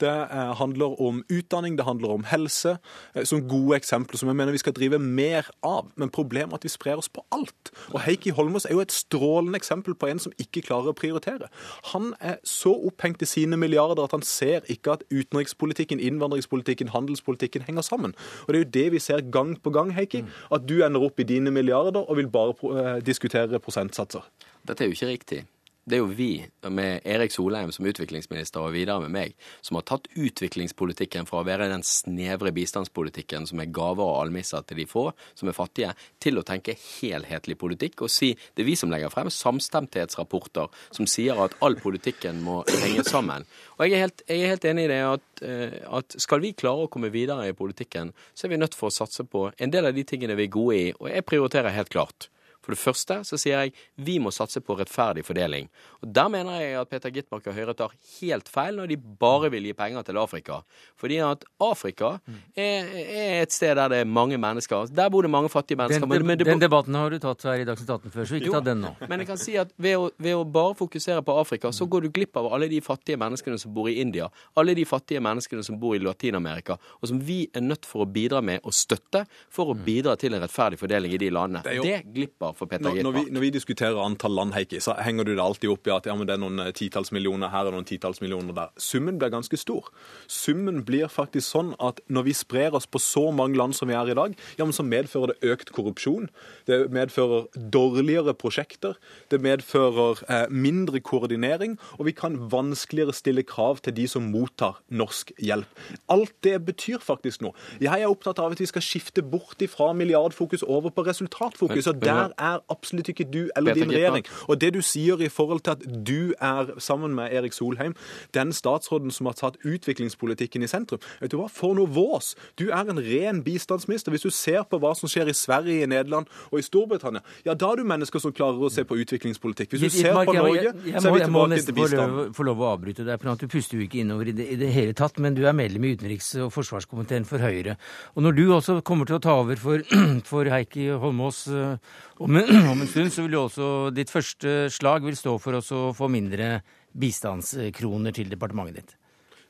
Det 0.00 0.10
eh, 0.10 0.52
handler 0.58 0.96
om 1.02 1.22
utdanning, 1.32 1.76
det 1.78 1.86
handler 1.86 2.14
om 2.14 2.26
helse, 2.28 2.76
som 3.24 3.44
gode 3.48 3.76
eksempler 3.76 4.20
som 4.20 4.30
jeg 4.30 4.38
mener 4.38 4.54
vi 4.54 4.62
skal 4.62 4.76
drive 4.76 4.98
mer 5.02 5.48
av. 5.66 5.90
Men 5.96 6.12
problemet 6.14 6.54
er 6.54 6.60
at 6.60 6.66
vi 6.66 6.72
sprer 6.72 7.00
oss 7.00 7.10
på 7.12 7.24
alt. 7.34 7.72
Og 7.92 8.00
Heikki 8.04 8.32
Holmås 8.36 8.66
er 8.68 8.76
jo 8.76 8.82
et 8.84 8.94
strålende 8.94 9.58
eksempel 9.58 9.96
på 9.98 10.10
en 10.10 10.22
som 10.22 10.34
ikke 10.40 10.62
klarer 10.68 10.92
å 10.92 10.96
prioritere. 10.96 11.50
Han 11.92 12.12
er 12.20 12.38
så 12.46 12.72
opphengt 12.90 13.22
i 13.22 13.28
sine 13.28 13.58
milliarder 13.60 14.04
at 14.04 14.14
han 14.16 14.24
ser 14.26 14.66
ikke 14.70 14.98
at 14.98 15.04
utenrikspolitikken, 15.10 16.00
innvandringspolitikken, 16.00 16.92
handelspolitikken 16.94 17.66
henger 17.68 17.86
sammen. 17.86 18.14
Og 18.46 18.52
Det 18.52 18.60
er 18.60 18.64
jo 18.64 18.70
det 18.78 18.86
vi 18.92 19.02
ser 19.02 19.26
gang 19.34 19.56
på 19.62 19.70
gang, 19.74 19.92
Heikki. 19.96 20.24
At 20.52 20.66
du 20.68 20.78
ender 20.84 21.04
opp 21.04 21.20
i 21.20 21.28
dine 21.28 21.50
milliarder 21.54 22.04
og 22.04 22.16
vil 22.16 22.30
bare 22.32 22.54
eh, 22.54 22.98
diskutere 23.04 23.60
prosentsatser. 23.62 24.24
Dette 24.68 24.84
er 24.84 24.90
jo 24.90 24.96
ikke 24.96 25.12
riktig. 25.12 25.44
Det 25.88 25.96
er 25.96 26.02
jo 26.02 26.10
vi, 26.12 26.32
med 26.68 27.06
Erik 27.08 27.32
Solheim 27.32 27.70
som 27.72 27.86
utviklingsminister 27.88 28.60
og 28.60 28.74
videre 28.74 29.00
med 29.00 29.12
meg, 29.14 29.36
som 29.64 29.78
har 29.78 29.86
tatt 29.88 30.10
utviklingspolitikken 30.20 31.24
fra 31.28 31.40
å 31.40 31.46
være 31.48 31.70
den 31.70 31.84
snevre 31.86 32.52
bistandspolitikken 32.52 33.46
som 33.48 33.62
er 33.62 33.70
gaver 33.72 34.04
og 34.04 34.18
almisser 34.26 34.66
til 34.68 34.82
de 34.82 34.86
få, 34.90 35.06
som 35.38 35.48
er 35.48 35.56
fattige, 35.56 35.94
til 36.20 36.36
å 36.36 36.44
tenke 36.44 36.76
helhetlig 36.76 37.56
politikk 37.60 38.04
og 38.04 38.12
si 38.12 38.34
det 38.36 38.66
er 38.66 38.68
vi 38.68 38.76
som 38.76 38.92
legger 38.92 39.12
frem 39.14 39.32
samstemthetsrapporter 39.32 40.68
som 40.92 41.08
sier 41.08 41.40
at 41.40 41.56
all 41.64 41.78
politikken 41.80 42.44
må 42.44 42.60
henge 42.82 43.06
sammen. 43.08 43.48
Og 43.78 43.86
jeg 43.86 43.96
er 43.96 44.06
helt, 44.08 44.24
jeg 44.28 44.44
er 44.44 44.52
helt 44.54 44.68
enig 44.68 44.88
i 44.88 44.92
det 44.92 45.02
at, 45.08 45.28
eh, 45.46 45.76
at, 45.88 46.20
skal 46.20 46.44
vi 46.44 46.52
klare 46.58 46.84
å 46.84 46.92
komme 46.92 47.14
videre 47.14 47.48
i 47.48 47.56
politikken, 47.56 48.12
så 48.36 48.44
er 48.44 48.52
vi 48.52 48.60
nødt 48.60 48.76
for 48.76 48.92
å 48.92 48.98
satse 49.00 49.24
på 49.24 49.48
en 49.56 49.72
del 49.72 49.88
av 49.88 49.96
de 49.96 50.04
tingene 50.04 50.36
vi 50.36 50.50
er 50.50 50.58
gode 50.58 50.82
i, 50.82 50.90
og 50.98 51.08
jeg 51.08 51.24
prioriterer 51.32 51.72
helt 51.72 51.96
klart 51.96 52.28
for 52.68 52.76
det 52.76 52.82
første 52.82 53.14
så 53.24 53.38
sier 53.40 53.62
jeg 53.64 53.72
vi 54.04 54.18
må 54.20 54.28
satse 54.34 54.60
på 54.60 54.74
rettferdig 54.76 55.22
fordeling. 55.24 55.70
Og 56.02 56.10
Der 56.12 56.28
mener 56.28 56.58
jeg 56.60 56.74
at 56.76 56.90
Peter 56.90 57.08
Gitmark 57.08 57.46
og 57.48 57.54
Høyre 57.56 57.72
tar 57.72 57.94
helt 58.18 58.50
feil 58.52 58.76
når 58.76 58.90
de 58.90 58.98
bare 58.98 59.48
vil 59.54 59.64
gi 59.70 59.72
penger 59.72 60.04
til 60.04 60.20
Afrika. 60.20 60.58
Fordi 61.00 61.16
at 61.24 61.46
Afrika 61.64 62.18
er, 62.52 62.90
er 62.92 63.38
et 63.46 63.54
sted 63.54 63.72
der 63.78 63.88
det 63.88 64.02
er 64.02 64.10
mange 64.10 64.36
mennesker. 64.36 64.92
Der 64.92 65.08
bor 65.08 65.24
det 65.24 65.30
mange 65.32 65.48
fattige 65.48 65.78
mennesker. 65.80 66.04
Den, 66.04 66.26
men, 66.26 66.26
men 66.26 66.44
den 66.44 66.60
debatten 66.60 66.98
har 66.98 67.08
du 67.08 67.16
tatt 67.22 67.46
her 67.48 67.62
i 67.62 67.64
Dagsnytt 67.64 67.94
18 67.94 68.12
før, 68.12 68.28
så 68.28 68.36
ikke 68.36 68.50
jo, 68.50 68.58
ta 68.58 68.60
den 68.66 68.84
nå. 68.84 68.92
Men 69.08 69.22
jeg 69.22 69.30
kan 69.30 69.40
si 69.40 69.56
at 69.56 69.72
ved 69.80 69.96
å, 69.96 70.10
ved 70.20 70.36
å, 70.36 70.44
bare 70.44 70.76
fokusere 70.76 71.24
på 71.24 71.38
Afrika, 71.40 71.72
så 71.72 71.86
går 71.88 72.04
du 72.04 72.10
glipp 72.18 72.36
av 72.36 72.50
alle 72.52 72.68
de 72.68 72.82
fattige 72.84 73.16
menneskene 73.20 73.56
som 73.60 73.72
bor 73.72 73.88
i 73.88 73.96
India, 74.02 74.28
alle 74.60 74.76
de 74.76 74.84
fattige 74.88 75.22
menneskene 75.24 75.64
som 75.64 75.78
bor 75.80 75.96
i 75.96 76.02
Latin-Amerika, 76.02 76.76
og 77.00 77.08
som 77.08 77.22
vi 77.24 77.40
er 77.56 77.64
nødt 77.64 77.88
for 77.88 78.04
å 78.04 78.10
bidra 78.18 78.42
med 78.44 78.60
og 78.60 78.76
støtte 78.76 79.24
for 79.48 79.72
å 79.72 79.78
bidra 79.88 80.18
til 80.20 80.36
en 80.36 80.44
rettferdig 80.44 80.80
fordeling 80.80 81.16
i 81.16 81.22
de 81.24 81.32
landene. 81.32 81.64
Det, 81.64 81.80
det 81.86 81.98
glipper 82.12 82.57
for 82.58 82.70
Peter 82.70 82.90
Gitmark. 82.90 83.06
Når, 83.06 83.16
vi, 83.16 83.34
når 83.34 83.44
vi 83.46 83.50
diskuterer 83.54 84.00
antall 84.02 84.34
land, 84.36 84.54
Heike, 84.56 84.80
så 84.82 84.96
henger 85.04 85.28
du 85.28 85.34
det 85.34 85.44
alltid 85.44 85.72
opp 85.72 85.88
i 85.88 85.94
at 85.94 86.08
ja, 86.10 86.16
det 86.18 86.34
er 86.34 86.42
noen 86.42 86.62
eh, 86.64 86.72
titalls 86.76 87.12
millioner 87.14 87.52
her 87.52 87.70
og 87.70 87.76
noen 87.76 87.86
titalls 87.88 88.22
millioner 88.24 88.56
der. 88.56 88.72
Summen 88.80 89.20
blir 89.20 89.32
ganske 89.32 89.60
stor. 89.60 89.90
Summen 90.30 90.82
blir 90.88 91.10
faktisk 91.12 91.46
sånn 91.48 91.74
at 91.82 92.02
når 92.10 92.28
vi 92.28 92.36
sprer 92.36 92.76
oss 92.76 92.88
på 92.90 93.00
så 93.02 93.28
mange 93.34 93.58
land 93.58 93.76
som 93.78 93.90
vi 93.90 93.96
er 93.98 94.12
i 94.12 94.16
dag, 94.18 94.36
ja, 94.58 94.66
men 94.66 94.76
så 94.76 94.86
medfører 94.86 95.34
det 95.34 95.52
økt 95.54 95.72
korrupsjon. 95.76 96.28
Det 96.68 96.80
medfører 96.94 97.48
dårligere 97.78 98.34
prosjekter. 98.38 98.98
Det 99.32 99.40
medfører 99.44 100.24
eh, 100.28 100.46
mindre 100.50 101.02
koordinering, 101.04 101.78
og 101.98 102.08
vi 102.08 102.16
kan 102.16 102.38
vanskeligere 102.52 103.16
stille 103.16 103.44
krav 103.46 103.82
til 103.84 103.96
de 103.96 104.08
som 104.10 104.30
mottar 104.32 104.80
norsk 104.88 105.32
hjelp. 105.38 105.86
Alt 106.10 106.34
det 106.44 106.56
betyr 106.66 107.02
faktisk 107.04 107.44
noe. 107.44 107.54
Jeg 107.82 108.02
er 108.02 108.10
opptatt 108.10 108.40
av 108.42 108.54
at 108.54 108.62
vi 108.62 108.68
skal 108.68 108.84
skifte 108.84 109.22
bort 109.22 109.60
ifra 109.64 109.90
milliardfokus 109.96 110.64
over 110.66 110.92
på 110.94 111.04
resultatfokus. 111.06 111.86
og 111.86 112.00
der 112.02 112.32
er 112.32 112.47
er 112.48 112.64
absolutt 112.72 113.10
ikke 113.12 113.26
du 113.28 113.40
eller 113.56 113.76
din 113.78 113.92
regjering. 113.92 114.26
Og 114.48 114.60
det 114.60 114.72
du 114.76 114.80
sier 114.84 115.20
i 115.22 115.30
forhold 115.32 115.64
til 115.66 115.76
at 115.76 115.84
du 116.06 116.34
er, 116.40 116.74
sammen 116.82 117.14
med 117.16 117.32
Erik 117.34 117.56
Solheim, 117.56 117.94
den 118.34 118.52
statsråden 118.56 119.12
som 119.14 119.30
har 119.30 119.38
tatt 119.38 119.58
utviklingspolitikken 119.64 120.64
i 120.64 120.70
sentrum 120.70 121.02
Vet 121.20 121.32
du 121.32 121.38
hva, 121.40 121.48
for 121.52 121.76
noe 121.76 121.88
vås! 121.90 122.34
Du 122.58 122.68
er 122.68 122.88
en 122.90 123.00
ren 123.02 123.42
bistandsminister. 123.44 124.14
Hvis 124.14 124.26
du 124.26 124.32
ser 124.34 124.64
på 124.68 124.80
hva 124.82 124.94
som 124.98 125.10
skjer 125.10 125.30
i 125.30 125.36
Sverige, 125.36 125.84
i 125.84 125.90
Nederland 125.90 126.28
og 126.50 126.58
i 126.60 126.64
Storbritannia, 126.64 127.22
ja, 127.46 127.54
da 127.58 127.72
er 127.72 127.80
du 127.80 127.88
mennesker 127.88 128.22
som 128.22 128.34
klarer 128.34 128.62
å 128.62 128.70
se 128.72 128.84
på 128.88 128.98
utviklingspolitikk. 129.02 129.74
Hvis 129.74 129.84
du 129.86 130.00
ser 130.00 130.16
på 130.16 130.34
Norge, 130.36 130.72
så 130.74 131.10
er 131.10 131.16
vi 131.16 131.24
tilbake 131.24 131.60
til 131.62 131.76
bistand. 131.76 132.02
Jeg 132.02 132.14
må 132.14 132.26
få 132.36 132.48
lov 132.48 132.64
å 132.64 132.70
avbryte 132.74 133.06
deg, 133.06 133.20
for 133.22 133.42
du 133.42 133.50
puster 133.50 133.78
jo 133.78 133.86
ikke 133.86 134.02
innover 134.02 134.32
i 134.32 134.36
det, 134.36 134.48
i 134.54 134.58
det 134.60 134.70
hele 134.74 134.96
tatt. 134.98 135.20
Men 135.22 135.36
du 135.38 135.44
er 135.46 135.56
medlem 135.56 135.86
i 135.88 135.94
utenriks- 135.96 136.34
og 136.44 136.52
forsvarskomiteen 136.54 137.26
for 137.28 137.42
Høyre. 137.42 137.78
Og 138.16 138.24
når 138.26 138.38
du 138.38 138.44
også 138.54 138.78
kommer 138.86 139.08
til 139.08 139.18
å 139.18 139.22
ta 139.24 139.38
over 139.42 139.60
for, 139.60 139.84
for 140.30 140.50
Heikki 140.52 140.90
Holmås 141.02 141.44
eh, 141.52 141.98
om 142.18 142.37
om 142.72 142.80
en 142.80 142.90
stund 142.90 143.10
så 143.10 143.24
vil 143.24 143.34
jo 143.34 143.44
også 143.48 143.68
ditt 143.94 144.12
første 144.12 144.68
slag 144.70 145.02
vil 145.06 145.16
stå 145.18 145.34
for 145.42 145.58
å 145.58 145.80
få 145.96 146.08
mindre 146.12 146.60
bistandskroner 146.98 148.14
til 148.14 148.30
departementet 148.30 148.78
ditt. 148.78 148.97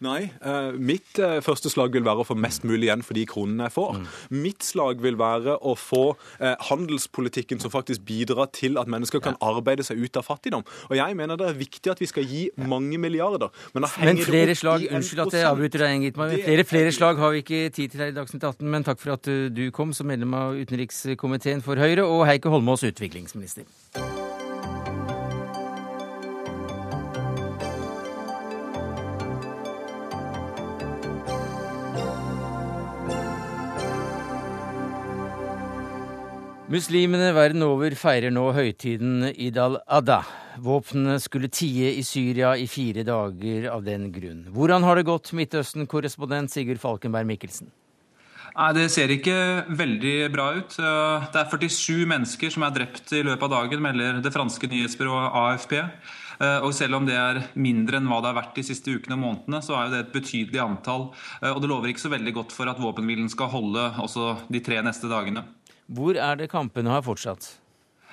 Nei. 0.04 0.28
Eh, 0.46 0.76
mitt 0.78 1.18
eh, 1.18 1.38
første 1.42 1.70
slag 1.72 1.96
vil 1.96 2.04
være 2.06 2.22
å 2.22 2.26
få 2.26 2.36
mest 2.38 2.62
mulig 2.68 2.86
igjen 2.86 3.02
for 3.02 3.18
de 3.18 3.24
kronene 3.26 3.66
jeg 3.66 3.74
får. 3.74 3.96
Mm. 3.98 4.04
Mitt 4.44 4.66
slag 4.66 5.02
vil 5.02 5.18
være 5.18 5.56
å 5.58 5.74
få 5.78 6.02
eh, 6.38 6.54
handelspolitikken 6.68 7.58
som 7.62 7.72
faktisk 7.74 8.04
bidrar 8.06 8.52
til 8.54 8.78
at 8.78 8.90
mennesker 8.90 9.22
kan 9.24 9.38
arbeide 9.42 9.86
seg 9.86 9.98
ut 9.98 10.20
av 10.20 10.26
fattigdom. 10.28 10.62
Og 10.88 10.94
jeg 10.98 11.18
mener 11.18 11.40
det 11.40 11.48
er 11.50 11.58
viktig 11.58 11.94
at 11.94 12.02
vi 12.02 12.10
skal 12.10 12.28
gi 12.28 12.44
mange 12.62 13.00
milliarder. 13.02 13.50
Men, 13.74 13.88
men 14.04 14.22
flere 14.22 14.54
slag 14.58 14.86
Unnskyld 14.88 15.24
at 15.26 15.38
jeg 15.40 15.48
avbryter 15.48 15.84
deg, 15.84 16.06
Gitmar. 16.08 16.36
Flere, 16.46 16.68
flere 16.68 16.94
slag 16.94 17.18
har 17.18 17.34
vi 17.34 17.42
ikke 17.42 17.64
tid 17.74 17.92
til 17.92 18.04
her 18.04 18.12
i 18.12 18.16
Dagsnytt 18.16 18.46
18, 18.46 18.62
men 18.70 18.86
takk 18.86 19.02
for 19.02 19.16
at 19.16 19.26
du 19.26 19.64
kom 19.74 19.92
som 19.96 20.08
medlem 20.10 20.38
av 20.38 20.56
utenrikskomiteen 20.58 21.64
for 21.64 21.80
Høyre, 21.80 22.06
og 22.06 22.24
Heike 22.30 22.52
Holmås, 22.52 22.86
utviklingsminister. 22.86 23.66
Muslimene 36.68 37.30
verden 37.32 37.62
over 37.64 37.94
feirer 37.96 38.28
nå 38.28 38.42
høytiden 38.52 39.30
Id 39.30 39.56
al-Adha. 39.56 40.18
Våpnene 40.60 41.14
skulle 41.16 41.48
tie 41.48 41.94
i 41.96 42.02
Syria 42.04 42.50
i 42.60 42.66
fire 42.68 43.06
dager 43.08 43.70
av 43.72 43.86
den 43.86 44.10
grunn. 44.12 44.42
Hvordan 44.52 44.84
har 44.84 45.00
det 45.00 45.06
gått, 45.08 45.32
Midtøsten-korrespondent 45.32 46.52
Sigurd 46.52 46.82
Falkenberg 46.82 47.24
Mikkelsen? 47.30 47.70
Nei, 48.52 48.68
Det 48.76 48.84
ser 48.92 49.08
ikke 49.14 49.38
veldig 49.80 50.14
bra 50.34 50.50
ut. 50.60 50.76
Det 50.76 51.40
er 51.40 51.48
47 51.48 52.04
mennesker 52.04 52.52
som 52.52 52.66
er 52.68 52.76
drept 52.76 53.16
i 53.16 53.24
løpet 53.24 53.48
av 53.48 53.54
dagen, 53.54 53.80
melder 53.88 54.20
det 54.20 54.34
franske 54.34 54.68
nyhetsbyrået 54.68 55.40
AFP. 55.40 55.76
Og 56.66 56.74
selv 56.76 57.00
om 57.00 57.06
det 57.08 57.16
er 57.16 57.46
mindre 57.56 57.96
enn 57.96 58.12
hva 58.12 58.20
det 58.20 58.28
har 58.28 58.42
vært 58.42 58.58
de 58.60 58.66
siste 58.68 58.92
ukene 58.92 59.16
og 59.16 59.24
månedene, 59.24 59.64
så 59.64 59.78
er 59.80 59.88
det 59.94 60.02
et 60.04 60.12
betydelig 60.20 60.60
antall. 60.60 61.08
Og 61.48 61.62
det 61.64 61.72
lover 61.72 61.94
ikke 61.94 62.04
så 62.04 62.12
veldig 62.12 62.36
godt 62.42 62.52
for 62.52 62.68
at 62.68 62.82
våpenhvilen 62.82 63.32
skal 63.32 63.48
holde 63.56 63.88
også 64.04 64.34
de 64.52 64.60
tre 64.60 64.84
neste 64.84 65.08
dagene. 65.08 65.48
Hvor 65.88 66.18
er 66.20 66.36
det 66.36 66.50
kampene 66.52 66.92
har 66.92 67.04
fortsatt? 67.06 67.48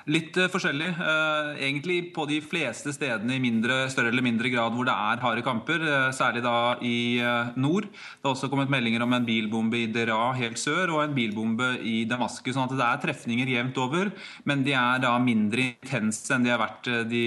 Litt 0.06 0.36
uh, 0.38 0.46
forskjellig. 0.54 0.92
Uh, 1.00 1.56
egentlig 1.58 2.12
på 2.14 2.28
de 2.30 2.38
fleste 2.46 2.92
stedene 2.94 3.40
i 3.40 3.42
mindre, 3.42 3.88
større 3.90 4.12
eller 4.14 4.26
mindre 4.26 4.52
grad 4.54 4.76
hvor 4.76 4.86
det 4.86 4.94
er 4.94 5.22
harde 5.24 5.42
kamper. 5.46 5.82
Uh, 5.82 6.12
særlig 6.14 6.44
da 6.46 6.76
i 6.86 7.18
nord. 7.58 7.88
Det 7.90 8.28
har 8.28 8.36
også 8.36 8.52
kommet 8.52 8.70
meldinger 8.70 9.02
om 9.02 9.16
en 9.18 9.26
bilbombe 9.26 9.82
i 9.82 9.90
Dera 9.90 10.30
helt 10.38 10.62
sør 10.62 10.94
og 10.94 11.02
en 11.02 11.16
bilbombe 11.18 11.72
i 11.82 12.04
Damaskus. 12.10 12.54
sånn 12.54 12.70
at 12.70 12.78
det 12.78 12.86
er 12.86 13.02
trefninger 13.08 13.50
jevnt 13.50 13.82
over, 13.82 14.14
men 14.46 14.62
de 14.68 14.76
er 14.78 15.02
da 15.02 15.16
mindre 15.22 15.72
intense 15.74 16.30
enn 16.36 16.46
de 16.46 16.54
har 16.54 16.62
vært 16.62 16.92
de, 17.10 17.26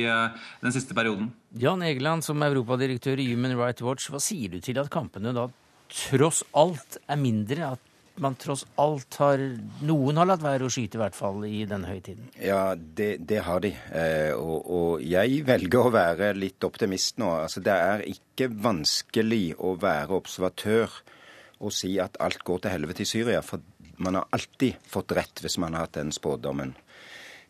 den 0.63 0.75
siste 0.75 0.95
perioden. 0.95 1.33
Jan 1.59 1.83
Egeland, 1.83 2.23
som 2.25 2.43
europadirektør 2.47 3.19
i 3.19 3.27
Human 3.33 3.57
Rights 3.59 3.83
Watch, 3.83 4.07
hva 4.13 4.23
sier 4.23 4.55
du 4.55 4.63
til 4.63 4.79
at 4.79 4.93
kampene 4.93 5.35
da 5.35 5.49
tross 5.91 6.45
alt 6.57 7.01
er 7.09 7.19
mindre? 7.19 7.75
At 7.75 7.88
man 8.23 8.37
tross 8.41 8.65
alt 8.81 9.19
har 9.21 9.43
Noen 9.87 10.21
har 10.21 10.29
latt 10.29 10.43
være 10.43 10.67
å 10.67 10.73
skyte, 10.73 10.99
i 10.99 11.03
hvert 11.03 11.17
fall 11.17 11.45
i 11.49 11.63
denne 11.69 11.91
høytiden? 11.91 12.31
Ja, 12.43 12.75
det, 12.75 13.11
det 13.29 13.43
har 13.47 13.63
de. 13.65 13.73
Eh, 13.95 14.33
og, 14.35 14.59
og, 14.67 15.05
jeg 15.05 15.43
velger 15.49 15.89
å 15.89 15.95
være 15.95 16.33
litt 16.39 16.65
optimist 16.67 17.21
nå. 17.23 17.31
Altså, 17.45 17.63
det 17.65 17.75
er 17.75 18.05
ikke 18.11 18.51
vanskelig 18.53 19.55
å 19.59 19.75
være 19.81 20.19
observatør 20.19 21.01
og 21.59 21.75
si 21.75 21.97
at 22.03 22.19
alt 22.23 22.45
går 22.47 22.65
til 22.65 22.75
helvete 22.77 23.03
i 23.05 23.11
Syria. 23.11 23.43
For 23.43 23.63
man 24.03 24.21
har 24.21 24.29
alltid 24.35 24.79
fått 24.87 25.15
rett 25.19 25.43
hvis 25.43 25.59
man 25.59 25.75
har 25.75 25.89
hatt 25.89 25.99
den 25.99 26.15
spådommen. 26.15 26.77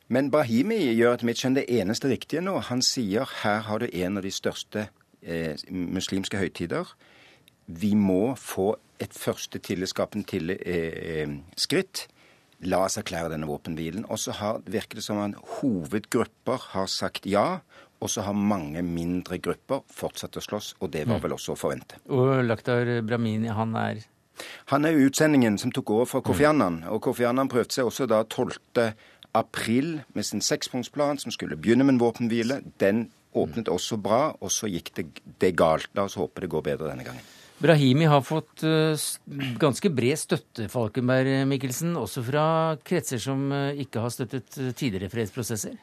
Men 0.09 0.31
Brahimi 0.33 0.79
gjør 0.97 1.19
etter 1.19 1.29
mitt 1.29 1.41
skjønn 1.41 1.59
det 1.59 1.67
eneste 1.69 2.09
riktige 2.09 2.41
nå. 2.41 2.57
Han 2.71 2.81
sier 2.85 3.29
her 3.43 3.67
har 3.69 3.83
du 3.83 3.91
en 3.93 4.17
av 4.17 4.25
de 4.25 4.33
største 4.33 4.87
eh, 5.21 5.61
muslimske 5.69 6.41
høytider. 6.41 6.89
Vi 7.69 7.93
må 7.93 8.33
få 8.41 8.73
et 9.01 9.15
første 9.15 9.59
tillitsskapende 9.59 10.27
til, 10.27 10.51
eh, 10.51 11.23
eh, 11.23 11.35
skritt. 11.57 12.07
La 12.67 12.85
oss 12.85 12.99
erklære 12.99 13.31
denne 13.31 13.47
våpenhvilen. 13.47 14.05
Og 14.11 14.19
så 14.19 14.35
virker 14.67 14.99
det 14.99 15.05
som 15.05 15.19
at 15.19 15.35
hovedgrupper 15.61 16.59
har 16.75 16.87
sagt 16.87 17.27
ja. 17.27 17.61
Og 18.01 18.11
så 18.11 18.23
har 18.23 18.33
mange 18.33 18.83
mindre 18.83 19.39
grupper 19.39 19.83
fortsatt 19.91 20.37
å 20.37 20.41
slåss, 20.41 20.75
og 20.81 20.93
det 20.93 21.09
var 21.09 21.19
mm. 21.19 21.23
vel 21.23 21.33
også 21.35 21.57
å 21.57 21.59
forvente. 21.59 21.99
Og 22.15 22.45
Lakhdar 22.45 23.03
Brahmini, 23.03 23.49
han 23.49 23.75
er 23.75 24.05
Han 24.71 24.85
er 24.85 24.95
utsendingen 24.95 25.59
som 25.59 25.73
tok 25.73 25.91
over 25.91 26.05
fra 26.05 26.21
Kofi 26.21 26.45
mm. 26.45 26.51
Annan. 26.51 26.85
Og 26.93 27.03
Kofi 27.03 27.25
Annan 27.25 27.49
prøvde 27.49 27.75
seg 27.75 27.85
også 27.85 28.07
da 28.07 28.23
12. 28.23 28.95
april 29.35 30.01
med 30.15 30.25
sin 30.25 30.41
sekspunktsplan, 30.41 31.19
som 31.19 31.35
skulle 31.35 31.57
begynne 31.57 31.85
med 31.85 31.95
en 31.97 32.01
våpenhvile. 32.01 32.63
Den 32.79 33.11
åpnet 33.35 33.67
mm. 33.67 33.75
også 33.75 33.97
bra, 33.97 34.37
og 34.41 34.53
så 34.53 34.71
gikk 34.71 34.95
det, 34.95 35.09
det 35.41 35.57
galt. 35.57 35.91
La 35.95 36.07
oss 36.07 36.15
håpe 36.15 36.41
det 36.41 36.53
går 36.55 36.63
bedre 36.71 36.93
denne 36.93 37.03
gangen. 37.03 37.27
Brahimi 37.59 38.07
har 38.07 38.23
fått 38.23 38.63
uh, 38.63 38.95
ganske 39.59 39.91
bred 39.91 40.19
støtte, 40.21 40.69
Falkenberg 40.71 41.43
Mikkelsen, 41.51 41.97
også 41.99 42.23
fra 42.27 42.45
kretser 42.87 43.19
som 43.23 43.49
uh, 43.51 43.75
ikke 43.75 44.05
har 44.05 44.15
støttet 44.15 44.61
uh, 44.61 44.71
tidligere 44.71 45.11
fredsprosesser? 45.11 45.75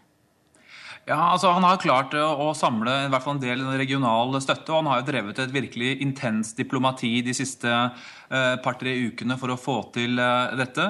Ja, 1.06 1.20
altså 1.36 1.52
Han 1.54 1.66
har 1.68 1.78
klart 1.78 2.16
å 2.18 2.50
samle 2.58 2.94
i 3.04 3.10
hvert 3.14 3.22
fall 3.22 3.36
en 3.36 3.44
del 3.44 3.62
regional 3.78 4.34
støtte. 4.42 4.72
og 4.74 4.82
Han 4.82 4.88
har 4.90 5.02
jo 5.04 5.10
drevet 5.12 5.42
et 5.44 5.54
virkelig 5.54 6.00
intenst 6.02 6.58
diplomati 6.58 7.20
de 7.22 7.36
siste 7.38 7.70
eh, 7.70 8.56
par-tre 8.66 8.96
ukene 9.06 9.38
for 9.38 9.54
å 9.54 9.60
få 9.60 9.76
til 9.94 10.18
eh, 10.18 10.56
dette. 10.58 10.88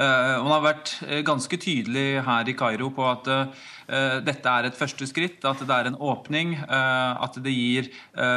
Eh, 0.00 0.32
han 0.40 0.48
har 0.54 0.64
vært 0.64 0.94
ganske 1.28 1.60
tydelig 1.60 2.22
her 2.24 2.48
i 2.48 2.56
Kairo 2.56 2.88
på 2.96 3.04
at 3.10 3.28
dette 3.88 4.52
er 4.52 4.66
et 4.68 4.76
første 4.76 5.06
skritt, 5.08 5.44
at 5.48 5.62
det 5.64 5.72
er 5.72 5.86
en 5.88 5.94
åpning. 5.96 6.50
At 6.68 7.38
det 7.40 7.54
gir 7.54 7.86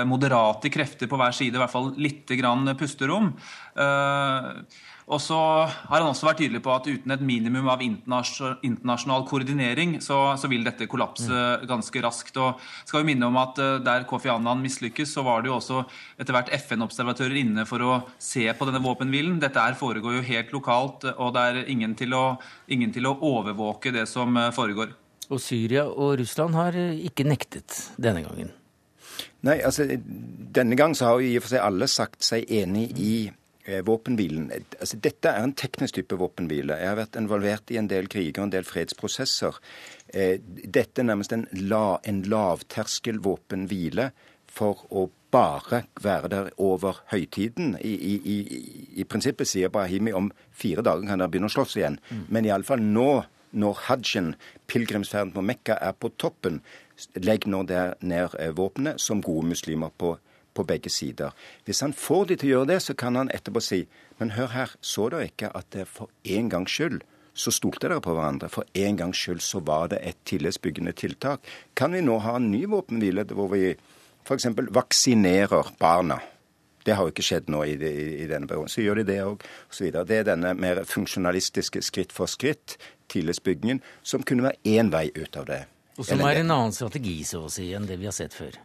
moderate 0.08 0.72
krefter 0.72 1.10
på 1.12 1.20
hver 1.20 1.36
side 1.36 1.60
i 1.60 1.60
hvert 1.60 1.74
fall 1.74 1.90
litt 2.00 2.32
grann 2.40 2.72
pusterom. 2.80 3.34
Og 5.12 5.20
så 5.20 5.38
har 5.68 6.00
han 6.00 6.08
også 6.08 6.30
vært 6.30 6.40
tydelig 6.40 6.62
på 6.64 6.72
at 6.72 6.86
uten 6.88 7.12
et 7.12 7.24
minimum 7.26 7.68
av 7.72 7.82
internasjonal 7.84 9.26
koordinering, 9.28 9.98
så, 10.04 10.38
så 10.40 10.48
vil 10.52 10.64
dette 10.64 10.88
kollapse 10.92 11.28
mm. 11.28 11.66
ganske 11.68 12.04
raskt. 12.06 12.40
Og 12.40 12.62
skal 12.88 13.02
vi 13.02 13.10
minne 13.12 13.28
om 13.28 13.40
at 13.42 13.60
eh, 13.60 13.82
der 13.84 14.06
Kofi 14.08 14.32
Annan 14.32 14.64
mislykkes, 14.64 15.12
så 15.18 15.26
var 15.28 15.44
det 15.44 15.52
jo 15.52 15.58
også 15.58 15.82
etter 16.16 16.38
hvert 16.38 16.54
FN-observatører 16.62 17.42
inne 17.42 17.68
for 17.68 17.84
å 17.84 17.98
se 18.16 18.46
på 18.56 18.70
denne 18.70 18.84
våpenhvilen. 18.86 19.42
Dette 19.44 19.66
her 19.66 19.76
foregår 19.80 20.16
jo 20.22 20.24
helt 20.30 20.56
lokalt, 20.56 21.10
og 21.12 21.36
det 21.36 21.44
er 21.50 21.60
ingen 21.76 21.98
til 22.00 22.16
å, 22.16 22.24
ingen 22.72 22.96
til 22.96 23.12
å 23.12 23.18
overvåke 23.20 23.92
det 23.92 24.08
som 24.12 24.40
eh, 24.40 24.54
foregår. 24.56 24.96
Og 25.32 25.44
Syria 25.44 25.90
og 25.92 26.16
Russland 26.24 26.56
har 26.56 26.80
eh, 26.80 27.04
ikke 27.12 27.28
nektet 27.28 27.84
denne 28.00 28.24
gangen? 28.24 28.56
Nei, 29.44 29.60
altså 29.66 29.84
denne 29.92 30.78
gang 30.80 30.96
så 30.96 31.10
har 31.10 31.20
jo 31.20 31.28
i 31.34 31.36
og 31.36 31.44
for 31.44 31.58
seg 31.58 31.64
alle 31.66 31.92
sagt 31.92 32.24
seg 32.24 32.48
enig 32.62 32.88
i 32.96 33.14
Eh, 33.28 33.41
våpenhvilen. 33.86 34.50
Altså, 34.80 34.98
dette 34.98 35.30
er 35.30 35.44
en 35.46 35.54
teknisk 35.54 36.00
type 36.00 36.18
våpenhvile. 36.18 36.80
Jeg 36.82 36.90
har 36.90 37.00
vært 37.00 37.18
involvert 37.20 37.72
i 37.72 37.78
en 37.82 37.90
del 37.92 38.10
kriger 38.12 38.42
og 38.42 38.50
en 38.50 38.54
del 38.56 38.68
fredsprosesser. 38.68 39.60
Eh, 40.14 40.38
dette 40.42 41.02
er 41.04 41.08
nærmest 41.08 41.36
en, 41.36 41.48
la, 41.54 42.00
en 42.08 42.24
lavterskel 42.26 43.22
våpenhvile 43.24 44.12
for 44.52 44.86
å 44.90 45.08
bare 45.32 45.86
være 46.04 46.32
der 46.32 46.50
over 46.60 47.04
høytiden. 47.12 47.78
I, 47.80 47.94
i, 47.96 48.16
i, 48.34 48.38
I, 49.00 49.06
prinsippet 49.08 49.48
sier 49.48 49.72
Brahimi 49.72 50.14
om 50.16 50.32
fire 50.52 50.84
dager 50.86 51.08
kan 51.08 51.22
dere 51.22 51.32
begynne 51.32 51.52
å 51.52 51.56
slåss 51.56 51.78
igjen. 51.80 52.00
Mm. 52.10 52.26
Men 52.28 52.50
iallfall 52.50 52.84
nå, 52.84 53.10
når 53.52 53.86
hajjen, 53.88 54.34
pilegrimsferden 54.72 55.34
på 55.36 55.44
Mekka, 55.46 55.78
er 55.80 55.96
på 55.96 56.12
toppen, 56.20 56.60
legg 57.16 57.48
nå 57.48 57.64
der 57.70 57.96
ned 58.02 58.36
eh, 58.40 58.52
våpenet 58.56 59.00
som 59.02 59.24
gode 59.24 59.54
muslimer 59.54 59.94
på 59.98 60.18
på 60.62 60.68
begge 60.70 60.94
sider. 60.94 61.36
Hvis 61.66 61.84
han 61.84 61.94
får 61.98 62.32
de 62.32 62.40
til 62.40 62.52
å 62.52 62.54
gjøre 62.56 62.72
det, 62.74 62.82
så 62.86 62.96
kan 62.98 63.20
han 63.20 63.34
etterpå 63.34 63.64
si 63.66 63.84
men 64.22 64.36
hør 64.38 64.52
her, 64.54 64.76
så 64.86 65.08
dere 65.10 65.32
ikke 65.32 65.50
at 65.58 65.72
det 65.74 65.88
for 65.90 66.12
en 66.30 66.50
gangs 66.54 66.76
skyld 66.78 67.02
så 67.34 67.52
stolte 67.54 67.88
dere 67.88 68.04
på 68.04 68.14
hverandre. 68.14 68.50
For 68.52 68.68
en 68.78 69.00
gangs 69.00 69.18
skyld 69.18 69.42
så 69.42 69.62
var 69.66 69.88
det 69.94 70.02
et 70.06 70.20
tillitsbyggende 70.30 70.94
tiltak. 70.94 71.48
Kan 71.74 71.96
vi 71.96 72.04
nå 72.06 72.20
ha 72.22 72.36
en 72.38 72.52
ny 72.52 72.66
våpenhvile 72.70 73.26
hvor 73.32 73.50
vi 73.56 73.72
f.eks. 73.72 74.46
vaksinerer 74.78 75.74
barna? 75.82 76.20
Det 76.86 76.96
har 76.98 77.06
jo 77.06 77.14
ikke 77.14 77.26
skjedd 77.26 77.50
nå 77.54 77.64
i, 77.70 77.76
i, 77.78 78.06
i 78.24 78.30
denne 78.30 78.50
perioden. 78.50 78.70
Så 78.74 78.86
gjør 78.86 79.02
de 79.02 79.10
det 79.10 79.20
òg, 79.24 79.44
osv. 79.70 79.90
Det 79.94 80.18
er 80.18 80.30
denne 80.32 80.54
mer 80.58 80.82
funksjonalistiske 80.90 81.82
skritt 81.86 82.14
for 82.14 82.30
skritt, 82.30 82.78
tillitsbyggingen, 83.14 83.84
som 84.04 84.26
kunne 84.26 84.50
være 84.50 84.78
én 84.78 84.90
vei 84.94 85.08
ut 85.18 85.38
av 85.38 85.50
det. 85.50 85.64
Og 85.98 86.08
som 86.08 86.22
er 86.26 86.42
en 86.42 86.54
annen 86.54 86.74
strategi, 86.74 87.20
så 87.28 87.46
å 87.46 87.52
si, 87.54 87.72
enn 87.78 87.86
det 87.90 88.00
vi 88.02 88.10
har 88.10 88.16
sett 88.18 88.34
før. 88.38 88.58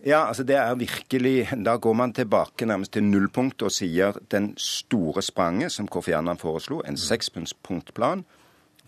Ja, 0.00 0.24
altså 0.24 0.46
det 0.48 0.56
er 0.56 0.74
virkelig 0.80 1.50
Da 1.64 1.76
går 1.76 1.92
man 1.92 2.12
tilbake 2.16 2.64
nærmest 2.64 2.92
til 2.92 3.04
nullpunkt 3.04 3.62
og 3.62 3.72
sier 3.72 4.16
den 4.32 4.54
store 4.56 5.22
spranget 5.22 5.72
som 5.72 5.88
Kofi 5.88 6.14
Annan 6.16 6.40
foreslo, 6.40 6.80
en 6.88 6.96
sekspunktplan 6.96 8.24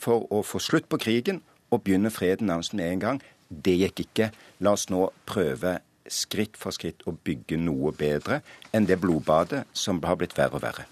for 0.00 0.24
å 0.32 0.40
få 0.42 0.58
slutt 0.58 0.88
på 0.88 0.98
krigen 0.98 1.42
og 1.70 1.82
begynne 1.84 2.10
freden 2.10 2.48
nærmest 2.48 2.72
med 2.74 2.88
en 2.92 3.02
gang. 3.02 3.20
Det 3.48 3.74
gikk 3.76 4.06
ikke. 4.06 4.30
La 4.64 4.72
oss 4.72 4.88
nå 4.88 5.10
prøve 5.28 5.78
skritt 6.08 6.56
for 6.56 6.74
skritt 6.74 7.04
å 7.06 7.12
bygge 7.12 7.58
noe 7.60 7.92
bedre 7.96 8.40
enn 8.72 8.88
det 8.88 8.98
blodbadet 9.00 9.66
som 9.76 10.00
har 10.04 10.16
blitt 10.20 10.36
verre 10.38 10.58
og 10.58 10.64
verre. 10.64 10.86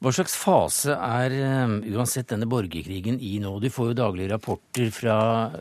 Hva 0.00 0.12
slags 0.12 0.34
fase 0.36 0.96
er 0.96 1.36
um, 1.64 1.78
uansett 1.94 2.32
denne 2.32 2.48
borgerkrigen 2.50 3.20
i 3.20 3.36
nå? 3.40 3.54
Du 3.60 3.68
får 3.72 3.92
jo 3.92 3.98
daglige 4.00 4.32
rapporter 4.34 4.90
fra 4.92 5.18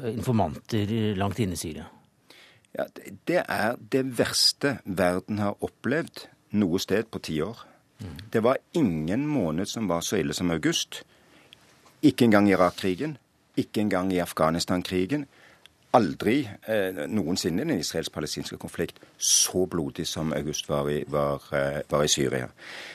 informanter 0.10 1.14
langt 1.20 1.44
inne 1.44 1.56
i 1.56 1.62
Syria. 1.62 1.86
Ja, 2.74 2.84
Det 3.28 3.44
er 3.48 3.76
det 3.92 4.18
verste 4.18 4.78
verden 4.86 5.40
har 5.40 5.58
opplevd 5.62 6.28
noe 6.58 6.80
sted 6.80 7.10
på 7.12 7.20
ti 7.20 7.42
år. 7.42 7.66
Mm. 8.00 8.18
Det 8.34 8.44
var 8.44 8.58
ingen 8.74 9.28
måned 9.28 9.66
som 9.70 9.88
var 9.90 10.02
så 10.02 10.18
ille 10.18 10.34
som 10.34 10.52
august. 10.52 11.04
Ikke 12.02 12.26
engang 12.26 12.50
i 12.50 12.52
Irak-krigen. 12.52 13.18
Ikke 13.58 13.82
engang 13.82 14.14
i 14.14 14.20
Afghanistan-krigen. 14.20 15.28
Aldri 15.94 16.40
eh, 16.68 17.04
noensinne 17.08 17.62
i 17.62 17.68
den 17.68 17.80
israelsk-palestinske 17.80 18.58
konflikt 18.58 18.98
så 19.18 19.68
blodig 19.70 20.08
som 20.10 20.34
august 20.34 20.70
var 20.70 20.90
i, 20.90 21.04
var, 21.08 21.46
eh, 21.54 21.82
var 21.90 22.04
i 22.04 22.10
Syria. 22.10 22.48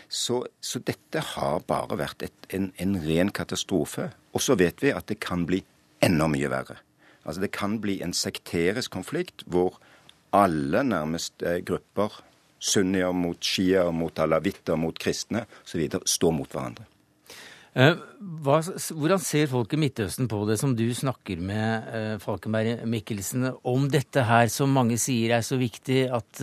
Så, 0.08 0.42
så, 0.60 0.82
dette 0.82 1.22
har 1.22 1.60
bare 1.60 1.98
vært 1.98 2.26
et, 2.26 2.50
en, 2.50 2.72
en 2.76 2.98
ren 3.06 3.30
katastrofe. 3.30 4.10
Og 4.34 4.42
så 4.42 4.58
vet 4.58 4.82
vi 4.82 4.90
at 4.90 5.06
det 5.06 5.20
kan 5.22 5.46
bli 5.46 5.62
enda 6.02 6.26
mye 6.26 6.50
verre. 6.50 6.80
Altså 7.24 7.40
Det 7.42 7.52
kan 7.54 7.78
bli 7.82 7.98
en 8.04 8.14
sekterisk 8.16 8.92
konflikt 8.94 9.44
hvor 9.46 9.78
alle 10.36 10.84
nærmest 10.84 11.42
eh, 11.42 11.62
grupper, 11.64 12.20
sunnier 12.58 13.14
mot 13.14 13.38
shiaer, 13.44 13.90
mot 13.94 14.18
alawitter, 14.18 14.76
mot 14.76 14.96
kristne 14.98 15.44
osv., 15.64 15.84
står 16.04 16.34
mot 16.34 16.52
hverandre. 16.52 16.86
Eh, 17.78 17.94
hva, 18.42 18.58
hvordan 18.96 19.22
ser 19.22 19.46
folk 19.50 19.72
i 19.76 19.80
Midtøsten 19.80 20.28
på 20.28 20.40
det, 20.48 20.58
som 20.58 20.74
du 20.76 20.86
snakker 20.96 21.40
med 21.40 21.90
eh, 21.94 22.14
Falkenberg 22.22 22.84
Mikkelsen, 22.90 23.50
om 23.62 23.86
dette 23.92 24.24
her 24.26 24.50
som 24.52 24.72
mange 24.74 24.98
sier 25.00 25.36
er 25.38 25.44
så 25.46 25.60
viktig 25.60 26.06
at 26.10 26.42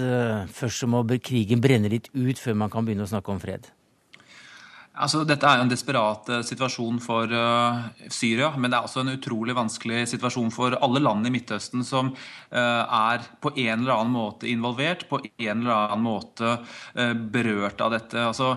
først 0.56 0.86
så 0.86 0.90
må 0.90 1.04
krigen 1.18 1.64
brenne 1.64 1.92
litt 1.92 2.12
ut 2.14 2.40
før 2.40 2.62
man 2.64 2.74
kan 2.74 2.88
begynne 2.88 3.08
å 3.08 3.12
snakke 3.12 3.34
om 3.34 3.42
fred? 3.44 3.68
Altså, 4.96 5.26
dette 5.28 5.44
er 5.44 5.60
jo 5.60 5.66
en 5.66 5.72
desperat 5.72 6.30
uh, 6.32 6.42
situasjon 6.46 7.02
for 7.04 7.32
uh, 7.32 7.82
Syria, 8.08 8.54
men 8.56 8.72
det 8.72 8.78
er 8.78 8.88
også 8.88 9.02
en 9.04 9.12
utrolig 9.16 9.56
vanskelig 9.58 10.06
situasjon 10.14 10.54
for 10.56 10.78
alle 10.80 11.02
land 11.04 11.28
i 11.28 11.32
Midtøsten 11.34 11.84
som 11.84 12.14
uh, 12.14 12.56
er 12.56 13.26
på 13.44 13.52
en 13.52 13.84
eller 13.84 13.96
annen 13.96 14.16
måte 14.16 14.48
involvert, 14.48 15.04
på 15.10 15.20
en 15.20 15.66
eller 15.66 15.74
annen 15.76 16.06
måte 16.06 16.54
berørt 17.32 17.82
av 17.84 17.92
dette. 17.94 18.20
Altså, 18.22 18.54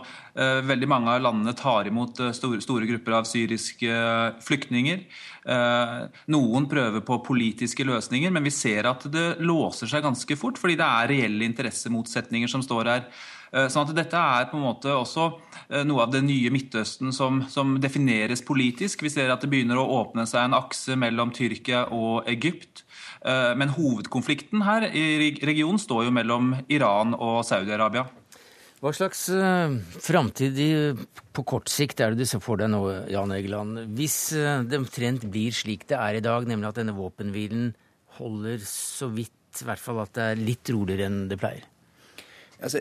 veldig 0.68 0.88
mange 0.90 1.12
av 1.12 1.22
landene 1.24 1.54
tar 1.58 1.88
imot 1.90 2.20
store, 2.36 2.60
store 2.62 2.86
grupper 2.88 3.16
av 3.18 3.26
syriske 3.28 3.94
flyktninger. 4.44 5.02
Noen 6.34 6.68
prøver 6.70 7.02
på 7.06 7.18
politiske 7.26 7.86
løsninger, 7.88 8.32
men 8.34 8.46
vi 8.46 8.54
ser 8.54 8.90
at 8.90 9.06
det 9.12 9.26
låser 9.42 9.90
seg 9.90 10.04
ganske 10.06 10.38
fort, 10.38 10.60
fordi 10.60 10.78
det 10.78 10.86
er 10.86 11.10
reelle 11.14 11.48
interessemotsetninger 11.48 12.50
som 12.52 12.64
står 12.64 12.92
her. 12.92 13.08
Eh, 13.52 13.68
sånn 13.72 13.86
at 13.86 13.96
Dette 13.96 14.20
er 14.20 14.48
på 14.50 14.58
en 14.58 14.66
måte 14.66 14.92
også 14.92 15.30
eh, 15.70 15.84
noe 15.88 16.04
av 16.04 16.12
det 16.12 16.20
nye 16.26 16.52
Midtøsten 16.52 17.14
som, 17.16 17.40
som, 17.48 17.76
defineres 17.80 18.44
politisk. 18.44 19.04
Vi 19.06 19.12
ser 19.12 19.32
at 19.32 19.44
det 19.44 19.50
begynner 19.52 19.80
å 19.80 19.88
åpne 20.02 20.26
seg 20.28 20.44
en 20.44 20.58
akse 20.58 20.98
mellom 21.00 21.32
Tyrkia 21.36 21.86
og 21.94 22.28
Egypt. 22.28 22.84
Eh, 23.24 23.54
men 23.58 23.72
hovedkonflikten 23.76 24.64
her 24.66 24.88
i 24.92 25.32
regionen 25.40 25.80
står 25.80 26.08
jo 26.08 26.14
mellom 26.18 26.54
Iran 26.68 27.16
og 27.16 27.40
Saudi-Arabia. 27.48 28.06
Hva 28.78 28.92
slags 28.94 29.24
framtid 30.04 30.54
på 31.34 31.42
kort 31.50 31.66
sikt 31.66 31.98
er 31.98 32.12
det 32.14 32.22
du 32.22 32.28
ser 32.30 32.38
for 32.38 32.60
deg 32.60 32.68
nå, 32.70 32.84
Jan 33.10 33.32
Egeland? 33.34 33.80
Hvis 33.98 34.30
det 34.70 34.78
omtrent 34.78 35.24
blir 35.26 35.56
slik 35.56 35.88
det 35.90 35.96
er 35.98 36.20
i 36.20 36.22
dag, 36.22 36.46
nemlig 36.46 36.68
at 36.68 36.78
denne 36.78 36.94
våpenhvilen 36.94 37.72
holder 38.20 38.62
så 38.62 39.10
vidt, 39.10 39.34
i 39.58 39.66
hvert 39.66 39.82
fall 39.82 39.98
at 40.04 40.14
det 40.14 40.28
er 40.28 40.44
litt 40.44 40.70
roligere 40.70 41.10
enn 41.10 41.24
det 41.26 41.40
pleier? 41.42 41.66
Altså, 42.60 42.80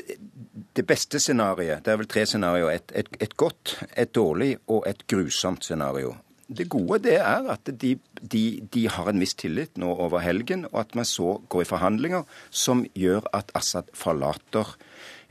det 0.75 0.85
beste 0.87 1.19
scenarioet 1.19 1.85
Det 1.85 1.91
er 1.93 1.99
vel 2.01 2.07
tre 2.09 2.25
scenarioer. 2.25 2.79
Et, 2.79 2.91
et, 2.95 3.09
et, 3.21 3.37
godt, 3.37 3.83
et 3.97 4.15
dårlig 4.15 4.57
og 4.67 4.83
et 4.89 5.03
grusomt 5.07 5.63
scenario. 5.63 6.15
Det 6.47 6.69
gode 6.69 7.01
det 7.03 7.17
er 7.19 7.49
at 7.51 7.69
de, 7.81 7.97
de, 8.21 8.43
de, 8.73 8.87
har 8.87 9.09
en 9.09 9.19
mistillit 9.19 9.77
nå 9.77 9.89
over 9.91 10.23
helgen, 10.23 10.65
og 10.71 10.79
at 10.79 10.95
man 10.95 11.05
så 11.05 11.41
går 11.49 11.61
i 11.61 11.67
forhandlinger 11.67 12.23
som 12.49 12.85
gjør 12.95 13.27
at 13.35 13.51
Assad 13.55 13.91
forlater 13.93 14.77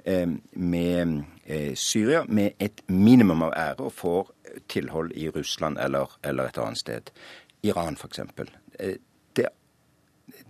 eh, 0.05 0.29
med 0.53 1.23
eh, 1.47 1.73
Syria 1.75 2.25
med 2.29 2.61
et 2.61 2.85
minimum 2.89 3.47
av 3.49 3.57
ære 3.57 3.89
og 3.89 3.93
får 3.97 4.33
tilhold 4.69 5.13
i 5.17 5.31
Russland 5.33 5.81
eller, 5.81 6.19
eller 6.25 6.51
et 6.51 6.61
annet 6.61 6.85
sted. 6.85 7.13
Iran, 7.65 7.97
f.eks. 7.97 8.21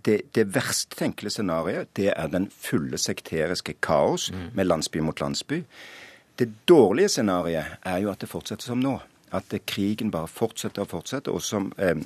Det, 0.05 0.21
det 0.35 0.45
verst 0.55 0.95
tenkelige 0.97 1.37
scenarioet 1.37 1.89
det 1.97 2.11
er 2.13 2.27
den 2.31 2.47
fulle 2.53 2.97
sekteriske 2.97 3.73
kaos 3.83 4.29
mm. 4.31 4.49
med 4.55 4.69
landsby 4.69 5.01
mot 5.03 5.19
landsby. 5.21 5.63
Det 6.39 6.49
dårlige 6.69 7.09
scenarioet 7.09 7.79
er 7.85 7.97
jo 8.03 8.11
at 8.11 8.21
det 8.21 8.29
fortsetter 8.29 8.69
som 8.69 8.81
nå. 8.83 8.99
At 9.33 9.51
krigen 9.67 10.11
bare 10.11 10.29
fortsetter 10.31 10.85
og 10.85 10.91
fortsetter. 10.93 11.33
Og 11.33 11.41
som 11.41 11.71
eh, 11.77 11.97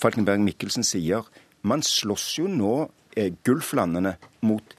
Falkenberg 0.00 0.40
Mikkelsen 0.42 0.84
sier, 0.86 1.28
man 1.62 1.84
slåss 1.86 2.38
jo 2.40 2.48
nå 2.50 2.74
eh, 3.16 3.30
Gulflandene 3.44 4.16
mot 4.40 4.74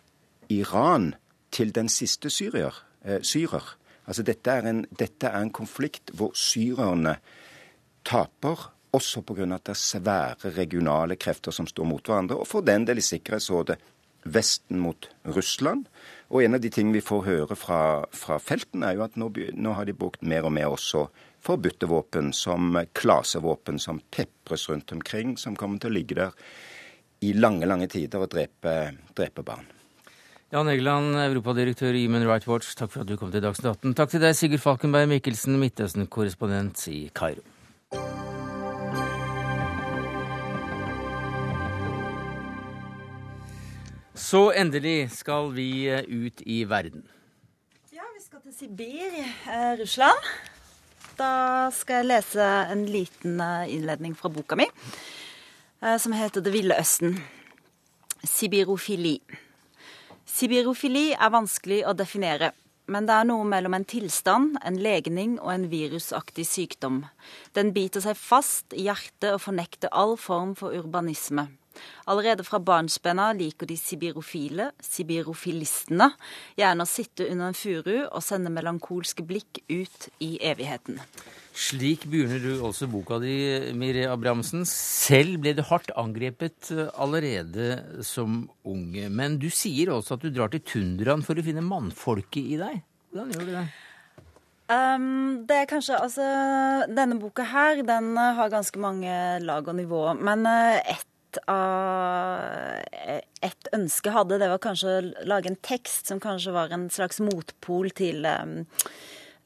Iran 0.52 1.14
til 1.54 1.72
den 1.76 1.90
siste 1.90 2.30
syrier. 2.34 2.76
Eh, 3.06 3.22
syrer. 3.22 3.76
Altså 4.08 4.24
dette 4.24 4.52
er, 4.52 4.68
en, 4.68 4.84
dette 5.00 5.30
er 5.30 5.40
en 5.40 5.54
konflikt 5.54 6.12
hvor 6.18 6.34
syrerne 6.36 7.18
taper 8.04 8.73
også 8.94 9.24
pga. 9.26 9.48
at 9.56 9.66
det 9.66 9.74
er 9.74 9.82
svære 9.82 10.54
regionale 10.58 11.16
krefter 11.16 11.52
som 11.52 11.68
står 11.68 11.86
mot 11.86 12.06
hverandre. 12.06 12.38
Og 12.38 12.48
for 12.48 12.62
den 12.62 12.86
del 12.86 12.98
i 12.98 13.02
Sikkerhetsrådet 13.02 13.78
Vesten 14.24 14.80
mot 14.80 15.10
Russland. 15.24 15.86
Og 16.32 16.44
en 16.44 16.56
av 16.56 16.62
de 16.64 16.72
tingene 16.72 16.98
vi 16.98 17.06
får 17.06 17.26
høre 17.28 17.58
fra, 17.60 17.80
fra 18.16 18.40
felten, 18.42 18.84
er 18.84 18.98
jo 18.98 19.06
at 19.06 19.18
nå, 19.20 19.30
nå, 19.54 19.76
har 19.76 19.86
de 19.86 19.96
brukt 19.98 20.24
mer 20.24 20.48
og 20.48 20.56
mer 20.56 20.72
også 20.72 21.08
forbudte 21.44 21.90
våpen, 21.92 22.32
som 22.34 22.78
klasevåpen, 22.96 23.80
som 23.80 24.00
pepres 24.12 24.70
rundt 24.72 24.96
omkring, 24.96 25.36
som 25.38 25.58
kommer 25.60 25.82
til 25.82 25.92
å 25.92 25.98
ligge 25.98 26.20
der 26.22 26.36
i 27.24 27.34
lange, 27.36 27.68
lange 27.68 27.90
tider 27.92 28.24
og 28.24 28.32
drepe, 28.32 28.94
drepe 29.16 29.44
barn. 29.44 29.68
Jan 30.54 30.70
Egeland, 30.70 31.18
europadirektør 31.18 31.98
i 31.98 32.06
Human 32.06 32.28
Rights 32.30 32.48
Watch, 32.48 32.76
takk 32.78 32.94
for 32.94 33.04
at 33.04 33.10
du 33.10 33.18
kom 33.18 33.32
til 33.34 33.44
Dagsnytt 33.44 33.74
18. 33.74 33.96
Takk 33.98 34.14
til 34.14 34.24
deg, 34.24 34.38
Sigurd 34.38 34.64
Falkenberg 34.64 35.10
Mikkelsen, 35.10 35.58
Midtøsten-korrespondent 35.60 36.86
i 36.94 37.08
Kairo. 37.16 37.44
Så 44.14 44.52
endelig 44.54 45.10
skal 45.18 45.50
vi 45.56 45.88
eh, 45.90 46.06
ut 46.06 46.42
i 46.46 46.64
verden. 46.70 47.02
Ja, 47.90 48.06
vi 48.14 48.22
skal 48.22 48.44
til 48.46 48.54
Sibir, 48.54 49.16
eh, 49.50 49.72
Russland. 49.80 50.28
Da 51.18 51.70
skal 51.74 52.04
jeg 52.04 52.10
lese 52.12 52.50
en 52.74 52.86
liten 52.86 53.42
eh, 53.42 53.72
innledning 53.74 54.14
fra 54.18 54.30
boka 54.30 54.58
mi, 54.58 54.68
eh, 55.82 55.98
som 55.98 56.14
heter 56.14 56.46
Det 56.46 56.54
ville 56.54 56.78
østen. 56.78 57.18
Sibirofili. 58.24 59.18
Sibirofili 60.26 61.12
er 61.14 61.34
vanskelig 61.34 61.82
å 61.86 61.96
definere. 61.98 62.52
Men 62.86 63.08
det 63.08 63.16
er 63.16 63.26
noe 63.26 63.48
mellom 63.48 63.74
en 63.74 63.86
tilstand, 63.88 64.58
en 64.62 64.78
legning 64.78 65.40
og 65.40 65.54
en 65.54 65.70
virusaktig 65.72 66.46
sykdom. 66.46 67.06
Den 67.56 67.74
biter 67.74 68.04
seg 68.04 68.18
fast 68.20 68.76
i 68.76 68.86
hjertet 68.90 69.32
og 69.32 69.42
fornekter 69.42 69.90
all 69.92 70.18
form 70.20 70.54
for 70.60 70.76
urbanisme. 70.76 71.48
Allerede 72.10 72.46
fra 72.48 72.60
barnsbena 72.60 73.30
liker 73.38 73.70
de 73.70 73.78
sibirofile, 73.80 74.72
sibirofilistene, 74.84 76.10
gjerne 76.60 76.84
å 76.84 76.90
sitte 76.90 77.30
under 77.30 77.52
en 77.52 77.58
furu 77.58 77.96
og 78.04 78.20
sende 78.26 78.52
melankolske 78.54 79.26
blikk 79.28 79.64
ut 79.72 80.10
i 80.24 80.36
evigheten. 80.44 81.00
Slik 81.54 82.08
begynner 82.10 82.42
du 82.42 82.64
også 82.66 82.88
boka 82.90 83.20
di, 83.22 83.36
Miri 83.78 84.08
Abrahamsen. 84.10 84.64
Selv 84.66 85.38
ble 85.44 85.54
du 85.54 85.62
hardt 85.68 85.92
angrepet 86.02 86.72
eh, 86.74 86.90
allerede 86.98 88.02
som 88.02 88.48
unge. 88.66 89.06
Men 89.14 89.38
du 89.38 89.52
sier 89.54 89.94
også 89.94 90.18
at 90.18 90.26
du 90.26 90.34
drar 90.34 90.50
til 90.50 90.64
tundraen 90.66 91.22
for 91.26 91.38
å 91.38 91.46
finne 91.46 91.62
mannfolket 91.62 92.42
i 92.42 92.58
deg. 92.58 92.82
Hvordan 93.14 93.36
gjør 93.36 93.46
du 93.46 93.54
det? 93.54 93.68
Um, 94.74 95.44
det 95.46 95.60
er 95.60 95.70
kanskje 95.70 96.00
Altså, 96.00 96.26
denne 96.90 97.20
boka 97.22 97.46
her, 97.46 97.84
den 97.86 98.16
har 98.18 98.50
ganske 98.50 98.80
mange 98.82 99.14
lag 99.46 99.68
og 99.70 99.78
nivå. 99.78 100.02
Men 100.26 100.48
uh, 100.50 100.80
av 101.50 102.84
et 103.44 103.70
ønske 103.76 104.14
hadde, 104.14 104.40
det 104.42 104.50
var 104.52 104.62
kanskje 104.64 104.94
å 104.94 105.28
lage 105.30 105.52
en 105.52 105.60
tekst 105.66 106.10
som 106.12 106.22
kanskje 106.24 106.54
var 106.56 106.74
en 106.74 106.88
slags 106.94 107.20
motpol 107.24 107.92
til 107.96 108.26
um, 108.28 108.62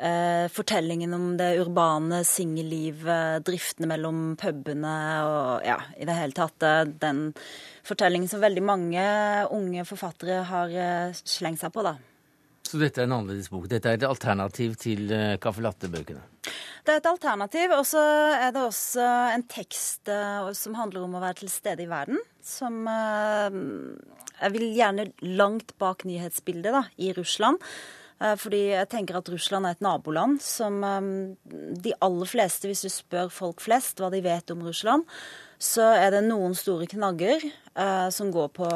uh, 0.02 0.46
fortellingen 0.54 1.16
om 1.18 1.30
det 1.40 1.54
urbane 1.62 2.24
singellivet, 2.28 3.46
driftene 3.48 3.90
mellom 3.94 4.36
pubene 4.40 4.98
og 5.26 5.66
ja, 5.68 5.80
i 5.98 6.08
det 6.10 6.18
hele 6.20 6.38
tatt 6.38 6.68
uh, 6.68 6.84
den 6.86 7.32
fortellingen 7.88 8.30
som 8.32 8.44
veldig 8.44 8.66
mange 8.66 9.08
unge 9.56 9.88
forfattere 9.88 10.44
har 10.50 10.78
slengt 11.24 11.64
seg 11.64 11.74
på, 11.74 11.86
da. 11.88 11.98
Så 12.68 12.82
dette 12.82 13.00
er 13.00 13.08
en 13.08 13.22
annerledes 13.22 13.48
bok. 13.48 13.70
Dette 13.72 13.88
er 13.88 13.96
et 13.96 14.04
alternativ 14.04 14.74
til 14.82 15.08
Caffè 15.40 15.64
Latte-bøkene? 15.64 16.26
Det 16.88 16.94
er 16.96 17.02
et 17.02 17.10
alternativ. 17.10 17.74
Og 17.76 17.84
så 17.90 18.02
er 18.38 18.54
det 18.56 18.64
også 18.64 19.04
en 19.36 19.44
tekst 19.52 20.08
uh, 20.08 20.48
som 20.56 20.78
handler 20.80 21.04
om 21.04 21.18
å 21.18 21.24
være 21.24 21.42
til 21.42 21.52
stede 21.52 21.84
i 21.84 21.92
verden. 21.92 22.22
Som 22.40 22.88
uh, 22.88 23.52
Jeg 24.40 24.54
vil 24.56 24.70
gjerne 24.72 25.10
langt 25.36 25.76
bak 25.82 26.06
nyhetsbildet 26.08 26.72
da, 26.72 26.86
i 26.96 27.12
Russland. 27.18 27.60
Uh, 28.24 28.38
fordi 28.40 28.70
jeg 28.72 28.90
tenker 28.94 29.20
at 29.20 29.34
Russland 29.34 29.68
er 29.68 29.76
et 29.76 29.84
naboland 29.84 30.40
som 30.42 30.80
de 30.80 31.94
aller 32.00 32.32
fleste, 32.32 32.72
hvis 32.72 32.88
du 32.88 32.90
spør 32.94 33.28
folk 33.36 33.60
flest 33.62 34.00
hva 34.00 34.10
de 34.14 34.24
vet 34.24 34.56
om 34.56 34.64
Russland, 34.64 35.04
så 35.58 35.88
er 35.98 36.12
det 36.14 36.24
noen 36.28 36.54
store 36.58 36.86
knagger 36.90 37.42
eh, 37.42 38.08
som 38.14 38.30
går 38.34 38.50
på 38.58 38.70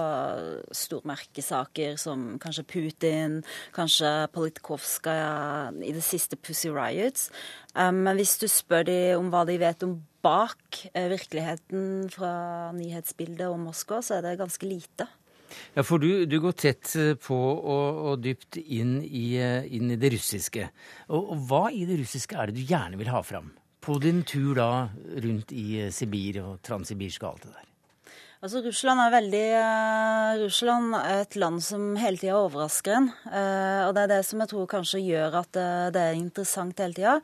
stormerkesaker 0.75 1.97
som 2.01 2.39
kanskje 2.41 2.65
Putin, 2.65 3.39
kanskje 3.75 4.09
Politkovskaja 4.34 5.71
i 5.86 5.93
det 5.93 6.03
siste 6.05 6.39
Pussy 6.41 6.71
Riots. 6.73 7.29
Eh, 7.75 7.91
men 7.93 8.17
hvis 8.17 8.38
du 8.41 8.47
spør 8.49 8.88
dem 8.89 9.21
om 9.21 9.34
hva 9.34 9.45
de 9.49 9.59
vet 9.61 9.86
om 9.86 9.99
bak 10.25 10.84
eh, 10.93 11.09
virkeligheten 11.13 12.09
fra 12.13 12.34
nyhetsbildet 12.77 13.49
om 13.49 13.69
Moskva, 13.69 14.01
så 14.05 14.17
er 14.17 14.25
det 14.25 14.39
ganske 14.41 14.69
lite. 14.69 15.09
Ja, 15.75 15.84
for 15.84 16.01
du, 16.01 16.25
du 16.25 16.38
går 16.43 16.55
tett 16.57 16.93
eh, 16.99 17.13
på 17.19 17.38
og, 17.38 18.01
og 18.11 18.21
dypt 18.23 18.59
inn 18.61 18.99
i, 19.05 19.25
eh, 19.41 19.67
inn 19.75 19.91
i, 19.91 19.99
det 19.99 20.13
russiske. 20.15 20.69
Og, 21.09 21.34
og 21.36 21.47
hva 21.49 21.63
i 21.73 21.86
det 21.89 21.99
russiske 22.01 22.38
er 22.38 22.51
det 22.51 22.61
du 22.61 22.69
gjerne 22.69 22.99
vil 23.01 23.11
ha 23.11 23.23
fram? 23.25 23.51
På 23.82 23.97
din 24.01 24.21
tur 24.27 24.55
da 24.57 24.71
rundt 25.25 25.51
i 25.55 25.82
eh, 25.82 25.91
Sibir 25.93 26.41
og 26.43 26.61
transsibirsk 26.65 27.23
og 27.25 27.34
alt 27.34 27.45
det 27.47 27.53
der? 27.55 27.67
Altså, 28.41 28.63
Russland 28.65 28.97
er 29.03 29.13
veldig 29.13 29.47
uh, 29.53 30.39
Russland 30.41 30.95
er 30.97 31.19
et 31.21 31.36
land 31.38 31.59
som 31.61 31.91
hele 32.01 32.17
tida 32.17 32.39
overrasker 32.39 32.95
en. 32.97 33.09
Uh, 33.27 33.82
og 33.86 33.91
det 33.93 34.01
er 34.01 34.11
det 34.15 34.21
som 34.25 34.41
jeg 34.41 34.49
tror 34.49 34.69
kanskje 34.71 35.01
gjør 35.05 35.38
at 35.43 35.59
uh, 35.61 35.89
det 35.93 36.01
er 36.01 36.17
interessant 36.17 36.82
hele 36.82 36.97
tida. 36.97 37.19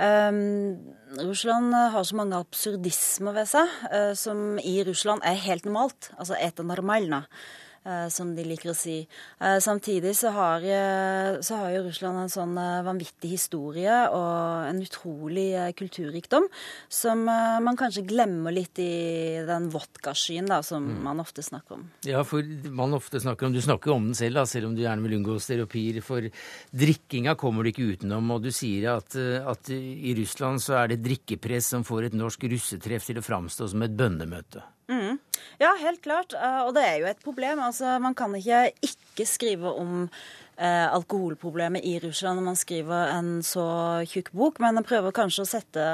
Um, 0.00 0.74
Russland 1.20 1.74
har 1.92 2.06
så 2.08 2.18
mange 2.18 2.38
absurdismer 2.40 3.36
ved 3.36 3.50
seg 3.50 3.74
som 4.16 4.56
i 4.64 4.78
Russland 4.86 5.20
er 5.28 5.36
helt 5.44 5.66
normalt. 5.68 6.08
Altså 6.16 6.38
etter 6.40 6.64
normalna. 6.64 7.26
Eh, 7.80 8.08
som 8.12 8.34
de 8.36 8.42
liker 8.44 8.74
å 8.74 8.76
si. 8.76 9.06
Eh, 9.40 9.56
samtidig 9.64 10.12
så 10.12 10.28
har, 10.36 10.60
eh, 10.60 11.40
så 11.40 11.56
har, 11.56 11.70
jo 11.72 11.84
Russland 11.86 12.18
en 12.20 12.28
sånn 12.28 12.52
vanvittig 12.84 13.30
historie 13.32 13.94
og 14.12 14.68
en 14.68 14.82
utrolig 14.84 15.56
kulturrikdom 15.78 16.44
som 16.90 17.24
man 17.24 17.78
kanskje 17.80 18.04
glemmer 18.04 18.52
litt 18.52 18.78
i 18.78 19.40
den 19.46 19.70
vodkaskyen 19.72 20.46
da, 20.50 20.60
som 20.62 20.84
mm. 20.84 21.02
man 21.02 21.20
ofte 21.20 21.42
snakker 21.42 21.78
om. 21.78 21.86
Ja, 22.04 22.22
for 22.22 22.44
man 22.68 22.92
ofte 22.92 23.20
snakker 23.20 23.46
om, 23.46 23.52
Du 23.52 23.62
snakker 23.62 23.92
om 23.92 24.10
den 24.10 24.14
selv, 24.14 24.34
da, 24.34 24.44
selv 24.44 24.68
om 24.68 24.74
du 24.74 24.82
gjerne 24.82 25.02
vil 25.02 25.16
unngå 25.16 25.38
stereopier. 25.40 26.02
For 26.04 26.28
drikkinga 26.76 27.34
kommer 27.36 27.64
du 27.64 27.72
ikke 27.72 27.96
utenom. 27.96 28.30
Og 28.30 28.42
du 28.42 28.50
sier 28.52 28.90
at, 28.92 29.16
at 29.16 29.70
i 29.72 30.12
Russland 30.18 30.60
så 30.60 30.82
er 30.82 30.92
det 30.92 31.04
drikkepress 31.04 31.72
som 31.72 31.84
får 31.84 32.10
et 32.10 32.18
norsk 32.18 32.44
russetreff 32.44 33.08
til 33.08 33.22
å 33.22 33.24
framstå 33.24 33.70
som 33.72 33.88
et 33.88 33.96
bønnemøte. 33.96 34.64
Mm. 34.90 35.18
Ja, 35.60 35.74
helt 35.78 36.02
klart. 36.02 36.34
Eh, 36.34 36.60
og 36.66 36.74
det 36.74 36.84
er 36.86 37.00
jo 37.00 37.08
et 37.10 37.22
problem. 37.24 37.62
Altså, 37.62 37.98
man 38.02 38.16
kan 38.18 38.34
ikke 38.34 38.66
ikke 38.82 39.26
skrive 39.28 39.70
om 39.70 40.08
eh, 40.58 40.86
alkoholproblemet 40.90 41.86
i 41.86 41.98
Russland 42.02 42.40
når 42.40 42.48
man 42.50 42.58
skriver 42.58 43.14
en 43.14 43.38
så 43.46 43.66
tjukk 44.10 44.32
bok, 44.34 44.60
men 44.62 44.80
man 44.80 44.86
prøver 44.86 45.14
kanskje 45.14 45.46
å 45.46 45.50
sette 45.50 45.84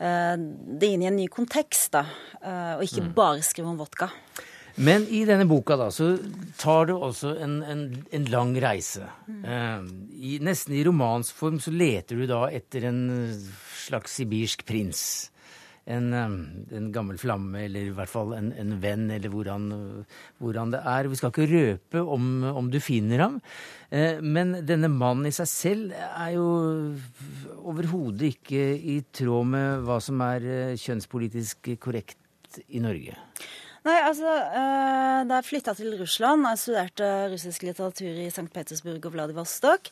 eh, 0.00 0.36
det 0.36 0.94
inn 0.94 1.04
i 1.04 1.10
en 1.10 1.18
ny 1.20 1.28
kontekst, 1.32 1.92
da. 1.98 2.06
Eh, 2.40 2.78
og 2.78 2.86
ikke 2.86 3.10
mm. 3.10 3.12
bare 3.18 3.44
skrive 3.46 3.74
om 3.74 3.80
vodka. 3.80 4.10
Men 4.80 5.04
i 5.12 5.24
denne 5.28 5.44
boka 5.50 5.76
da, 5.76 5.90
så 5.92 6.14
tar 6.56 6.86
du 6.88 6.94
også 6.94 7.34
en, 7.42 7.58
en, 7.66 7.82
en 8.16 8.28
lang 8.32 8.54
reise. 8.62 9.04
Mm. 9.28 9.42
Eh, 9.44 9.90
i, 10.16 10.38
nesten 10.46 10.78
i 10.78 10.84
romansform 10.86 11.60
så 11.60 11.74
leter 11.74 12.22
du 12.22 12.24
da 12.30 12.46
etter 12.54 12.88
en 12.88 13.02
slags 13.82 14.16
sibirsk 14.16 14.64
prins 14.68 15.02
en, 15.90 16.12
en, 16.14 16.88
gammel 16.92 17.18
flamme, 17.18 17.64
eller 17.66 17.88
i 17.88 17.94
hvert 17.94 18.10
fall 18.10 18.34
en, 18.36 18.50
en 18.58 18.74
venn, 18.82 19.08
eller 19.10 19.32
hvordan, 19.32 19.68
hvordan, 20.38 20.74
det 20.74 20.82
er. 20.92 21.08
Vi 21.10 21.18
skal 21.18 21.32
ikke 21.32 21.48
røpe 21.50 22.02
om, 22.02 22.28
om 22.50 22.70
du 22.70 22.78
finner 22.84 23.24
ham. 23.24 23.38
Eh, 23.90 24.20
men 24.22 24.58
denne 24.66 24.90
mannen 24.92 25.30
i 25.30 25.34
seg 25.34 25.48
selv 25.50 25.96
er 25.96 26.34
jo 26.36 26.46
overhodet 27.64 28.34
ikke 28.36 28.64
i 28.76 29.00
tråd 29.14 29.50
med 29.54 29.88
hva 29.88 29.98
som 30.04 30.20
er 30.26 30.46
eh, 30.46 30.76
kjønnspolitisk 30.80 31.72
korrekt 31.82 32.60
i 32.68 32.82
Norge. 32.82 33.16
Nei, 33.86 33.96
altså, 34.04 34.28
uh, 34.28 35.22
Da 35.28 35.38
jeg 35.38 35.46
flytta 35.48 35.72
til 35.76 35.94
Russland 35.96 36.44
og 36.48 36.58
studerte 36.60 37.08
russisk 37.32 37.64
litteratur 37.64 38.18
i 38.20 38.28
St. 38.28 38.48
Petersburg 38.52 39.06
og 39.08 39.14
Vladivostok, 39.14 39.88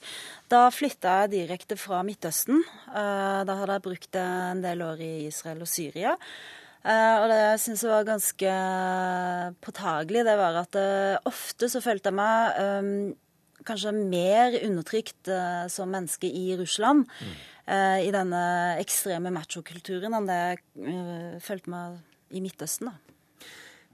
da 0.53 0.67
flytta 0.73 1.23
jeg 1.23 1.33
direkte 1.39 1.79
fra 1.81 2.03
Midtøsten. 2.05 2.61
Uh, 2.91 3.45
da 3.49 3.57
hadde 3.63 3.79
jeg 3.79 3.87
brukt 3.87 4.21
en 4.21 4.61
del 4.65 4.85
år 4.85 5.01
i 5.05 5.13
Israel 5.31 5.65
og 5.65 5.71
Syria. 5.73 6.19
Uh, 6.85 7.17
og 7.23 7.27
det 7.33 7.41
jeg 7.41 7.63
syns 7.65 7.87
var 7.89 8.07
ganske 8.09 8.53
påtagelig, 9.65 10.27
det 10.29 10.37
var 10.41 10.61
at 10.67 10.79
ofte 11.29 11.73
så 11.73 11.83
følte 11.85 12.13
jeg 12.13 12.19
meg 12.21 13.17
kanskje 13.69 13.93
mer 13.97 14.55
undertrykt 14.63 15.29
som 15.73 15.91
menneske 15.93 16.29
i 16.29 16.53
Russland. 16.57 17.09
Mm. 17.21 17.35
I 18.07 18.13
denne 18.15 18.41
ekstreme 18.81 19.33
machokulturen 19.35 20.15
enn 20.17 20.31
det 20.31 20.39
jeg 20.39 21.43
følte 21.45 21.75
meg 21.75 21.99
i 22.33 22.41
Midtøsten. 22.41 22.89
da. 22.89 23.18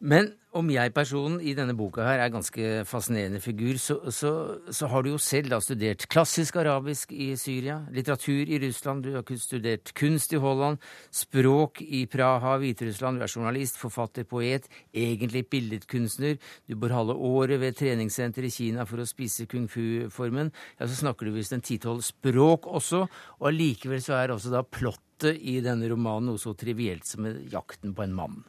Men 0.03 0.32
om 0.55 0.68
jeg-personen 0.70 1.40
i 1.42 1.53
denne 1.55 1.74
boka 1.74 2.05
her 2.07 2.20
er 2.22 2.30
ganske 2.30 2.82
fascinerende 2.86 3.40
figur, 3.42 3.78
så, 3.80 3.97
så, 4.14 4.30
så, 4.70 4.88
har 4.90 5.03
du 5.03 5.12
jo 5.12 5.20
selv 5.22 5.51
da 5.51 5.59
studert 5.62 6.07
klassisk 6.11 6.59
arabisk 6.61 7.11
i 7.14 7.32
Syria, 7.38 7.80
litteratur 7.95 8.51
i 8.51 8.61
Russland, 8.62 9.03
du 9.07 9.16
har 9.16 9.26
studert 9.40 9.90
kunst 9.99 10.34
i 10.34 10.40
Holland, 10.42 10.78
språk 11.14 11.82
i 11.82 12.05
Praha, 12.11 12.57
Hviterussland, 12.62 13.18
du 13.18 13.26
er 13.26 13.34
journalist, 13.34 13.80
forfatter, 13.80 14.26
poet, 14.30 14.68
egentlig 14.95 15.47
billedkunstner, 15.51 16.38
du 16.70 16.78
bor 16.78 16.95
halve 16.95 17.18
året 17.18 17.62
ved 17.62 17.74
et 17.74 17.82
treningssenter 17.82 18.47
i 18.47 18.55
Kina 18.55 18.86
for 18.86 19.03
å 19.03 19.11
spise 19.11 19.49
kung 19.51 19.66
fu-formen, 19.70 20.55
ja, 20.78 20.86
så 20.86 21.05
snakker 21.05 21.26
du 21.26 21.34
visst 21.38 21.55
en 21.55 21.64
titolv 21.64 22.03
språk 22.07 22.70
også, 22.70 23.07
og 23.40 23.51
allikevel 23.51 24.03
så 24.03 24.20
er 24.20 24.34
også 24.34 24.55
da 24.55 24.62
plottet 24.62 25.38
i 25.38 25.61
denne 25.64 25.90
romanen 25.90 26.30
noe 26.30 26.42
så 26.42 26.55
trivielt 26.59 27.07
som 27.11 27.26
jakten 27.51 27.95
på 27.95 28.07
en 28.07 28.18
mann. 28.22 28.42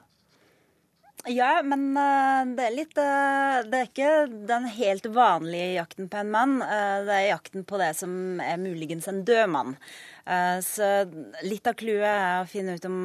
Ja, 1.25 1.63
men 1.65 1.87
uh, 1.97 2.45
det 2.53 2.65
er 2.67 2.73
litt 2.75 2.99
uh, 3.01 3.63
Det 3.65 3.79
er 3.79 3.87
ikke 3.87 4.09
den 4.45 4.67
helt 4.69 5.07
vanlige 5.09 5.71
jakten 5.79 6.09
på 6.11 6.19
en 6.21 6.29
mann. 6.33 6.59
Uh, 6.61 7.01
det 7.07 7.15
er 7.15 7.29
jakten 7.31 7.65
på 7.65 7.79
det 7.81 7.91
som 7.97 8.37
er 8.43 8.61
muligens 8.61 9.09
en 9.09 9.23
død 9.25 9.49
mann. 9.49 9.79
så 10.65 10.87
litt 11.45 11.67
av 11.69 11.75
clouet 11.77 12.09
er 12.09 12.39
å 12.41 12.47
finne 12.49 12.73
ut 12.77 12.85
om 12.87 12.95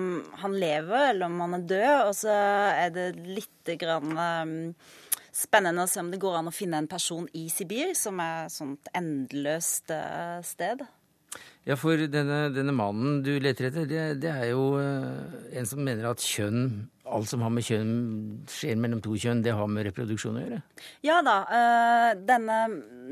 han 0.40 0.54
lever, 0.56 1.10
eller 1.10 1.26
om 1.26 1.42
han 1.44 1.58
er 1.58 1.66
død. 1.68 1.96
Og 2.08 2.14
så 2.16 2.32
er 2.32 2.94
det 2.94 3.08
litt 3.20 3.72
grann 3.80 4.14
spennende 5.28 5.84
å 5.84 5.90
se 5.90 6.00
om 6.00 6.08
det 6.08 6.20
går 6.20 6.38
an 6.38 6.48
å 6.48 6.54
finne 6.54 6.80
en 6.80 6.88
person 6.88 7.28
i 7.36 7.44
Sibir, 7.52 7.92
som 7.92 8.20
er 8.24 8.46
et 8.46 8.54
sånt 8.54 8.88
endeløst 8.96 9.92
sted. 10.48 10.86
Ja, 11.68 11.76
for 11.76 12.00
denne, 12.00 12.40
denne, 12.56 12.72
mannen 12.72 13.20
du 13.20 13.34
leter 13.36 13.68
etter, 13.68 13.84
det, 13.84 14.06
det 14.24 14.32
er 14.32 14.54
jo 14.54 14.64
en 14.80 15.68
som 15.68 15.84
mener 15.84 16.08
at 16.08 16.24
kjønn 16.24 16.88
alt 17.14 17.28
som 17.30 17.42
har 17.44 17.52
med 17.54 17.66
kjønn 17.66 17.92
skjer 18.50 18.78
mellom 18.80 19.02
to 19.04 19.16
kjønn, 19.18 19.42
det 19.44 19.54
har 19.56 19.68
med 19.70 19.86
reproduksjon 19.88 20.38
å 20.38 20.44
gjøre? 20.44 20.60
Ja 21.06 21.20
da. 21.26 21.36
Uh, 21.50 22.08
denne, 22.28 22.58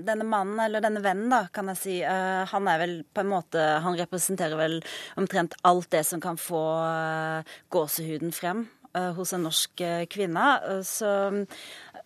denne, 0.07 0.26
mannen, 0.28 0.59
eller 0.64 0.84
denne 0.84 1.03
vennen, 1.05 1.28
da, 1.32 1.44
kan 1.53 1.70
jeg 1.72 1.80
si, 1.82 1.99
uh, 2.05 2.44
han 2.49 2.70
er 2.70 2.82
vel 2.82 2.96
på 3.14 3.24
en 3.24 3.30
måte 3.32 3.66
Han 3.84 3.96
representerer 3.99 4.59
vel 4.59 4.80
omtrent 5.20 5.57
alt 5.68 5.90
det 5.94 6.05
som 6.07 6.22
kan 6.22 6.40
få 6.40 6.64
uh, 6.80 7.57
gåsehuden 7.74 8.34
frem 8.34 8.66
hos 9.14 9.30
en 9.36 9.44
norsk 9.44 9.82
kvinne. 10.11 10.44
Så 10.82 11.07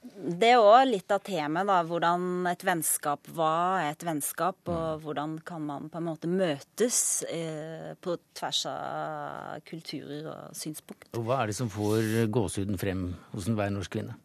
det 0.02 0.48
er 0.50 0.58
òg 0.58 0.88
litt 0.90 1.12
av 1.14 1.22
temaet, 1.22 1.68
da. 1.68 1.76
Hvordan 1.86 2.48
et 2.50 2.64
vennskap 2.66 3.28
var 3.36 3.84
et 3.86 4.02
vennskap, 4.02 4.58
og 4.66 4.98
mm. 4.98 5.04
hvordan 5.04 5.36
kan 5.46 5.62
man 5.66 5.86
på 5.92 6.00
en 6.00 6.08
måte 6.08 6.30
møtes 6.30 6.98
eh, 7.30 7.92
på 8.02 8.16
tvers 8.34 8.64
av 8.70 9.62
kulturer 9.68 10.26
og 10.32 10.58
synspunkt. 10.58 11.06
Og 11.14 11.26
Hva 11.28 11.42
er 11.42 11.52
det 11.52 11.58
som 11.58 11.70
får 11.70 12.26
gåsehuden 12.34 12.80
frem 12.82 13.06
hos 13.30 13.46
enhver 13.50 13.70
norsk 13.74 13.94
kvinne? 13.94 14.18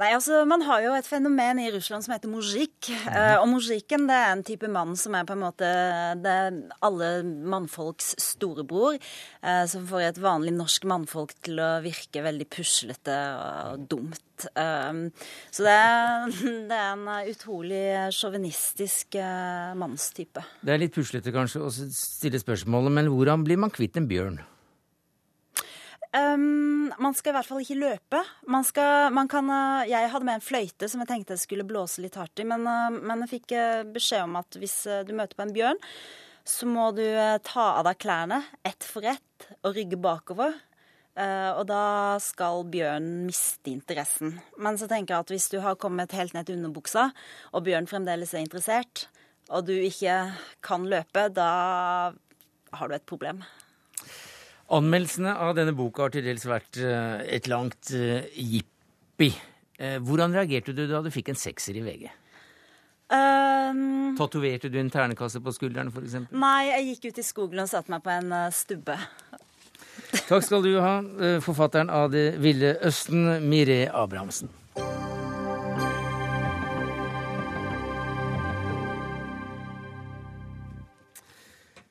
Nei, 0.00 0.14
altså 0.16 0.46
Man 0.48 0.62
har 0.64 0.80
jo 0.80 0.94
et 0.96 1.08
fenomen 1.08 1.58
i 1.60 1.68
Russland 1.74 2.06
som 2.06 2.14
heter 2.14 2.30
mojik. 2.32 2.88
Mm. 2.88 3.08
Uh, 3.12 3.36
og 3.42 3.48
mozjiken 3.52 4.06
det 4.08 4.16
er 4.16 4.30
en 4.32 4.44
type 4.46 4.70
mann 4.72 4.94
som 4.96 5.16
er 5.16 5.26
på 5.28 5.36
en 5.36 5.42
måte 5.44 5.68
det 6.24 6.32
er 6.46 6.56
alle 6.86 7.10
mannfolks 7.52 8.14
storebror. 8.22 8.96
Uh, 9.44 9.66
som 9.68 9.84
får 9.90 10.06
et 10.06 10.20
vanlig 10.22 10.54
norsk 10.56 10.88
mannfolk 10.88 11.36
til 11.44 11.60
å 11.60 11.68
virke 11.84 12.24
veldig 12.24 12.48
puslete 12.48 13.18
og 13.36 13.84
dumt. 13.92 14.46
Uh, 14.56 15.12
så 15.52 15.68
det 15.68 15.74
er, 15.76 16.32
det 16.70 16.78
er, 16.78 16.94
en 16.94 17.34
utrolig 17.34 17.84
sjåvinistisk 18.16 19.20
mannstype. 19.76 20.46
Det 20.64 20.72
er 20.72 20.80
litt 20.80 20.96
puslete 20.96 21.34
kanskje 21.34 21.66
å 21.66 21.68
stille 21.74 22.40
spørsmålet, 22.40 22.96
men 22.96 23.12
hvordan 23.12 23.44
blir 23.44 23.60
man 23.60 23.74
kvitt 23.74 24.00
en 24.00 24.08
bjørn? 24.08 24.40
Um, 26.10 26.90
man 26.98 27.14
skal 27.14 27.30
i 27.30 27.36
hvert 27.36 27.46
fall 27.46 27.60
ikke 27.62 27.78
løpe. 27.78 28.20
Man 28.50 28.64
skal, 28.66 29.12
man 29.14 29.28
kan, 29.30 29.46
uh, 29.46 29.86
jeg 29.86 30.10
hadde 30.10 30.26
med 30.26 30.40
en 30.40 30.42
fløyte 30.42 30.88
som 30.90 31.04
jeg 31.04 31.10
tenkte 31.12 31.36
jeg 31.36 31.44
skulle 31.44 31.66
blåse 31.68 32.02
litt 32.02 32.18
hardt 32.18 32.42
i, 32.42 32.46
men, 32.50 32.66
uh, 32.66 32.88
men 32.90 33.22
jeg 33.22 33.36
fikk 33.36 33.54
uh, 33.54 33.84
beskjed 33.94 34.24
om 34.26 34.40
at 34.40 34.58
hvis 34.58 34.74
du 35.06 35.12
møter 35.14 35.38
på 35.38 35.46
en 35.46 35.54
bjørn, 35.54 35.78
så 36.50 36.66
må 36.66 36.88
du 36.96 37.04
ta 37.46 37.66
av 37.76 37.84
deg 37.86 38.00
klærne 38.02 38.40
ett 38.66 38.82
for 38.82 39.06
ett 39.06 39.46
og 39.60 39.76
rygge 39.76 39.98
bakover. 40.00 40.56
og 41.20 41.66
da 41.68 42.16
skal 42.22 42.64
bjørnen 42.72 43.26
miste 43.28 43.70
interessen. 43.70 44.32
Men 44.56 44.78
så 44.80 44.88
tenker 44.88 45.14
jeg 45.14 45.26
at 45.26 45.32
hvis 45.34 45.50
du 45.52 45.58
har 45.60 45.76
kommet 45.76 46.16
helt 46.16 46.32
ned 46.34 46.48
til 46.48 46.56
underbuksa, 46.56 47.10
og 47.52 47.66
bjørnen 47.68 47.90
fremdeles 47.90 48.32
er 48.34 48.42
interessert, 48.42 49.04
og 49.50 49.68
du 49.68 49.74
ikke 49.76 50.16
kan 50.64 50.88
løpe, 50.88 51.28
da 51.28 51.50
har 52.72 52.88
du 52.88 52.96
et 52.96 53.06
problem. 53.06 53.44
Anmeldelsene 54.70 55.32
av 55.34 55.56
denne 55.58 55.74
boka 55.74 56.04
har 56.06 56.12
til 56.14 56.26
dels 56.26 56.46
vært 56.46 56.78
eh, 56.78 57.22
et 57.36 57.48
langt 57.50 57.90
uh, 57.90 58.20
jippi. 58.38 59.32
Uh, 59.80 59.96
hvordan 60.06 60.36
reagerte 60.36 60.74
du 60.76 60.84
da 60.86 61.00
du 61.02 61.10
fikk 61.10 61.32
en 61.32 61.40
sekser 61.40 61.80
i 61.80 61.82
VG? 61.82 62.04
Um, 63.10 64.14
Tatoverte 64.18 64.70
du 64.70 64.78
en 64.78 64.92
ternekasse 64.92 65.42
på 65.42 65.54
skulderen 65.56 65.90
f.eks.? 65.90 66.30
Nei, 66.30 66.68
jeg 66.68 66.86
gikk 66.92 67.10
ut 67.10 67.18
i 67.18 67.26
skogen 67.26 67.64
og 67.64 67.72
satte 67.72 67.90
meg 67.90 68.04
på 68.06 68.14
en 68.14 68.30
stubbe. 68.54 68.94
Takk 70.28 70.46
skal 70.46 70.62
du 70.62 70.72
ha, 70.78 70.94
forfatteren 71.42 71.90
av 71.90 72.10
Det 72.14 72.28
ville 72.42 72.76
Østen, 72.86 73.26
Miré 73.50 73.84
Abrahamsen. 73.90 74.50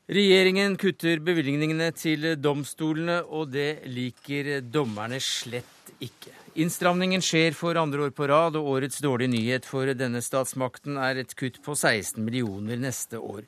Regjeringen 0.09 0.73
kutter 0.81 1.19
bevilgningene 1.21 1.91
til 1.93 2.23
domstolene, 2.41 3.19
og 3.29 3.51
det 3.53 3.83
liker 3.93 4.55
dommerne 4.65 5.19
slett 5.21 5.91
ikke. 6.01 6.33
Innstramningen 6.57 7.21
skjer 7.21 7.53
for 7.53 7.77
andre 7.77 8.07
år 8.07 8.15
på 8.17 8.25
rad, 8.31 8.57
og 8.57 8.71
årets 8.71 9.03
dårlige 9.05 9.29
nyhet 9.35 9.69
for 9.69 9.85
denne 9.93 10.23
statsmakten 10.25 10.97
er 10.97 11.21
et 11.21 11.37
kutt 11.37 11.61
på 11.61 11.77
16 11.77 12.25
millioner 12.25 12.81
neste 12.81 13.21
år. 13.21 13.45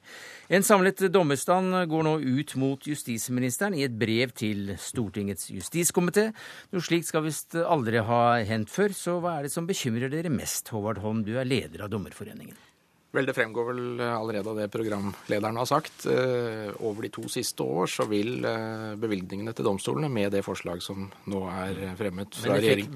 En 0.54 0.62
samlet 0.62 1.02
dommerstand 1.10 1.74
går 1.90 2.06
nå 2.06 2.16
ut 2.22 2.54
mot 2.62 2.90
justisministeren 2.94 3.74
i 3.74 3.88
et 3.90 3.98
brev 3.98 4.30
til 4.38 4.76
Stortingets 4.78 5.50
justiskomité. 5.50 6.30
Noe 6.70 6.86
slikt 6.86 7.10
skal 7.10 7.26
visst 7.26 7.58
aldri 7.58 8.06
ha 8.06 8.26
hendt 8.46 8.70
før, 8.70 8.94
så 8.94 9.18
hva 9.18 9.40
er 9.40 9.50
det 9.50 9.56
som 9.58 9.66
bekymrer 9.66 10.14
dere 10.14 10.30
mest, 10.30 10.70
Håvard 10.70 11.02
Holm, 11.02 11.26
du 11.26 11.40
er 11.42 11.50
leder 11.50 11.88
av 11.88 11.90
Dommerforeningen? 11.90 12.68
Vel, 13.12 13.26
Det 13.28 13.34
fremgår 13.36 13.66
vel 13.68 14.02
allerede 14.06 14.50
av 14.50 14.56
det 14.56 14.70
programlederen 14.72 15.58
har 15.60 15.68
sagt. 15.68 16.06
Eh, 16.08 16.72
over 16.80 17.04
de 17.04 17.10
to 17.12 17.26
siste 17.28 17.64
år 17.64 17.90
så 17.92 18.06
vil 18.08 18.46
eh, 18.48 18.94
bevilgningene 19.00 19.52
til 19.56 19.68
domstolene 19.68 20.08
med 20.08 20.32
det 20.32 20.46
forslag 20.48 20.80
som 20.84 21.10
nå 21.28 21.42
er 21.52 21.82
fremmet 22.00 22.40
fra 22.40 22.56
regjeringen 22.56 22.96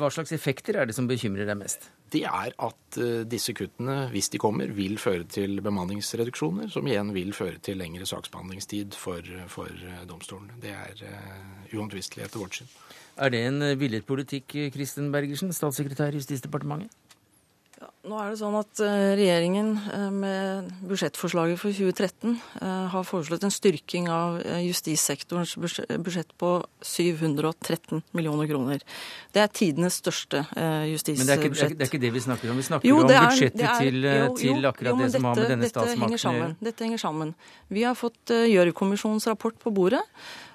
Hva 0.00 0.10
slags 0.10 0.34
effekter 0.34 0.80
er 0.80 0.90
det 0.90 0.96
som 0.98 1.06
bekymrer 1.06 1.46
deg 1.46 1.60
mest? 1.60 1.86
Det 2.10 2.24
er 2.26 2.56
at 2.58 2.98
eh, 2.98 3.22
disse 3.22 3.54
kuttene, 3.54 4.08
hvis 4.10 4.32
de 4.34 4.40
kommer, 4.42 4.72
vil 4.74 4.98
føre 4.98 5.28
til 5.30 5.62
bemanningsreduksjoner, 5.62 6.66
som 6.74 6.90
igjen 6.90 7.14
vil 7.14 7.30
føre 7.36 7.62
til 7.62 7.78
lengre 7.78 8.08
saksbehandlingstid 8.08 8.98
for, 8.98 9.22
for 9.52 9.70
domstolene. 10.10 10.58
Det 10.62 10.74
er 10.74 11.06
uomtvistelig 11.70 12.26
etter 12.26 12.42
vårt 12.42 12.58
syn. 12.58 12.74
Er 13.22 13.30
det 13.30 13.44
en 13.46 13.62
villet 13.78 14.04
politikk, 14.08 14.56
Kristen 14.74 15.12
Bergersen, 15.14 15.52
statssekretær 15.54 16.16
i 16.16 16.18
Justisdepartementet? 16.18 16.90
Nå 18.02 18.16
er 18.18 18.32
det 18.32 18.38
sånn 18.40 18.54
at 18.58 18.80
eh, 18.82 19.12
Regjeringen 19.14 19.68
eh, 19.78 20.08
med 20.10 20.70
budsjettforslaget 20.90 21.60
for 21.60 21.70
2013 21.70 22.32
eh, 22.34 22.88
har 22.90 23.04
foreslått 23.06 23.46
en 23.46 23.54
styrking 23.54 24.08
av 24.10 24.40
justissektorens 24.64 25.52
budsjett 25.54 26.34
på 26.42 26.50
713 26.82 28.02
millioner 28.10 28.50
kroner. 28.50 28.82
Det 29.30 29.44
er 29.44 29.54
tidenes 29.54 30.00
største 30.02 30.42
justisbudsjett. 30.90 31.22
Men 31.22 31.30
det 31.30 31.36
er, 31.36 31.46
ikke, 31.46 31.70
det 31.78 31.86
er, 31.86 31.92
ikke, 31.92 32.02
det 32.02 32.14
vi 32.16 32.26
snakker 32.26 32.50
om. 32.50 32.58
Vi 32.58 32.66
snakker 32.72 32.90
jo, 32.90 32.98
om 33.04 33.12
budsjettet 33.12 33.66
er, 33.70 33.78
til, 33.86 34.02
jo, 34.02 34.18
jo, 34.18 34.36
til, 34.40 34.70
akkurat 34.72 34.98
det 34.98 35.10
som 35.14 35.28
dette, 35.28 35.28
har 35.28 35.38
med 35.38 35.52
denne 35.54 35.70
statsmakten 35.70 36.18
å 36.18 36.38
gjøre. 36.40 36.54
Dette 36.72 36.88
henger 36.88 37.06
sammen. 37.06 37.36
Vi 37.70 37.86
har 37.86 37.94
fått 37.98 38.34
Gjørv-kommisjonens 38.34 39.30
rapport 39.30 39.62
på 39.62 39.70
bordet. 39.78 40.02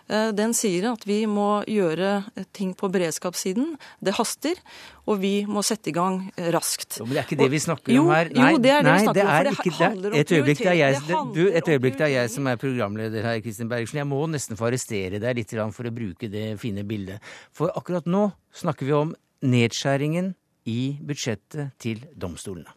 Eh, 0.07 0.29
den 0.35 0.53
sier 0.55 0.87
at 0.93 1.03
vi 1.07 1.19
må 1.27 1.63
gjøre 1.67 2.21
ting 2.55 2.71
på 2.77 2.89
beredskapssiden. 2.91 3.73
Det 4.03 4.13
haster, 4.15 4.59
og 5.07 5.19
vi 5.23 5.41
må 5.49 5.63
sette 5.67 5.91
i 5.91 5.95
gang 5.95 6.21
eh, 6.35 6.49
raskt. 6.55 6.99
Jo, 7.01 7.07
men 7.07 7.17
det 7.17 7.21
er 7.21 7.27
ikke 7.27 7.39
det 7.41 7.49
vi 7.51 7.61
snakker 7.63 7.99
om 7.99 8.11
her. 8.13 8.31
Nei, 8.31 8.53
jo, 8.55 8.63
det 8.63 8.73
er 8.73 8.87
det 8.87 8.89
nei, 8.89 8.95
vi 8.95 9.05
snakker 9.05 9.27
om. 9.27 9.59
For 9.59 9.67
det 9.67 9.83
handler 9.83 10.09
om 10.15 10.19
et 10.21 10.33
øyeblikk, 10.37 10.63
det 10.63 10.71
er 10.71 10.79
jeg, 10.79 11.03
du, 11.35 11.43
et 11.51 11.71
øyeblikk, 11.75 11.99
det 11.99 12.07
er 12.07 12.13
jeg 12.15 12.33
som 12.37 12.49
er 12.51 12.63
programleder 12.63 13.29
her, 13.31 13.43
Kristin 13.43 13.71
Bergersen. 13.71 14.01
Jeg 14.03 14.09
må 14.09 14.23
nesten 14.31 14.59
få 14.59 14.71
arrestere 14.71 15.21
deg 15.23 15.39
litt 15.41 15.55
for 15.75 15.89
å 15.89 15.93
bruke 15.93 16.31
det 16.31 16.49
fine 16.61 16.87
bildet. 16.87 17.23
For 17.55 17.73
akkurat 17.75 18.07
nå 18.07 18.29
snakker 18.55 18.87
vi 18.87 18.95
om 18.95 19.15
nedskjæringen 19.43 20.33
i 20.67 20.81
budsjettet 21.03 21.75
til 21.83 22.03
domstolene. 22.15 22.71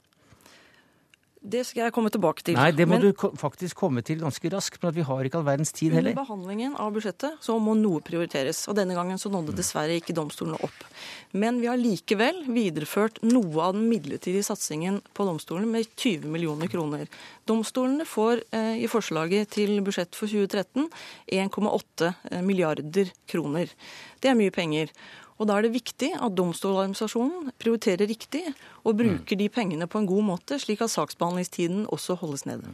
Det 1.40 1.62
skal 1.64 1.86
jeg 1.86 1.92
komme 1.96 2.10
tilbake 2.12 2.44
til. 2.44 2.56
Nei, 2.58 2.68
det 2.76 2.84
må 2.84 2.98
men, 2.98 3.06
du 3.08 3.36
faktisk 3.40 3.78
komme 3.80 4.02
til 4.04 4.18
ganske 4.20 4.50
raskt, 4.52 4.76
for 4.82 4.92
vi 4.92 5.04
har 5.08 5.24
ikke 5.24 5.38
all 5.38 5.46
verdens 5.46 5.72
tid 5.72 5.94
heller. 5.96 6.12
Under 6.12 6.26
behandlingen 6.26 6.74
av 6.76 6.90
budsjettet 6.92 7.40
så 7.40 7.56
må 7.56 7.72
noe 7.78 8.02
prioriteres, 8.04 8.60
og 8.68 8.76
denne 8.76 8.96
gangen 8.98 9.16
så 9.20 9.32
nådde 9.32 9.54
dessverre 9.56 9.96
ikke 9.96 10.12
domstolene 10.16 10.60
opp. 10.60 10.84
Men 11.32 11.62
vi 11.62 11.70
har 11.70 11.80
likevel 11.80 12.42
videreført 12.44 13.22
noe 13.24 13.64
av 13.64 13.72
den 13.78 13.88
midlertidige 13.88 14.44
satsingen 14.50 15.00
på 15.16 15.24
domstolene 15.24 15.70
med 15.72 15.88
20 15.94 16.28
millioner 16.28 16.68
kroner. 16.68 17.08
Domstolene 17.48 18.04
får 18.04 18.44
eh, 18.52 18.76
i 18.84 18.90
forslaget 18.92 19.48
til 19.56 19.78
budsjett 19.86 20.12
for 20.18 20.28
2013 20.28 20.90
1,8 21.40 22.12
eh, 22.34 22.44
milliarder 22.44 23.14
kroner. 23.30 23.72
Det 24.20 24.28
er 24.28 24.36
mye 24.36 24.52
penger. 24.52 24.92
Og 25.40 25.48
Da 25.48 25.56
er 25.56 25.64
det 25.64 25.72
viktig 25.72 26.10
at 26.20 26.34
Domstoladministrasjonen 26.36 27.48
prioriterer 27.56 28.04
riktig 28.04 28.42
og 28.84 28.98
bruker 29.00 29.38
de 29.40 29.48
pengene 29.48 29.88
på 29.88 30.02
en 30.02 30.08
god 30.10 30.26
måte, 30.34 30.58
slik 30.60 30.82
at 30.84 30.92
saksbehandlingstiden 30.92 31.86
også 31.88 32.18
holdes 32.20 32.44
nede. 32.44 32.68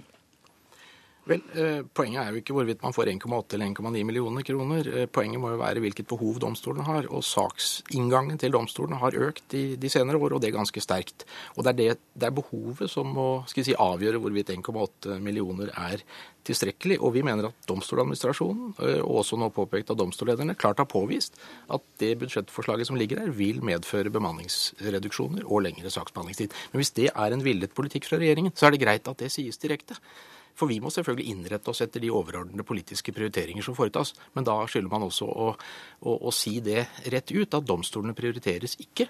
Vel, 1.27 1.41
eh, 1.59 1.81
Poenget 1.91 2.21
er 2.23 2.31
jo 2.31 2.39
ikke 2.39 2.55
hvorvidt 2.55 2.83
man 2.85 2.95
får 2.95 3.11
1,8 3.11 3.57
eller 3.57 3.67
1,9 3.67 4.05
millioner 4.07 4.45
kroner. 4.47 4.87
Eh, 4.87 5.07
poenget 5.11 5.41
må 5.43 5.51
jo 5.51 5.59
være 5.59 5.83
hvilket 5.83 6.07
behov 6.07 6.39
domstolene 6.39 6.87
har. 6.87 7.09
Og 7.11 7.25
saksinngangen 7.27 8.39
til 8.39 8.55
domstolene 8.55 9.01
har 9.01 9.17
økt 9.19 9.43
de, 9.51 9.65
de 9.75 9.91
senere 9.91 10.21
år, 10.23 10.37
og 10.37 10.41
det 10.41 10.53
er 10.53 10.59
ganske 10.59 10.83
sterkt. 10.85 11.27
Og 11.57 11.67
det 11.67 11.73
er, 11.73 11.79
det, 11.81 11.99
det 12.15 12.29
er 12.29 12.37
behovet 12.37 12.93
som 12.93 13.11
må 13.11 13.27
si, 13.51 13.75
avgjøre 13.75 14.21
hvorvidt 14.23 14.53
1,8 14.55 15.19
millioner 15.19 15.73
er 15.75 16.05
tilstrekkelig. 16.47 17.01
Og 17.03 17.17
vi 17.17 17.25
mener 17.27 17.51
at 17.51 17.67
Domstoladministrasjonen, 17.67 18.77
eh, 18.87 19.03
og 19.03 19.25
også 19.25 19.41
nå 19.43 19.51
påpekt 19.57 19.91
av 19.91 19.99
domstollederne, 19.99 20.55
klart 20.55 20.79
har 20.79 20.87
påvist 20.87 21.43
at 21.67 21.83
det 21.99 22.13
budsjettforslaget 22.23 22.87
som 22.87 23.01
ligger 23.03 23.25
der, 23.25 23.35
vil 23.35 23.59
medføre 23.67 24.15
bemanningsreduksjoner 24.15 25.43
og 25.43 25.67
lengre 25.67 25.91
saksbehandlingstid. 25.91 26.55
Men 26.71 26.85
hvis 26.85 26.95
det 27.03 27.11
er 27.11 27.35
en 27.35 27.43
villet 27.43 27.75
politikk 27.75 28.07
fra 28.07 28.23
regjeringen, 28.23 28.55
så 28.55 28.71
er 28.71 28.77
det 28.77 28.85
greit 28.87 29.11
at 29.11 29.27
det 29.27 29.35
sies 29.35 29.59
direkte. 29.59 29.99
For 30.57 30.71
vi 30.71 30.79
må 30.81 30.91
selvfølgelig 30.93 31.33
innrette 31.33 31.71
oss 31.73 31.83
etter 31.85 32.03
de 32.03 32.11
overordnede 32.15 32.65
politiske 32.67 33.13
prioriteringer 33.13 33.65
som 33.65 33.77
foretas. 33.77 34.15
Men 34.37 34.47
da 34.49 34.57
skylder 34.65 34.93
man 34.93 35.07
også 35.07 35.29
å, 35.29 35.49
å, 35.53 36.17
å, 36.17 36.33
si 36.35 36.57
det 36.65 36.87
rett 37.13 37.33
ut, 37.35 37.59
at 37.59 37.69
domstolene 37.69 38.17
prioriteres 38.17 38.79
ikke. 38.83 39.09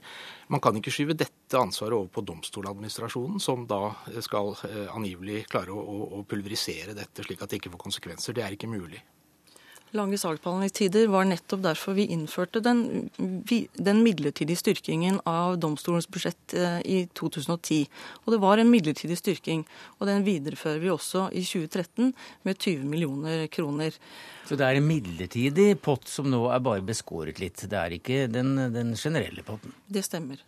Man 0.53 0.63
kan 0.65 0.77
ikke 0.79 0.95
skyve 0.95 1.19
dette 1.19 1.61
ansvaret 1.61 1.97
over 1.97 2.11
på 2.13 2.27
domstoladministrasjonen, 2.27 3.43
som 3.43 3.67
da 3.71 3.83
skal 4.25 4.57
eh, 4.67 4.87
angivelig 4.91 5.45
klare 5.51 5.75
å, 5.75 6.01
å 6.19 6.25
pulverisere 6.29 6.97
dette 6.99 7.27
slik 7.27 7.43
at 7.43 7.53
det 7.53 7.63
ikke 7.63 7.77
får 7.77 7.87
konsekvenser. 7.87 8.37
Det 8.37 8.47
er 8.47 8.59
ikke 8.59 8.71
mulig. 8.71 9.03
Lange 9.95 10.19
saksbehandlingstider 10.19 11.07
var 11.07 11.29
nettopp 11.29 11.63
derfor 11.63 11.95
vi 11.95 12.09
innførte 12.11 12.59
den, 12.65 13.09
den, 13.17 14.01
midlertidige 14.03 14.59
styrkingen 14.59 15.21
av 15.31 15.61
domstolens 15.63 16.09
budsjett 16.11 16.57
eh, 16.59 16.81
i 16.83 16.97
2010. 17.15 17.85
Og 18.25 18.35
det 18.35 18.41
var 18.43 18.59
en 18.59 18.73
midlertidig 18.73 19.19
styrking, 19.21 19.63
og 20.01 20.11
den 20.11 20.27
viderefører 20.27 20.83
vi 20.83 20.91
også 20.91 21.29
i 21.31 21.45
2013 21.47 22.11
med 22.49 22.59
20 22.59 22.91
millioner 22.91 23.47
kroner. 23.47 23.95
Så 24.49 24.59
det 24.59 24.67
er 24.67 24.81
en 24.81 24.91
midlertidig 24.91 25.71
pott 25.87 26.11
som 26.11 26.29
nå 26.33 26.43
er 26.51 26.67
bare 26.67 26.85
beskåret 26.87 27.39
litt? 27.43 27.63
Det 27.71 27.79
er 27.79 27.97
ikke 28.01 28.27
den, 28.27 28.57
den 28.75 28.95
generelle 28.99 29.47
potten? 29.47 29.75
Det 29.87 30.03
stemmer. 30.03 30.43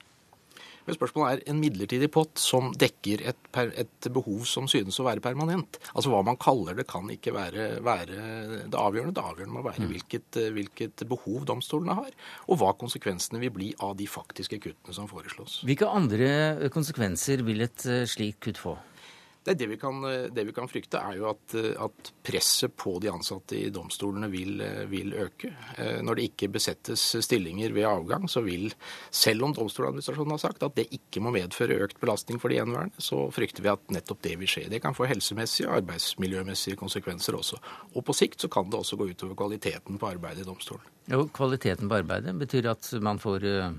Men 0.89 0.97
spørsmålet 0.97 1.43
er 1.43 1.53
en 1.53 1.61
midlertidig 1.61 2.09
pott 2.15 2.41
som 2.41 2.71
dekker 2.81 3.21
et, 3.29 3.41
et, 3.77 4.09
behov 4.15 4.47
som 4.49 4.65
synes 4.71 4.97
å 4.97 5.05
være 5.05 5.21
permanent. 5.25 5.77
Altså 5.93 6.13
Hva 6.13 6.23
man 6.25 6.39
kaller 6.41 6.79
det, 6.79 6.87
kan 6.89 7.11
ikke 7.13 7.35
være, 7.37 7.67
være 7.85 8.23
det 8.73 8.81
avgjørende. 8.81 9.13
Det 9.19 9.25
avgjørende 9.25 9.57
må 9.59 9.65
være 9.67 9.85
mm. 9.85 9.91
hvilket, 9.93 10.41
hvilket, 10.57 11.05
behov 11.09 11.45
domstolene 11.49 11.99
har, 11.99 12.15
og 12.49 12.63
hva 12.63 12.73
konsekvensene 12.81 13.43
vil 13.43 13.53
bli 13.53 13.71
av 13.85 13.99
de 14.01 14.09
faktiske 14.09 14.61
kuttene 14.65 14.97
som 14.97 15.11
foreslås. 15.11 15.61
Hvilke 15.69 15.93
andre 15.93 16.71
konsekvenser 16.73 17.45
vil 17.45 17.69
et 17.69 17.85
eh, 17.85 18.07
slikt 18.09 18.41
kutt 18.49 18.61
få? 18.63 18.79
Det, 19.55 19.67
vi 19.71 19.77
kan, 19.81 20.03
det, 20.35 20.45
vi 20.45 20.53
kan, 20.53 20.69
frykte, 20.69 21.01
er 21.01 21.19
jo 21.21 21.29
at, 21.31 21.55
at, 21.57 22.11
presset 22.29 22.75
på 22.77 22.99
de 23.01 23.09
ansatte 23.09 23.57
i 23.57 23.71
domstolene 23.73 24.29
vil, 24.29 24.61
vil, 24.91 25.15
øke. 25.17 25.51
Eh, 25.79 26.01
når 26.05 26.19
det 26.19 26.27
ikke 26.29 26.51
besettes 26.59 27.05
stillinger 27.25 27.73
ved 27.73 27.89
avgang, 27.89 28.29
så 28.29 28.43
vil, 28.45 28.69
selv 29.11 29.47
om 29.47 29.55
domstoladministrasjonen 29.57 30.35
har 30.35 30.43
sagt 30.43 30.67
at 30.67 30.77
det 30.77 30.89
ikke 30.95 31.23
må 31.25 31.33
medføre 31.35 31.79
økt 31.87 32.01
belastning 32.03 32.41
for 32.43 32.53
de 32.53 32.59
gjenværende, 32.61 33.01
så 33.03 33.25
frykter 33.35 33.65
vi 33.65 33.73
at 33.73 33.95
nettopp 33.95 34.23
det 34.27 34.37
vil 34.43 34.51
skje. 34.51 34.67
Det 34.73 34.83
kan 34.85 34.97
få 34.97 35.09
helsemessige 35.09 35.69
og 35.71 35.81
arbeidsmiljømessige 35.81 36.79
konsekvenser 36.81 37.39
også. 37.39 37.61
Og 37.95 38.05
på 38.05 38.17
sikt 38.17 38.45
så 38.45 38.53
kan 38.53 38.69
det 38.69 38.81
også 38.83 39.01
gå 39.01 39.09
utover 39.13 39.39
kvaliteten 39.39 39.99
på 40.01 40.11
arbeidet 40.13 40.45
i 40.45 40.49
domstolen. 40.49 40.85
Jo, 41.09 41.25
kvaliteten 41.33 41.89
på 41.89 42.03
arbeidet 42.03 42.37
betyr 42.39 42.69
at 42.75 42.91
man 43.01 43.21
får 43.23 43.45
uh, 43.49 43.73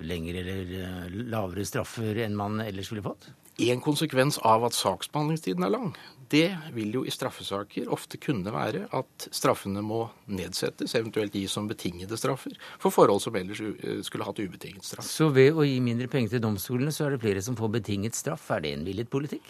lengre 0.00 0.44
eller 0.44 1.16
lavere 1.28 1.66
straffer 1.68 2.24
enn 2.24 2.36
man 2.38 2.62
ellers 2.64 2.92
ville 2.92 3.04
fått? 3.04 3.28
En 3.62 3.80
konsekvens 3.80 4.40
av 4.42 4.64
at 4.66 4.74
saksbehandlingstiden 4.74 5.62
er 5.62 5.70
lang, 5.70 5.92
det 6.32 6.48
vil 6.74 6.96
jo 6.96 7.02
i 7.06 7.12
straffesaker 7.14 7.90
ofte 7.92 8.18
kunne 8.18 8.50
være 8.50 8.88
at 8.96 9.26
straffene 9.30 9.82
må 9.84 10.00
nedsettes, 10.26 10.96
eventuelt 10.98 11.36
gis 11.36 11.54
som 11.54 11.68
betingede 11.70 12.18
straffer, 12.18 12.56
for 12.82 12.94
forhold 12.94 13.22
som 13.22 13.36
ellers 13.38 13.60
skulle 14.06 14.26
hatt 14.26 14.40
ubetinget 14.42 14.88
straff. 14.88 15.06
Så 15.06 15.28
ved 15.34 15.54
å 15.54 15.66
gi 15.66 15.76
mindre 15.84 16.08
penger 16.10 16.34
til 16.34 16.42
domstolene, 16.42 16.94
så 16.94 17.06
er 17.06 17.14
det 17.14 17.22
flere 17.22 17.44
som 17.44 17.58
får 17.58 17.76
betinget 17.76 18.18
straff? 18.18 18.48
Er 18.50 18.64
det 18.64 18.74
en 18.74 18.86
villet 18.88 19.10
politikk? 19.12 19.46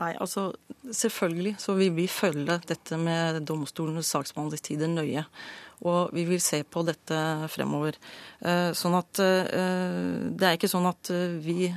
Nei, 0.00 0.14
altså 0.16 0.48
selvfølgelig 0.90 1.58
så 1.62 1.76
vil 1.78 1.92
vi 1.94 2.08
følge 2.10 2.56
dette 2.66 2.98
med 2.98 3.42
domstolenes 3.46 4.10
saksbehandlingstider 4.10 4.90
nøye. 4.90 5.26
Og 5.88 6.12
vi 6.14 6.24
vil 6.28 6.40
se 6.42 6.62
på 6.62 6.84
dette 6.86 7.18
fremover. 7.50 7.96
Eh, 8.42 8.70
sånn 8.74 8.94
at 8.98 9.20
eh, 9.22 9.46
Det 10.34 10.46
er 10.46 10.56
ikke 10.56 10.70
sånn 10.70 10.86
at 10.88 11.10
eh, 11.14 11.34
vi 11.42 11.68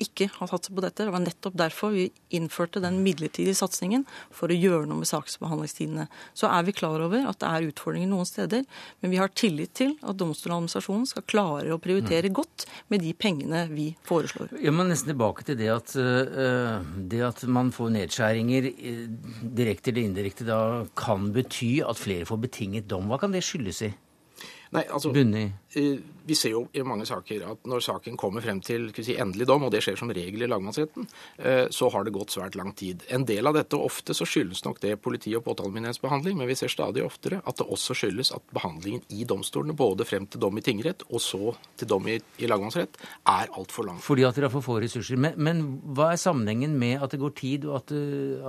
ikke 0.00 0.28
har 0.32 0.48
satset 0.50 0.74
på 0.76 0.84
dette. 0.84 1.04
Det 1.04 1.12
var 1.12 1.22
nettopp 1.24 1.56
derfor 1.56 1.92
vi 1.92 2.06
innførte 2.36 2.80
den 2.84 3.02
midlertidige 3.04 3.56
satsingen, 3.56 4.06
for 4.34 4.52
å 4.52 4.56
gjøre 4.56 4.88
noe 4.88 5.02
med 5.02 5.08
saksbehandlingstidene. 5.08 6.06
Så 6.36 6.48
er 6.48 6.66
vi 6.66 6.74
klar 6.76 7.02
over 7.04 7.28
at 7.28 7.40
det 7.40 7.50
er 7.50 7.68
utfordringer 7.70 8.10
noen 8.10 8.28
steder, 8.28 8.64
men 9.00 9.12
vi 9.12 9.20
har 9.20 9.32
tillit 9.36 9.74
til 9.76 9.94
at 10.02 10.18
Domstoladministrasjonen 10.20 11.06
skal 11.08 11.26
klare 11.28 11.72
å 11.74 11.80
prioritere 11.82 12.30
mm. 12.30 12.36
godt 12.36 12.66
med 12.92 13.04
de 13.04 13.12
pengene 13.16 13.64
vi 13.70 13.88
foreslår. 14.08 14.56
Jeg 14.60 14.74
må 14.76 14.86
nesten 14.88 15.12
tilbake 15.12 15.46
til 15.48 15.58
det 15.60 15.70
at, 15.72 15.94
det 15.96 17.22
at 17.24 17.44
man 17.48 17.72
får 17.74 17.92
nedskjæringer 17.96 18.70
direkte 19.56 19.92
eller 19.92 20.08
indirekte 20.10 20.48
da 20.48 20.60
kan 20.98 21.30
bety 21.34 21.76
at 21.86 22.00
flere 22.00 22.28
får 22.28 22.42
betinget 22.46 22.88
dom. 22.90 23.08
Hva 23.10 23.20
kan 23.22 23.34
det 23.34 23.45
skyldes 23.46 23.80
i? 23.86 23.92
Nei, 24.74 24.82
altså, 24.90 25.12
Bunni? 25.14 25.44
eh, 25.76 25.98
vi 26.26 26.36
ser 26.38 26.54
jo 26.54 26.64
i 26.74 26.82
mange 26.86 27.06
saker 27.08 27.44
at 27.52 27.68
når 27.68 27.84
saken 27.86 28.18
kommer 28.20 28.44
frem 28.44 28.60
til 28.64 28.88
si, 28.96 29.16
endelig 29.20 29.46
dom, 29.48 29.66
og 29.66 29.72
det 29.74 29.82
skjer 29.84 29.98
som 30.00 30.10
regel 30.14 30.44
i 30.44 30.50
lagmannsretten, 30.50 31.06
eh, 31.38 31.66
så 31.74 31.90
har 31.94 32.06
det 32.06 32.14
gått 32.16 32.34
svært 32.34 32.58
lang 32.58 32.72
tid. 32.76 33.04
En 33.14 33.26
del 33.28 33.46
av 33.46 33.56
dette, 33.56 33.78
og 33.78 33.90
ofte 33.90 34.16
så 34.16 34.26
skyldes 34.28 34.64
nok 34.66 34.80
det 34.82 34.96
politi- 35.02 35.36
og 35.38 35.44
påtalemyndighetsbehandling, 35.46 36.38
men 36.40 36.50
vi 36.50 36.58
ser 36.58 36.72
stadig 36.72 37.04
oftere 37.06 37.40
at 37.46 37.60
det 37.60 37.66
også 37.66 37.96
skyldes 37.96 38.32
at 38.36 38.44
behandlingen 38.56 39.04
i 39.14 39.26
domstolene, 39.28 39.76
både 39.76 40.06
frem 40.08 40.26
til 40.26 40.42
dom 40.42 40.58
i 40.58 40.64
tingrett 40.66 41.04
og 41.10 41.22
så 41.22 41.54
til 41.78 41.90
dom 41.90 42.08
i, 42.10 42.18
i 42.42 42.50
lagmannsrett, 42.50 42.98
er 43.30 43.52
altfor 43.56 43.86
lang. 43.88 44.00
Fordi 44.02 44.26
at 44.26 44.36
dere 44.36 44.50
har 44.50 44.54
for 44.56 44.66
få 44.66 44.78
ressurser. 44.82 45.18
Men, 45.20 45.36
men, 45.38 45.62
hva 45.96 46.12
er 46.14 46.20
sammenhengen 46.20 46.76
med 46.78 47.02
at 47.04 47.14
det 47.14 47.20
går 47.22 47.34
tid, 47.38 47.66
og 47.68 47.78
at, 47.80 47.94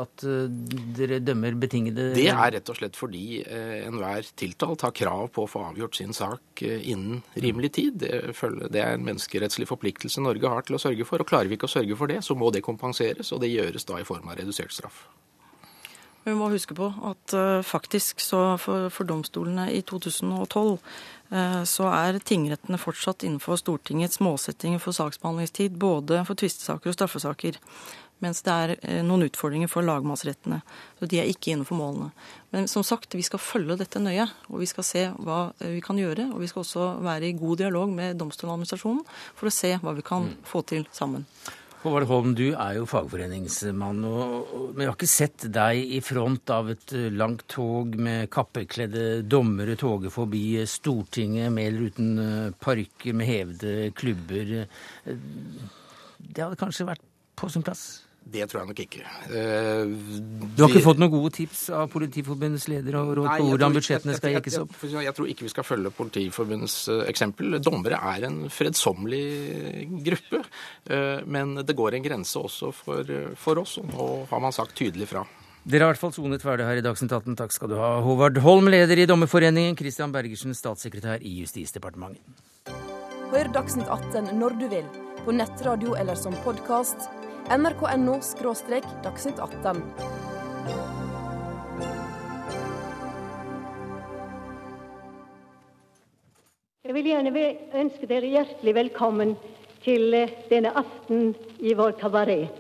at 0.04 0.26
dere 0.98 1.22
dømmer 1.24 1.58
betingede 1.60 2.12
Det 2.18 2.28
er 2.32 2.54
rett 2.58 2.72
og 2.72 2.80
slett 2.80 2.98
fordi 2.98 3.42
eh, 3.44 3.86
enhver 3.88 4.28
tiltalt 4.38 4.86
har 4.86 4.96
krav 4.96 5.30
på 5.36 5.46
å 5.46 5.50
få 5.52 5.64
avgjort 5.70 5.98
sin 6.00 6.16
sak 6.16 6.64
eh, 6.66 6.90
innen 6.92 7.22
rimelig 7.36 7.67
tid. 7.74 8.00
Det 8.02 8.82
er 8.82 8.94
en 8.94 9.06
menneskerettslig 9.06 9.68
forpliktelse 9.70 10.24
Norge 10.24 10.52
har 10.52 10.68
til 10.68 10.78
å 10.78 10.82
sørge 10.82 11.08
for. 11.08 11.22
og 11.22 11.30
Klarer 11.30 11.52
vi 11.52 11.60
ikke 11.60 11.70
å 11.70 11.76
sørge 11.76 11.98
for 12.00 12.12
det, 12.12 12.24
så 12.26 12.36
må 12.36 12.52
det 12.52 12.66
kompenseres, 12.66 13.32
og 13.32 13.42
det 13.44 13.54
gjøres 13.54 13.88
da 13.88 14.02
i 14.02 14.08
form 14.08 14.28
av 14.30 14.40
redusert 14.40 14.76
straff. 14.76 15.06
Vi 16.28 16.34
må 16.36 16.50
huske 16.52 16.76
på 16.76 16.90
at 17.08 17.34
uh, 17.40 17.62
faktisk 17.64 18.20
så 18.20 18.58
for, 18.60 18.90
for, 18.92 19.08
domstolene 19.08 19.70
i 19.72 19.80
2012 19.88 20.74
uh, 20.76 21.62
så 21.64 21.88
er 21.88 22.20
tingrettene 22.20 22.80
fortsatt 22.82 23.24
innenfor 23.24 23.56
Stortingets 23.62 24.20
målsettinger 24.20 24.82
for 24.84 24.98
saksbehandlingstid, 24.98 25.78
både 25.80 26.20
for 26.28 26.36
tvistesaker 26.36 26.92
og 26.92 26.98
straffesaker. 26.98 27.62
Mens 28.24 28.42
det 28.46 28.54
er 28.54 28.74
uh, 28.78 29.02
noen 29.06 29.28
utfordringer 29.28 29.70
for 29.72 29.86
lagmannsrettene. 29.86 30.62
Så 31.00 31.10
de 31.10 31.22
er 31.22 31.30
ikke 31.30 31.54
innenfor 31.54 31.78
målene. 31.80 32.10
Men 32.56 32.70
som 32.72 32.86
sagt, 32.88 33.14
vi 33.18 33.26
skal 33.26 33.44
følge 33.44 33.78
dette 33.80 34.02
nøye, 34.02 34.26
og 34.50 34.64
vi 34.64 34.70
skal 34.70 34.88
se 34.88 35.06
hva 35.20 35.52
vi 35.60 35.84
kan 35.86 36.00
gjøre. 36.00 36.32
Og 36.34 36.42
vi 36.42 36.50
skal 36.50 36.64
også 36.64 36.90
være 37.06 37.30
i 37.30 37.38
god 37.38 37.64
dialog 37.64 37.94
med 37.94 38.18
Domstoladministrasjonen 38.22 39.06
for 39.38 39.50
å 39.50 39.54
se 39.54 39.76
hva 39.84 39.96
vi 39.98 40.06
kan 40.06 40.30
mm. 40.32 40.44
få 40.48 40.64
til 40.68 40.88
sammen. 40.96 41.28
Håvard 41.88 42.08
Holm, 42.10 42.32
du 42.34 42.48
er 42.50 42.80
jo 42.80 42.88
fagforeningsmann, 42.90 44.00
men 44.02 44.82
jeg 44.82 44.90
har 44.90 44.96
ikke 44.96 45.08
sett 45.08 45.46
deg 45.54 45.94
i 45.94 46.00
front 46.02 46.50
av 46.50 46.72
et 46.74 46.94
eh, 46.98 47.12
langt 47.14 47.46
tog 47.54 47.94
med 48.02 48.32
kappekledde 48.34 49.22
dommere 49.30 49.78
toget 49.78 50.12
forbi 50.12 50.66
Stortinget 50.68 51.54
med 51.54 51.70
eller 51.70 51.92
uten 51.92 52.24
eh, 52.24 52.50
parykker 52.66 53.16
med 53.16 53.30
hevede 53.30 53.76
klubber. 53.96 54.52
Eh, 54.66 55.22
det 56.18 56.44
hadde 56.44 56.58
kanskje 56.60 56.90
vært 56.90 57.06
på 57.38 57.52
sin 57.54 57.64
plass? 57.64 57.86
Det 58.28 58.44
tror 58.50 58.62
jeg 58.62 58.70
nok 58.72 58.80
ikke. 58.84 59.04
Uh, 59.32 59.94
du 60.58 60.64
har 60.64 60.72
ikke 60.72 60.84
fått 60.84 61.00
noen 61.00 61.14
gode 61.14 61.32
tips 61.38 61.62
av 61.76 61.88
Politiforbundets 61.94 62.68
leder 62.72 62.98
og 63.00 63.14
råd 63.22 63.30
på 63.32 63.48
hvordan 63.52 63.78
budsjettene 63.78 64.18
skal 64.18 64.36
jekkes 64.36 64.60
opp? 64.64 64.76
Jeg, 64.82 64.92
jeg, 64.92 65.08
jeg, 65.08 65.16
tror 65.18 65.32
ikke 65.32 65.48
vi 65.48 65.54
skal 65.54 65.68
følge 65.68 65.94
Politiforbundets 65.96 66.78
uh, 66.92 67.02
eksempel. 67.08 67.60
Dommere 67.64 68.02
er 68.14 68.28
en 68.28 68.44
fredsommelig 68.52 69.88
gruppe. 70.10 70.44
Uh, 70.92 71.24
men 71.26 71.58
det 71.64 71.78
går 71.78 71.98
en 71.98 72.08
grense 72.10 72.40
også 72.42 72.74
for, 72.76 73.18
for 73.40 73.64
oss, 73.64 73.78
og 73.82 73.92
nå 73.94 74.08
har 74.32 74.44
man 74.44 74.56
sagt 74.56 74.76
tydelig 74.78 75.12
fra. 75.14 75.24
Dere 75.68 75.84
har 75.84 75.92
i 75.92 75.96
hvert 75.96 76.00
fall 76.00 76.14
sonet 76.16 76.44
ferdig 76.44 76.64
her 76.64 76.80
i 76.80 76.84
Dagsnytt 76.84 77.12
18. 77.12 77.36
Takk 77.40 77.52
skal 77.52 77.72
du 77.72 77.76
ha. 77.76 77.98
Håvard 78.04 78.38
Holm, 78.44 78.70
leder 78.72 79.02
i 79.04 79.08
Dommerforeningen. 79.10 79.76
Christian 79.76 80.14
Bergersen, 80.16 80.56
statssekretær 80.56 81.24
i 81.28 81.34
Justisdepartementet. 81.42 82.24
Hør 83.34 83.50
Dagsnytt 83.52 83.90
18 83.92 84.32
når 84.40 84.56
du 84.62 84.70
vil, 84.72 84.88
på 85.26 85.36
nettradio 85.36 85.98
eller 86.00 86.16
som 86.16 86.36
podkast 86.46 87.10
nrk.no– 87.48 88.20
dagsnytt 89.04 89.40
18. 89.40 89.78
Jeg 96.84 96.96
vil 96.96 97.08
gjerne 97.08 97.46
ønske 97.80 98.10
dere 98.10 98.34
hjertelig 98.34 98.74
velkommen 98.76 99.34
til 99.86 100.12
eh, 100.16 100.36
denne 100.52 100.76
aften 100.76 101.32
i 101.64 101.72
vår 101.72 101.96
kabaret. 102.02 102.52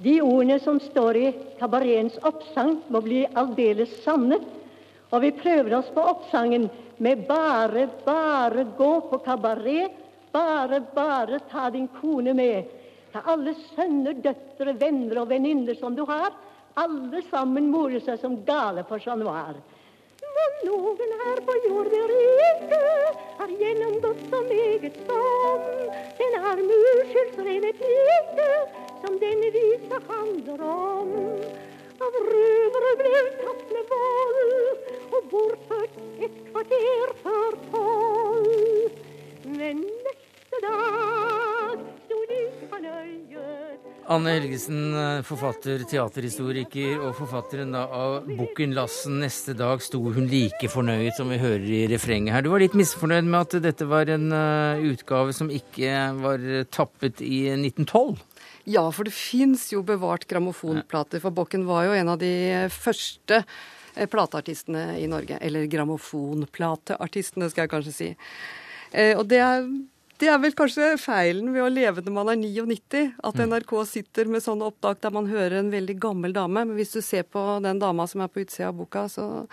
De 0.00 0.18
ordene 0.24 0.58
som 0.64 0.80
står 0.80 1.20
i 1.20 1.28
kabaretens 1.60 2.16
oppsang, 2.24 2.78
må 2.88 3.04
bli 3.04 3.26
aldeles 3.36 3.92
sanne. 4.04 4.40
Og 5.12 5.26
vi 5.26 5.36
prøver 5.36 5.76
oss 5.76 5.92
på 5.92 6.08
oppsangen 6.08 6.70
med 7.04 7.26
bare, 7.28 7.84
bare 8.06 8.64
gå 8.78 8.94
på 9.10 9.20
kabaret, 9.26 9.92
bare, 10.32 10.80
bare 10.94 11.44
ta 11.52 11.68
din 11.70 11.90
kone 12.00 12.32
med. 12.32 12.78
Ta 13.12 13.20
alle 13.28 13.52
sønner, 13.74 14.16
døtre, 14.24 14.72
venner 14.80 15.18
og 15.20 15.28
venninner 15.28 15.76
som 15.76 15.96
du 15.96 16.06
har. 16.08 16.32
Alle 16.80 17.20
sammen 17.28 17.68
morer 17.68 18.00
seg 18.00 18.16
som 18.22 18.38
gale 18.48 18.86
for 18.88 19.02
januar. 19.04 19.58
Men 20.22 20.54
noen 20.64 21.12
her 21.20 21.42
på 21.44 21.56
jord 21.66 21.90
der 21.92 22.12
ikke 22.16 22.78
har 23.42 23.52
gjennomgått 23.60 24.22
så 24.30 24.40
meget 24.46 24.96
som 25.04 25.66
den 26.22 26.38
arme 26.52 26.78
uskyldsrene 26.92 27.74
pike 27.82 28.48
som 29.02 29.20
denne 29.20 29.52
visa 29.58 30.00
handler 30.08 30.64
om. 30.70 31.12
Av 32.02 32.18
røvere 32.30 32.94
ble 33.02 33.22
tatt 33.42 33.76
med 33.76 33.92
vold 33.92 35.12
og 35.18 35.28
bortført 35.34 36.00
et 36.24 36.40
kvarter 36.48 37.14
før 37.20 37.60
tolv. 37.68 39.00
Men 39.52 39.84
neste 39.84 40.64
dag 40.64 41.42
Anne 44.10 44.32
Helgesen, 44.34 44.94
forfatter, 45.26 45.84
teaterhistoriker 45.86 46.98
og 46.98 47.14
forfatteren 47.20 47.74
av 47.76 48.26
bukken 48.26 48.74
'Lassen'. 48.74 49.20
Neste 49.22 49.54
dag 49.54 49.82
sto 49.82 50.00
hun 50.02 50.26
like 50.26 50.70
fornøyd 50.70 51.14
som 51.14 51.30
vi 51.30 51.38
hører 51.38 51.68
i 51.68 51.86
refrenget 51.90 52.34
her. 52.34 52.42
Du 52.42 52.50
var 52.50 52.64
litt 52.64 52.74
misfornøyd 52.74 53.28
med 53.28 53.40
at 53.40 53.62
dette 53.62 53.86
var 53.86 54.10
en 54.10 54.32
uh, 54.34 54.82
utgave 54.90 55.34
som 55.36 55.52
ikke 55.52 55.92
var 56.18 56.42
tappet 56.74 57.22
i 57.22 57.46
1912? 57.54 58.18
Ja, 58.64 58.84
for 58.90 59.06
det 59.06 59.14
fins 59.14 59.68
jo 59.72 59.82
bevart 59.86 60.26
grammofonplater, 60.30 61.22
for 61.22 61.34
Bokken 61.34 61.66
var 61.66 61.86
jo 61.86 61.94
en 61.98 62.12
av 62.12 62.18
de 62.18 62.34
første 62.70 63.42
eh, 63.42 64.06
plateartistene 64.10 64.98
i 64.98 65.08
Norge. 65.10 65.38
Eller 65.42 65.70
grammofonplateartistene, 65.70 67.50
skal 67.50 67.66
jeg 67.66 67.72
kanskje 67.74 67.96
si. 67.96 68.10
Eh, 68.92 69.16
og 69.18 69.26
det 69.30 69.40
er 69.42 69.66
det 70.22 70.30
er 70.30 70.42
vel 70.42 70.54
kanskje 70.58 70.92
feilen 71.02 71.52
ved 71.54 71.64
å 71.64 71.70
leve 71.72 72.04
når 72.04 72.14
man 72.14 72.32
er 72.34 72.40
99, 72.42 73.02
at 73.22 73.38
mm. 73.38 73.44
NRK 73.50 73.72
sitter 73.90 74.30
med 74.30 74.44
sånne 74.44 74.68
opptak 74.70 75.00
der 75.02 75.14
man 75.14 75.30
hører 75.30 75.60
en 75.60 75.72
veldig 75.72 75.96
gammel 76.02 76.34
dame. 76.36 76.66
Men 76.66 76.76
hvis 76.78 76.94
du 76.94 77.00
ser 77.04 77.26
på 77.26 77.42
den 77.64 77.80
dama 77.82 78.06
som 78.10 78.22
er 78.24 78.30
på 78.30 78.44
utsida 78.44 78.70
av 78.70 78.78
boka, 78.78 79.06
så 79.10 79.46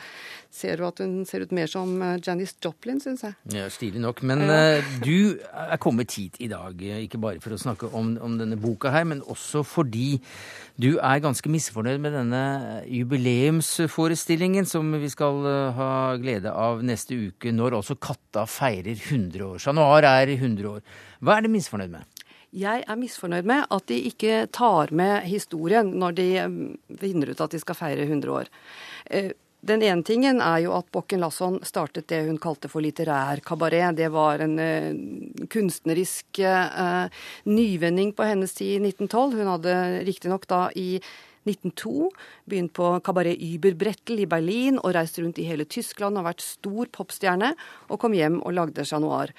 ser 0.53 0.79
du 0.79 0.85
at 0.87 1.01
hun 1.01 1.21
ser 1.29 1.45
ut 1.45 1.53
mer 1.55 1.69
som 1.69 1.93
Janice 2.19 2.39
Janis 2.39 2.55
Joplin, 2.63 2.99
syns 3.01 3.23
jeg. 3.25 3.35
Ja, 3.53 3.67
Stilig 3.69 4.01
nok. 4.01 4.21
Men 4.23 4.45
ja. 4.45 4.79
uh, 4.79 4.93
du 5.03 5.39
er 5.51 5.77
kommet 5.81 6.13
hit 6.17 6.39
i 6.39 6.49
dag, 6.51 6.79
eh, 6.81 7.03
ikke 7.05 7.19
bare 7.21 7.41
for 7.43 7.53
å 7.53 7.59
snakke 7.59 7.89
om, 7.93 8.15
om 8.21 8.37
denne 8.39 8.57
boka 8.59 8.93
her, 8.93 9.05
men 9.09 9.21
også 9.21 9.63
fordi 9.67 10.19
du 10.79 10.93
er 10.95 11.19
ganske 11.19 11.51
misfornøyd 11.51 11.99
med 11.99 12.13
denne 12.15 12.43
jubileumsforestillingen 12.87 14.67
som 14.69 14.93
vi 15.01 15.09
skal 15.11 15.43
ha 15.75 15.89
glede 16.21 16.53
av 16.55 16.79
neste 16.87 17.17
uke, 17.19 17.51
når 17.51 17.81
også 17.81 17.97
Katta 17.99 18.45
feirer 18.47 18.95
100 18.95 19.43
år. 19.43 19.59
Januar 19.59 20.07
er 20.07 20.31
100 20.37 20.69
år. 20.71 20.79
Hva 21.19 21.35
er 21.35 21.43
du 21.43 21.51
misfornøyd 21.51 21.91
med? 21.97 22.23
Jeg 22.55 22.81
er 22.87 22.97
misfornøyd 22.97 23.45
med 23.45 23.67
at 23.69 23.85
de 23.91 23.99
ikke 24.09 24.47
tar 24.55 24.89
med 24.95 25.27
historien 25.29 25.91
når 26.01 26.15
de 26.17 26.29
finner 26.97 27.35
ut 27.35 27.43
at 27.45 27.53
de 27.53 27.61
skal 27.61 27.77
feire 27.77 28.07
100 28.07 28.31
år. 28.39 28.49
Eh, 29.59 29.67
den 29.67 29.81
ene 29.83 30.03
tingen 30.03 30.41
er 30.41 30.59
jo 30.63 30.73
at 30.77 30.89
Bokken 30.91 31.19
Lasson 31.19 31.59
startet 31.63 32.07
det 32.07 32.23
hun 32.27 32.39
kalte 32.39 32.69
for 32.69 32.81
litterær 32.81 33.41
kabaret. 33.45 33.95
Det 33.95 34.09
var 34.11 34.39
en 34.39 34.59
uh, 34.59 35.47
kunstnerisk 35.49 36.39
uh, 36.39 37.07
nyvending 37.45 38.13
på 38.15 38.23
hennes 38.23 38.53
tid 38.53 38.79
i 38.79 38.91
1912. 38.93 39.39
Hun 39.39 39.51
hadde 39.53 39.75
riktignok 40.07 40.47
da 40.47 40.69
i 40.75 40.99
1902 41.47 42.09
begynt 42.49 42.73
på 42.75 42.91
Kabaret 43.03 43.39
Überbrettel 43.39 44.19
i 44.21 44.27
Berlin 44.29 44.77
og 44.81 44.93
reist 44.93 45.17
rundt 45.21 45.39
i 45.39 45.47
hele 45.47 45.65
Tyskland 45.65 46.19
og 46.19 46.27
vært 46.27 46.43
stor 46.43 46.89
popstjerne, 46.93 47.53
og 47.89 47.99
kom 48.01 48.13
hjem 48.13 48.41
og 48.43 48.55
lagde 48.57 48.85
Chat 48.85 49.01
Noir. 49.03 49.33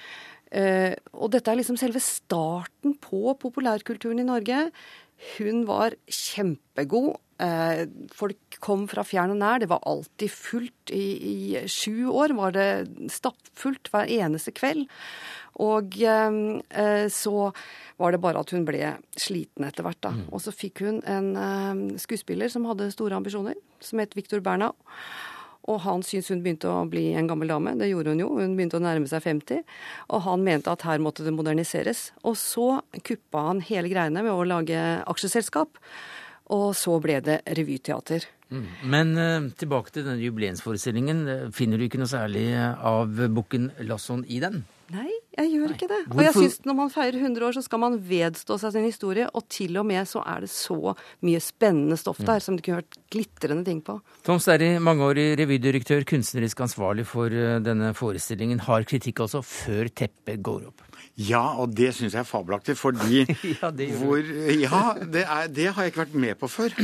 Uh, 0.50 0.96
og 1.14 1.30
dette 1.32 1.50
er 1.52 1.60
liksom 1.60 1.78
selve 1.78 2.02
starten 2.02 2.96
på 2.98 3.36
populærkulturen 3.38 4.20
i 4.20 4.26
Norge. 4.26 4.66
Hun 5.36 5.64
var 5.68 5.96
kjempegod. 6.08 7.18
Eh, 7.40 7.86
folk 8.12 8.58
kom 8.60 8.86
fra 8.88 9.04
fjern 9.06 9.34
og 9.34 9.40
nær. 9.40 9.60
Det 9.62 9.70
var 9.70 9.84
alltid 9.88 10.32
fullt. 10.32 10.92
I, 10.92 11.04
i 11.32 11.62
sju 11.70 12.08
år 12.12 12.34
var 12.36 12.56
det 12.56 12.68
stappfullt 13.12 13.92
hver 13.92 14.10
eneste 14.20 14.52
kveld. 14.56 14.86
Og 15.60 15.96
eh, 16.00 17.06
så 17.12 17.34
var 18.00 18.14
det 18.14 18.22
bare 18.22 18.40
at 18.40 18.52
hun 18.54 18.64
ble 18.68 18.94
sliten 19.20 19.66
etter 19.68 19.84
hvert, 19.84 20.00
da. 20.04 20.14
Mm. 20.16 20.24
Og 20.32 20.44
så 20.44 20.54
fikk 20.56 20.84
hun 20.86 21.02
en 21.04 21.34
eh, 21.36 21.98
skuespiller 22.00 22.52
som 22.52 22.68
hadde 22.68 22.92
store 22.94 23.18
ambisjoner, 23.20 23.58
som 23.84 24.00
het 24.02 24.16
Victor 24.16 24.44
Bernau. 24.44 24.72
Og 25.68 25.82
han 25.84 26.04
syntes 26.06 26.30
hun 26.32 26.40
begynte 26.44 26.70
å 26.70 26.86
bli 26.88 27.10
en 27.18 27.28
gammel 27.28 27.52
dame. 27.52 27.74
Det 27.78 27.90
gjorde 27.90 28.14
hun 28.14 28.22
jo. 28.22 28.30
Hun 28.38 28.56
begynte 28.56 28.78
å 28.80 28.84
nærme 28.84 29.10
seg 29.10 29.22
50. 29.26 29.60
Og 30.08 30.24
han 30.24 30.46
mente 30.46 30.72
at 30.72 30.86
her 30.88 31.02
måtte 31.02 31.26
det 31.26 31.34
moderniseres. 31.36 32.10
Og 32.24 32.38
så 32.40 32.80
kuppa 33.06 33.44
han 33.50 33.62
hele 33.68 33.92
greiene 33.92 34.24
med 34.24 34.32
å 34.32 34.46
lage 34.48 34.80
aksjeselskap. 35.10 35.78
Og 36.50 36.72
så 36.74 36.96
ble 37.02 37.20
det 37.22 37.40
revyteater. 37.60 38.26
Mm. 38.50 38.66
Men 38.90 39.14
uh, 39.14 39.50
tilbake 39.60 39.94
til 39.94 40.08
denne 40.08 40.24
jubileumsforestillingen. 40.24 41.52
Finner 41.54 41.78
du 41.78 41.86
ikke 41.86 42.00
noe 42.00 42.10
særlig 42.10 42.48
av 42.56 43.12
bukken 43.36 43.70
Lasson 43.86 44.24
i 44.26 44.40
den? 44.42 44.64
Nei, 44.90 45.06
jeg 45.36 45.52
gjør 45.52 45.72
ikke 45.76 45.86
det. 45.90 45.98
Og 46.10 46.20
jeg 46.24 46.34
syns 46.34 46.56
synes 46.56 46.66
Når 46.66 46.76
man 46.80 46.90
feirer 46.90 47.18
100 47.20 47.46
år, 47.46 47.54
så 47.54 47.62
skal 47.62 47.80
man 47.82 47.98
vedstå 48.02 48.56
seg 48.58 48.74
sin 48.74 48.86
historie. 48.88 49.28
Og 49.38 49.46
til 49.52 49.78
og 49.78 49.86
med 49.86 50.08
så 50.10 50.22
er 50.26 50.44
det 50.44 50.50
så 50.50 50.94
mye 51.26 51.42
spennende 51.44 51.98
stoff 52.00 52.18
der 52.26 52.42
som 52.42 52.56
du 52.58 52.64
kunne 52.64 52.80
hørt 52.80 52.98
glitrende 53.12 53.64
ting 53.68 53.82
på. 53.86 54.00
Tom 54.26 54.40
Sterry, 54.42 54.72
mangeårig 54.82 55.32
revydirektør, 55.38 56.02
kunstnerisk 56.10 56.64
ansvarlig 56.66 57.06
for 57.08 57.30
eh, 57.30 57.60
denne 57.62 57.92
forestillingen, 57.94 58.64
har 58.66 58.86
kritikk 58.88 59.22
altså 59.26 59.44
før 59.46 59.92
teppet 59.94 60.42
går 60.42 60.66
opp. 60.72 60.82
Ja, 61.20 61.42
og 61.60 61.74
det 61.76 61.92
syns 61.96 62.14
jeg 62.14 62.24
er 62.24 62.28
fabelaktig, 62.28 62.76
fordi 62.80 63.24
Ja, 63.60 63.70
det 63.70 63.92
hvor, 64.00 64.18
Ja, 64.18 64.84
det, 65.00 65.24
er, 65.26 65.50
det 65.52 65.70
har 65.70 65.86
jeg 65.86 65.94
ikke 65.94 66.04
vært 66.06 66.20
med 66.26 66.38
på 66.40 66.50
før. 66.50 66.74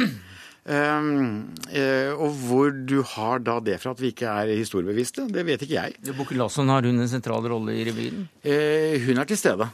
Um, 0.67 1.55
eh, 1.71 2.11
og 2.11 2.33
hvor 2.43 2.73
du 2.75 2.99
har 3.15 3.43
da 3.47 3.61
det 3.63 3.77
fra 3.79 3.93
at 3.95 4.01
vi 4.03 4.11
ikke 4.11 4.27
er 4.27 4.51
historiebevisste, 4.51 5.29
det 5.31 5.45
vet 5.47 5.63
ikke 5.63 5.77
jeg. 5.77 6.15
Bukken 6.17 6.41
Lasson, 6.41 6.73
har 6.75 6.83
hun 6.83 6.99
en 6.99 7.11
sentral 7.11 7.47
rolle 7.53 7.77
i 7.79 7.85
revyen? 7.87 8.25
Eh, 8.43 8.99
hun 9.07 9.23
er 9.23 9.29
til 9.31 9.39
stede 9.39 9.69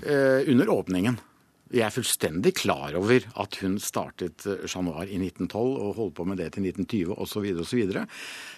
eh, 0.00 0.48
under 0.48 0.72
åpningen. 0.72 1.18
Jeg 1.70 1.84
er 1.86 1.92
fullstendig 1.94 2.50
klar 2.58 2.96
over 2.98 3.28
at 3.38 3.58
hun 3.60 3.76
startet 3.78 4.42
Chat 4.42 4.82
Noir 4.82 5.04
i 5.04 5.20
1912 5.20 5.60
og 5.60 5.92
holdt 6.00 6.16
på 6.16 6.24
med 6.26 6.40
det 6.40 6.48
til 6.56 6.64
1920 6.66 7.12
osv. 7.20 7.44
osv. 7.62 8.00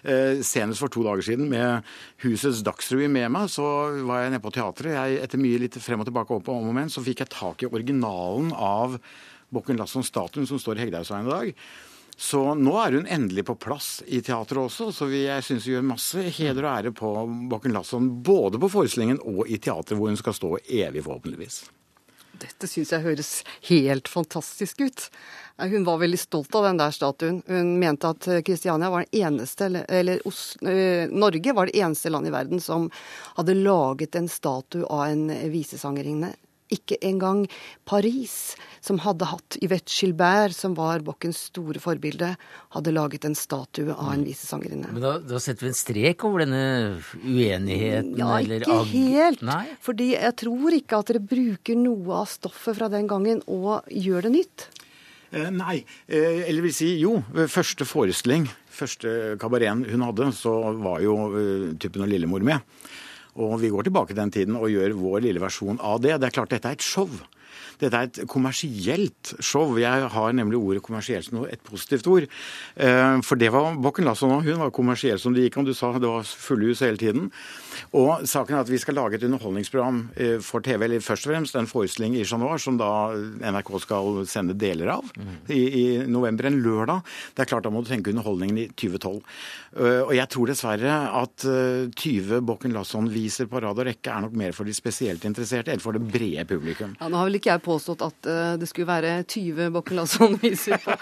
Eh, 0.07 0.41
senest 0.41 0.81
for 0.81 0.89
to 0.89 1.03
dager 1.05 1.27
siden 1.27 1.51
med 1.51 1.83
Husets 2.23 2.63
Dagsrevy 2.65 3.11
med 3.13 3.29
meg, 3.35 3.51
så 3.53 3.67
var 4.07 4.23
jeg 4.23 4.33
nede 4.33 4.45
på 4.47 4.55
teatret. 4.55 4.95
Jeg, 4.95 5.21
etter 5.27 5.43
mye 5.43 5.61
litt 5.61 5.77
frem 5.83 6.01
og 6.01 6.09
tilbake 6.09 6.39
opp 6.39 6.49
og 6.49 6.63
om 6.63 6.71
og 6.71 6.79
men, 6.79 6.95
så 6.95 7.05
fikk 7.05 7.27
jeg 7.27 7.35
tak 7.35 7.67
i 7.67 7.73
originalen 7.75 8.55
av 8.55 8.97
Bokken 9.53 9.81
Lasson-statuen 9.81 10.49
som 10.49 10.61
står 10.61 10.79
i 10.79 10.87
Hegdehaugsveien 10.87 11.29
i 11.29 11.35
dag. 11.37 11.53
Så 12.17 12.41
nå 12.55 12.73
er 12.79 12.97
hun 12.99 13.07
endelig 13.09 13.47
på 13.49 13.57
plass 13.59 14.03
i 14.07 14.21
teatret 14.25 14.61
også, 14.67 14.91
så 14.95 15.09
vi, 15.11 15.25
jeg 15.27 15.45
syns 15.47 15.67
vi 15.67 15.77
gjør 15.77 15.87
masse 15.93 16.25
heder 16.37 16.67
og 16.67 16.73
ære 16.75 16.93
på 16.97 17.13
Bokken 17.51 17.75
Lasson. 17.75 18.11
Både 18.23 18.61
på 18.63 18.71
forestillingen 18.73 19.23
og 19.25 19.47
i 19.49 19.59
teatret, 19.59 19.97
hvor 19.99 20.13
hun 20.13 20.21
skal 20.21 20.37
stå 20.37 20.57
evig, 20.69 21.05
forhåpentligvis. 21.07 21.63
Dette 22.43 22.67
syns 22.67 22.91
jeg 22.93 23.05
høres 23.05 23.31
helt 23.69 24.09
fantastisk 24.11 24.81
ut. 24.83 25.09
Eh, 25.59 25.69
Hun 25.71 25.85
var 25.87 26.01
veldig 26.03 26.19
stolt 26.19 26.55
av 26.59 26.67
den 26.67 26.81
der 26.81 26.95
statuen. 26.95 27.43
Hun 27.47 27.75
mente 27.79 28.11
at 28.11 28.29
eh, 28.29 28.43
Kristiania 28.43 28.91
var 28.91 29.05
den 29.05 29.27
eneste, 29.27 29.69
eller, 29.89 30.23
eh, 30.67 31.11
Norge 31.11 31.55
var 31.55 31.69
det 31.69 31.79
eneste 31.79 32.11
landet 32.11 32.33
i 32.33 32.37
verden 32.37 32.61
som 32.61 32.89
hadde 33.37 33.59
laget 33.61 34.19
en 34.19 34.29
statue 34.29 34.87
av 34.89 35.07
en 35.11 35.29
visesangerinne. 35.53 36.33
Ikke 36.73 36.97
engang 37.05 37.45
Paris, 37.89 38.55
som 38.83 38.99
hadde 39.05 39.29
hatt 39.31 39.59
Yvette 39.63 39.93
Gilbert, 39.93 40.55
som 40.57 40.75
var 40.79 41.05
Bokkens 41.07 41.39
store 41.51 41.81
forbilde, 41.83 42.33
hadde 42.75 42.95
laget 42.97 43.27
en 43.29 43.37
statue 43.39 43.93
av 43.95 44.13
en 44.15 44.25
visesangerinne. 44.27 44.91
Men 44.97 45.05
da, 45.05 45.15
da 45.21 45.41
setter 45.43 45.67
vi 45.69 45.73
en 45.73 45.79
strek 45.79 46.25
over 46.29 46.45
denne 46.47 46.63
uenigheten, 47.23 48.17
Ja, 48.19 48.39
eller 48.41 48.65
ikke 48.65 48.79
ag- 48.81 48.93
helt. 48.93 49.43
Nei? 49.47 49.67
Fordi 49.85 50.11
jeg 50.17 50.37
tror 50.43 50.77
ikke 50.77 50.99
at 51.03 51.13
dere 51.13 51.23
bruker 51.23 51.77
noe 51.79 52.23
av 52.23 52.31
stoffet 52.33 52.79
fra 52.79 52.89
den 52.93 53.07
gangen 53.11 53.43
og 53.47 53.85
gjør 53.93 54.29
det 54.29 54.33
nytt. 54.39 54.67
Eh, 55.33 55.49
nei, 55.49 55.79
eh, 56.09 56.43
eller 56.49 56.63
vil 56.67 56.75
si 56.77 56.91
jo. 57.01 57.23
Første 57.49 57.87
forestilling, 57.89 58.49
første 58.69 59.39
kabareten 59.41 59.87
hun 59.89 60.05
hadde, 60.05 60.29
så 60.37 60.53
var 60.83 61.01
jo 61.01 61.15
typen 61.33 61.79
Tuppen 61.81 62.03
og 62.05 62.09
Lillemor 62.13 62.45
med. 62.45 62.61
Og 63.41 63.55
vi 63.63 63.71
går 63.73 63.87
tilbake 63.89 64.13
til 64.13 64.21
den 64.21 64.33
tiden 64.35 64.59
og 64.59 64.69
gjør 64.69 64.97
vår 64.99 65.23
lille 65.25 65.41
versjon 65.41 65.81
av 65.81 66.03
det. 66.05 66.19
Det 66.21 66.29
er 66.29 66.37
klart 66.37 66.53
dette 66.53 66.69
er 66.69 66.77
et 66.77 66.85
show. 66.85 67.09
Dette 67.83 67.99
er 67.99 68.09
et 68.09 68.21
kommersielt 68.31 69.35
show. 69.43 69.75
Jeg 69.81 70.09
har 70.15 70.33
nemlig 70.37 70.59
ordet 70.61 70.83
kommersielt 70.87 71.27
som 71.27 71.43
et 71.49 71.63
positivt 71.67 72.07
ord. 72.11 72.29
Eh, 72.77 73.21
For 73.27 73.37
det 73.41 73.51
var 73.53 73.75
Bokken 73.83 74.07
Lasson 74.07 74.31
òg. 74.37 74.47
Hun 74.47 74.61
var 74.63 74.71
kommersiell 74.75 75.19
som 75.19 75.35
det 75.35 75.49
gikk 75.49 75.59
an. 75.61 75.67
Du 75.69 75.75
sa 75.75 75.93
det 75.99 76.09
var 76.09 76.23
fulle 76.25 76.71
hus 76.71 76.81
hele 76.85 77.01
tiden. 77.01 77.31
Og 77.97 78.23
saken 78.29 78.55
er 78.57 78.63
at 78.65 78.71
vi 78.71 78.79
skal 78.81 78.95
lage 78.99 79.17
et 79.19 79.25
underholdningsprogram 79.27 79.99
eh, 80.17 80.39
for 80.45 80.63
TV, 80.65 80.85
eller 80.87 81.03
først 81.05 81.27
og 81.27 81.33
fremst 81.35 81.57
en 81.59 81.67
forestilling 81.71 82.15
i 82.21 82.25
Noir, 82.39 82.59
som 82.63 82.79
da 82.81 83.13
NRK 83.53 83.73
skal 83.85 84.23
sende 84.27 84.55
deler 84.59 84.89
av 84.95 85.05
i, 85.53 85.59
i 85.61 85.85
november, 86.09 86.47
en 86.49 86.61
lørdag. 86.65 87.03
Det 87.37 87.45
er 87.45 87.51
klart, 87.51 87.67
da 87.67 87.71
må 87.75 87.83
du 87.85 87.91
tenke 87.91 88.11
underholdningen 88.15 88.59
i 88.63 88.69
2012. 88.73 89.19
Eh, 89.77 90.01
Og 90.07 90.15
jeg 90.17 90.29
tror 90.33 90.49
dessverre 90.53 90.95
at 91.23 91.45
eh, 91.49 91.91
20 91.93 92.41
Bokken 92.49 92.73
Lasson-viser 92.77 93.49
på 93.51 93.61
rad 93.63 93.79
og 93.83 93.87
rekke 93.91 94.13
er 94.15 94.25
nok 94.27 94.37
mer 94.39 94.53
for 94.57 94.69
de 94.69 94.75
spesielt 94.77 95.25
interesserte, 95.29 95.73
enn 95.75 95.83
for 95.83 95.97
det 95.97 96.05
brede 96.13 96.47
publikum. 96.49 96.95
Ja, 97.01 97.09
nå 97.13 97.21
har 97.21 97.29
vel 97.29 97.39
ikke 97.41 97.53
jeg 97.57 97.65
påstått 97.73 98.05
at 98.07 98.31
eh, 98.31 98.55
det 98.61 98.69
skulle 98.71 98.91
være 98.91 99.17
20 99.25 99.73
Bokken 99.75 100.01
Lasson-viser 100.01 100.79
på, 100.85 100.97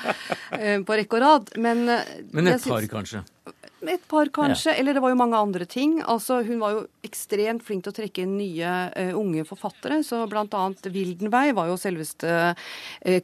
eh, 0.58 0.78
på 0.86 1.00
rekke 1.02 1.18
og 1.18 1.26
rad, 1.26 1.52
men 1.60 1.86
eh, 1.88 2.16
Men 2.32 2.54
et 2.54 2.64
par, 2.64 2.86
kanskje? 2.94 3.24
Et 3.80 4.02
par, 4.08 4.28
kanskje. 4.28 4.74
Eller 4.76 4.92
det 4.92 5.00
var 5.00 5.12
jo 5.14 5.16
mange 5.16 5.38
andre 5.38 5.64
ting. 5.64 6.00
Altså, 6.04 6.42
hun 6.44 6.58
var 6.60 6.74
jo 6.74 6.82
ekstremt 7.06 7.64
flink 7.64 7.86
til 7.86 7.94
å 7.94 7.96
trekke 7.96 8.24
inn 8.26 8.34
nye 8.36 8.72
uh, 8.92 9.12
unge 9.16 9.46
forfattere. 9.48 10.02
Så 10.04 10.20
blant 10.28 10.52
annet 10.56 10.84
Wildenvey 10.92 11.54
var 11.56 11.70
jo 11.70 11.78
selveste 11.80 12.52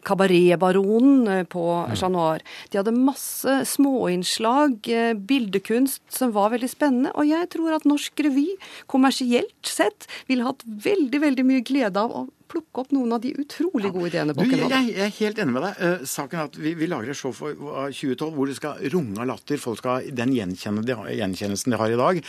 kabaretbaronen 0.07 1.29
uh, 1.29 1.43
på 1.53 1.65
Chat 1.93 2.13
Noir. 2.15 2.45
De 2.73 2.81
hadde 2.81 2.97
masse 2.97 3.59
småinnslag, 3.75 4.81
uh, 4.89 5.13
bildekunst, 5.29 6.07
som 6.17 6.33
var 6.37 6.55
veldig 6.57 6.73
spennende. 6.73 7.13
Og 7.21 7.29
jeg 7.29 7.53
tror 7.53 7.77
at 7.77 7.89
norsk 7.89 8.25
revy, 8.25 8.49
kommersielt 8.89 9.77
sett, 9.77 10.09
ville 10.31 10.49
hatt 10.49 10.65
veldig, 10.65 11.21
veldig 11.29 11.47
mye 11.53 11.67
glede 11.69 12.01
av 12.01 12.17
å 12.17 12.25
plukke 12.51 12.83
opp 12.83 12.95
noen 12.95 13.17
av 13.17 13.23
de 13.25 13.33
utrolig 13.37 13.93
gode 13.95 14.11
ideene 14.13 14.35
Du, 14.35 14.41
Bokken 14.41 14.65
jeg, 14.65 14.91
jeg 14.95 15.05
er 15.07 15.15
helt 15.21 15.41
enig 15.43 15.57
med 15.57 15.67
deg. 15.67 15.81
Eh, 15.87 16.07
saken 16.09 16.41
er 16.41 16.51
at 16.51 16.59
vi, 16.61 16.75
vi 16.79 16.91
lager 16.91 17.13
et 17.13 17.19
show 17.19 17.35
for 17.37 17.55
uh, 17.55 17.87
2012 17.91 18.33
hvor 18.37 18.51
det 18.51 18.59
skal 18.59 18.83
runge 18.95 19.23
av 19.23 19.31
latter. 19.31 19.61
Folk 19.63 19.83
skal 19.83 19.99
ha 19.99 20.17
den 20.23 20.35
de, 20.35 20.99
gjenkjennelsen 21.21 21.75
de 21.75 21.81
har 21.81 21.93
i 21.93 22.01
dag. 22.01 22.23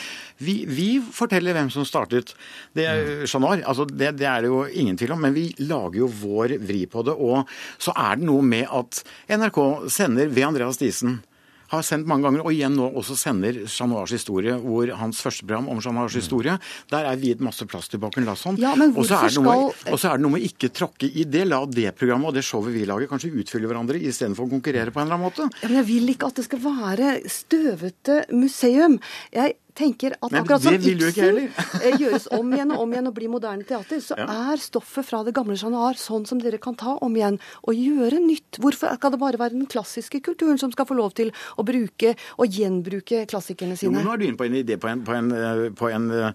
Vi, 0.43 0.57
vi 0.69 0.89
forteller 1.01 1.57
hvem 1.57 1.71
som 1.73 1.87
startet. 1.87 2.35
Det 2.77 2.85
er 2.87 2.97
Mm. 3.07 3.25
Chat 3.27 3.41
Noir. 3.41 3.61
Altså, 3.67 3.85
det, 3.85 4.11
det 4.19 4.27
er 4.27 4.43
det 4.43 4.51
jo 4.51 4.65
ingen 4.67 4.97
tvil 4.99 5.13
om, 5.15 5.21
men 5.23 5.35
vi 5.35 5.47
lager 5.63 6.01
jo 6.01 6.09
vår 6.11 6.57
vri 6.63 6.85
på 6.89 7.03
det. 7.07 7.15
Og 7.15 7.47
så 7.81 7.93
er 7.95 8.19
det 8.19 8.27
noe 8.27 8.45
med 8.45 8.67
at 8.73 9.01
NRK 9.31 9.59
sender 9.93 10.31
ved 10.31 10.47
Andreas 10.49 10.81
Diesen 10.81 11.19
har 11.71 11.81
sendt 11.83 12.07
mange 12.07 12.23
ganger, 12.27 12.43
og 12.45 12.51
igjen 12.53 12.75
nå 12.77 12.87
også 12.97 13.17
sender 13.19 13.61
Chat 13.67 13.89
Noirs 13.89 14.11
historie, 14.15 14.55
hvor 14.61 14.91
hans 14.99 15.21
første 15.21 15.45
program 15.45 15.67
om 15.69 15.81
Chat 15.83 15.93
Noirs 15.93 16.15
historie, 16.15 16.57
der 16.91 17.05
er 17.11 17.19
viet 17.19 17.41
masse 17.43 17.65
plass 17.67 17.87
til 17.91 17.99
Bakken 17.99 18.25
Lasson. 18.27 18.57
Ja, 18.61 18.71
og 18.73 19.05
så 19.05 19.19
er 19.25 19.29
skal- 19.29 19.73
er 20.11 20.17
det 20.17 20.21
noe 20.21 20.31
med 20.31 20.41
ikke 20.47 20.69
tråkke 20.71 21.09
i 21.13 21.23
det. 21.23 21.47
La 21.47 21.65
det 21.65 21.95
programmet 21.95 22.27
og 22.27 22.33
det 22.33 22.43
showet 22.43 22.73
vi 22.73 22.85
lager, 22.85 23.07
kanskje 23.07 23.33
utfylle 23.33 23.67
hverandre 23.67 23.99
istedenfor 24.01 24.47
å 24.47 24.49
konkurrere 24.49 24.91
på 24.91 24.99
en 25.01 25.07
eller 25.07 25.17
annen 25.17 25.27
måte. 25.31 25.49
Ja, 25.61 25.67
men 25.67 25.77
jeg 25.77 25.87
vil 25.87 26.09
ikke 26.15 26.27
at 26.27 26.35
det 26.35 26.45
skal 26.45 26.59
være 26.59 27.21
støvete 27.29 28.25
museum. 28.31 28.99
Jeg 29.33 29.55
tenker 29.77 30.15
at 30.17 30.31
Nei, 30.33 30.41
akkurat 30.41 30.63
som 30.65 30.73
Ibsen 30.77 31.37
eh, 31.45 31.97
gjøres 32.01 32.25
om 32.35 32.49
igjen 32.55 32.71
og 32.73 32.81
om 32.85 32.93
igjen 32.95 33.09
og 33.11 33.15
blir 33.17 33.29
moderne 33.31 33.65
teater, 33.67 34.01
så 34.03 34.17
Ja. 34.17 34.25
er 34.53 34.57
stoffet 34.61 35.05
fra 35.05 35.21
det 35.27 35.33
gamle 35.37 35.57
Chat 35.59 35.71
Noir 35.73 35.99
sånn 36.01 36.25
som 36.27 36.39
dere 36.41 36.57
kan 36.61 36.75
ta 36.79 36.95
om 37.05 37.13
igjen 37.15 37.37
og 37.67 37.77
gjøre 37.77 38.19
nytt. 38.23 38.57
Hvorfor 38.63 38.95
skal 38.97 39.13
det 39.13 39.19
bare 39.21 39.37
være 39.39 39.53
den 39.57 39.67
klassiske 39.69 40.21
kulturen 40.25 40.57
som 40.59 40.71
skal 40.73 40.87
få 40.89 40.97
lov 40.97 41.13
til 41.17 41.31
å 41.57 41.65
bruke 41.67 42.15
og 42.37 42.49
gjenbruke 42.57 43.25
klassikerne 43.29 43.77
sine? 43.77 43.99
Jo, 44.01 44.05
nå 44.07 44.13
er 44.15 44.17
du 44.17 44.25
inne 44.27 44.37
på 44.39 44.47
en 44.47 44.57
idé 44.57 44.77
på 44.81 44.89
en, 44.89 45.03
på 45.05 45.13
en, 45.15 45.31
eh, 45.31 45.69
på 45.77 45.91
en, 45.93 46.09
eh, 46.11 46.31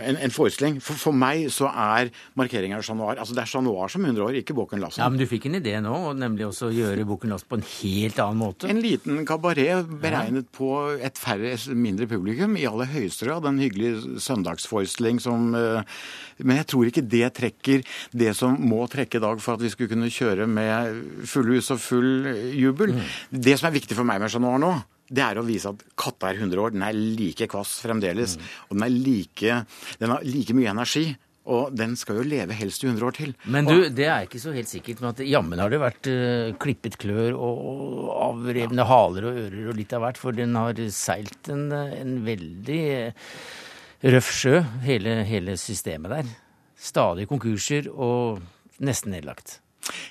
en, 0.00 0.16
en 0.16 0.30
forestilling. 0.34 0.80
For, 0.80 0.94
for 0.94 1.12
meg 1.12 1.46
så 1.52 1.68
er 1.70 2.10
markeringen 2.38 2.78
av 2.80 2.96
Noir 2.96 3.20
Altså 3.20 3.34
det 3.36 3.42
er 3.44 3.50
Chat 3.52 3.64
Noir 3.66 3.92
som 3.92 4.04
100 4.04 4.24
år, 4.24 4.40
ikke 4.40 4.54
Boken 4.56 4.80
Lassen. 4.80 5.02
Ja, 5.04 5.08
men 5.12 5.20
du 5.20 5.26
fikk 5.28 5.46
en 5.50 5.58
idé 5.60 5.76
nå, 5.84 5.92
og 6.10 6.16
nemlig 6.16 6.46
også 6.48 6.70
gjøre 6.74 7.04
Boken 7.08 7.30
Lassen 7.34 7.48
på 7.50 7.58
en 7.60 7.66
helt 7.66 8.18
annen 8.22 8.40
måte. 8.40 8.70
En 8.72 8.80
liten 8.82 9.20
kabaret 9.28 9.86
beregnet 10.00 10.48
på 10.56 10.70
et 11.02 11.18
færre, 11.20 11.54
mindre 11.76 12.06
publikum, 12.10 12.56
i 12.56 12.64
aller 12.68 12.85
høyeste 12.92 13.28
grad. 13.28 13.46
En 13.48 13.60
hyggelig 13.62 14.20
søndagsforestilling 14.24 15.20
som 15.22 15.54
eh, 15.56 16.00
Men 16.42 16.60
jeg 16.60 16.68
tror 16.72 16.90
ikke 16.90 17.06
det 17.06 17.30
trekker 17.36 17.84
det 18.12 18.34
som 18.36 18.56
må 18.60 18.82
trekke 18.92 19.18
i 19.20 19.24
dag 19.24 19.40
for 19.42 19.56
at 19.56 19.64
vi 19.64 19.70
skulle 19.72 19.92
kunne 19.92 20.12
kjøre 20.12 20.48
med 20.50 21.24
fulle 21.28 21.56
hus 21.56 21.72
og 21.74 21.80
full 21.82 22.28
jubel. 22.56 22.96
Det 23.30 23.56
som 23.58 23.70
er 23.70 23.78
viktig 23.78 23.96
for 23.96 24.08
meg 24.08 24.20
med 24.22 24.32
Chat 24.32 24.44
Noir 24.44 24.60
nå, 24.62 24.74
det 25.06 25.22
er 25.22 25.38
å 25.38 25.44
vise 25.46 25.70
at 25.70 25.82
katta 25.98 26.32
er 26.32 26.40
100 26.42 26.62
år. 26.62 26.74
Den 26.74 26.84
er 26.86 26.96
like 26.96 27.46
kvass 27.50 27.78
fremdeles. 27.84 28.36
Og 28.68 28.76
den, 28.76 28.86
er 28.86 28.94
like, 28.94 29.60
den 30.00 30.12
har 30.12 30.26
like 30.26 30.56
mye 30.56 30.72
energi. 30.72 31.06
Og 31.46 31.74
den 31.76 31.94
skal 31.98 32.20
jo 32.20 32.26
leve 32.26 32.56
helst 32.58 32.82
i 32.82 32.88
100 32.88 33.06
år 33.06 33.16
til. 33.16 33.34
Men 33.46 33.68
du, 33.68 33.76
det 33.94 34.08
er 34.08 34.26
ikke 34.26 34.40
så 34.42 34.54
helt 34.54 34.70
sikkert, 34.70 35.02
men 35.02 35.12
at 35.12 35.22
jammen 35.26 35.62
har 35.62 35.70
det 35.72 35.82
vært 35.82 36.08
uh, 36.10 36.54
klippet 36.62 36.98
klør 37.02 37.36
og, 37.36 37.60
og 37.70 38.08
avrevne 38.30 38.86
haler 38.88 39.28
og 39.28 39.38
ører 39.44 39.70
og 39.70 39.78
litt 39.78 39.94
av 39.94 40.02
hvert, 40.02 40.18
for 40.20 40.36
den 40.36 40.58
har 40.58 40.80
seilt 40.94 41.52
en, 41.52 41.68
en 41.70 42.16
veldig 42.26 42.80
eh, 42.96 43.28
røff 44.16 44.32
sjø, 44.34 44.58
hele, 44.86 45.20
hele 45.28 45.54
systemet 45.60 46.16
der. 46.16 46.34
Stadig 46.76 47.28
konkurser 47.30 47.86
og 47.92 48.42
nesten 48.82 49.14
nedlagt. 49.14 49.60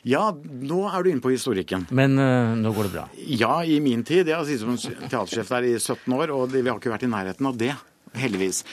Ja, 0.07 0.29
nå 0.31 0.85
er 0.87 1.03
du 1.03 1.09
inne 1.11 1.23
på 1.23 1.33
historikken. 1.33 1.83
Men 1.95 2.15
uh, 2.21 2.53
nå 2.55 2.71
går 2.75 2.87
det 2.87 2.93
bra. 2.93 3.09
Ja, 3.17 3.57
i 3.67 3.81
min 3.83 4.05
tid. 4.07 4.29
Jeg 4.29 4.37
har 4.37 4.47
sittet 4.47 4.63
som 4.63 5.01
teatersjef 5.09 5.51
der 5.51 5.67
i 5.67 5.75
17 5.81 6.15
år, 6.15 6.31
og 6.31 6.55
vi 6.55 6.63
har 6.63 6.79
ikke 6.79 6.93
vært 6.93 7.07
i 7.07 7.11
nærheten 7.11 7.51
av 7.51 7.59
det. 7.59 7.73
Heldigvis. 8.19 8.63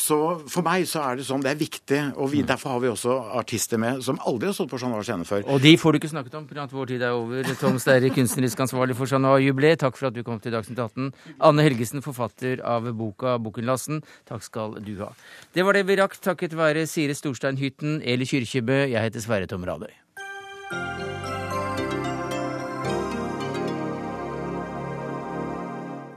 Så 0.00 0.16
for 0.48 0.64
meg 0.64 0.86
så 0.88 1.02
er 1.04 1.18
det 1.18 1.26
sånn, 1.28 1.42
det 1.44 1.52
er 1.52 1.60
viktig, 1.60 2.00
og 2.16 2.30
vi, 2.32 2.42
derfor 2.46 2.76
har 2.76 2.82
vi 2.84 2.90
også 2.92 3.16
artister 3.40 3.80
med 3.80 4.00
som 4.06 4.20
aldri 4.26 4.48
har 4.50 4.56
stått 4.56 4.70
på 4.72 4.80
Chat 4.80 4.92
Noir 4.92 5.06
scene 5.06 5.26
før. 5.28 5.44
Og 5.50 5.60
de 5.62 5.74
får 5.80 5.92
du 5.92 6.00
ikke 6.00 6.12
snakket 6.12 6.36
om, 6.38 6.46
pga. 6.48 6.64
at 6.64 6.74
vår 6.74 6.92
tid 6.92 7.04
er 7.04 7.16
over. 7.16 7.50
Tom 7.60 7.78
Sterre, 7.82 8.12
kunstnerisk 8.14 8.64
ansvarlig 8.66 8.96
for 8.98 9.10
Chat 9.10 9.22
Noir-jubileet, 9.22 9.82
takk 9.84 9.98
for 9.98 10.10
at 10.10 10.16
du 10.16 10.22
kom 10.26 10.40
til 10.42 10.54
Dagsnytt 10.56 10.80
18. 10.80 11.10
Anne 11.50 11.66
Helgesen, 11.66 12.04
forfatter 12.04 12.64
av 12.66 12.88
boka 12.96 13.36
Bokenlassen, 13.42 14.04
takk 14.30 14.46
skal 14.46 14.78
du 14.84 14.94
ha. 15.04 15.12
Det 15.56 15.66
var 15.66 15.76
det 15.76 15.86
vi 15.88 15.98
rakk, 16.00 16.16
takket 16.22 16.56
være 16.58 16.86
Sire 16.90 17.16
Storstein 17.18 17.60
Hytten, 17.60 18.00
Eli 18.00 18.28
Kyrkjebø, 18.28 18.86
jeg 18.92 19.10
heter 19.10 19.26
Sverre 19.26 19.50
Tom 19.50 19.66
Radøy. 19.68 19.92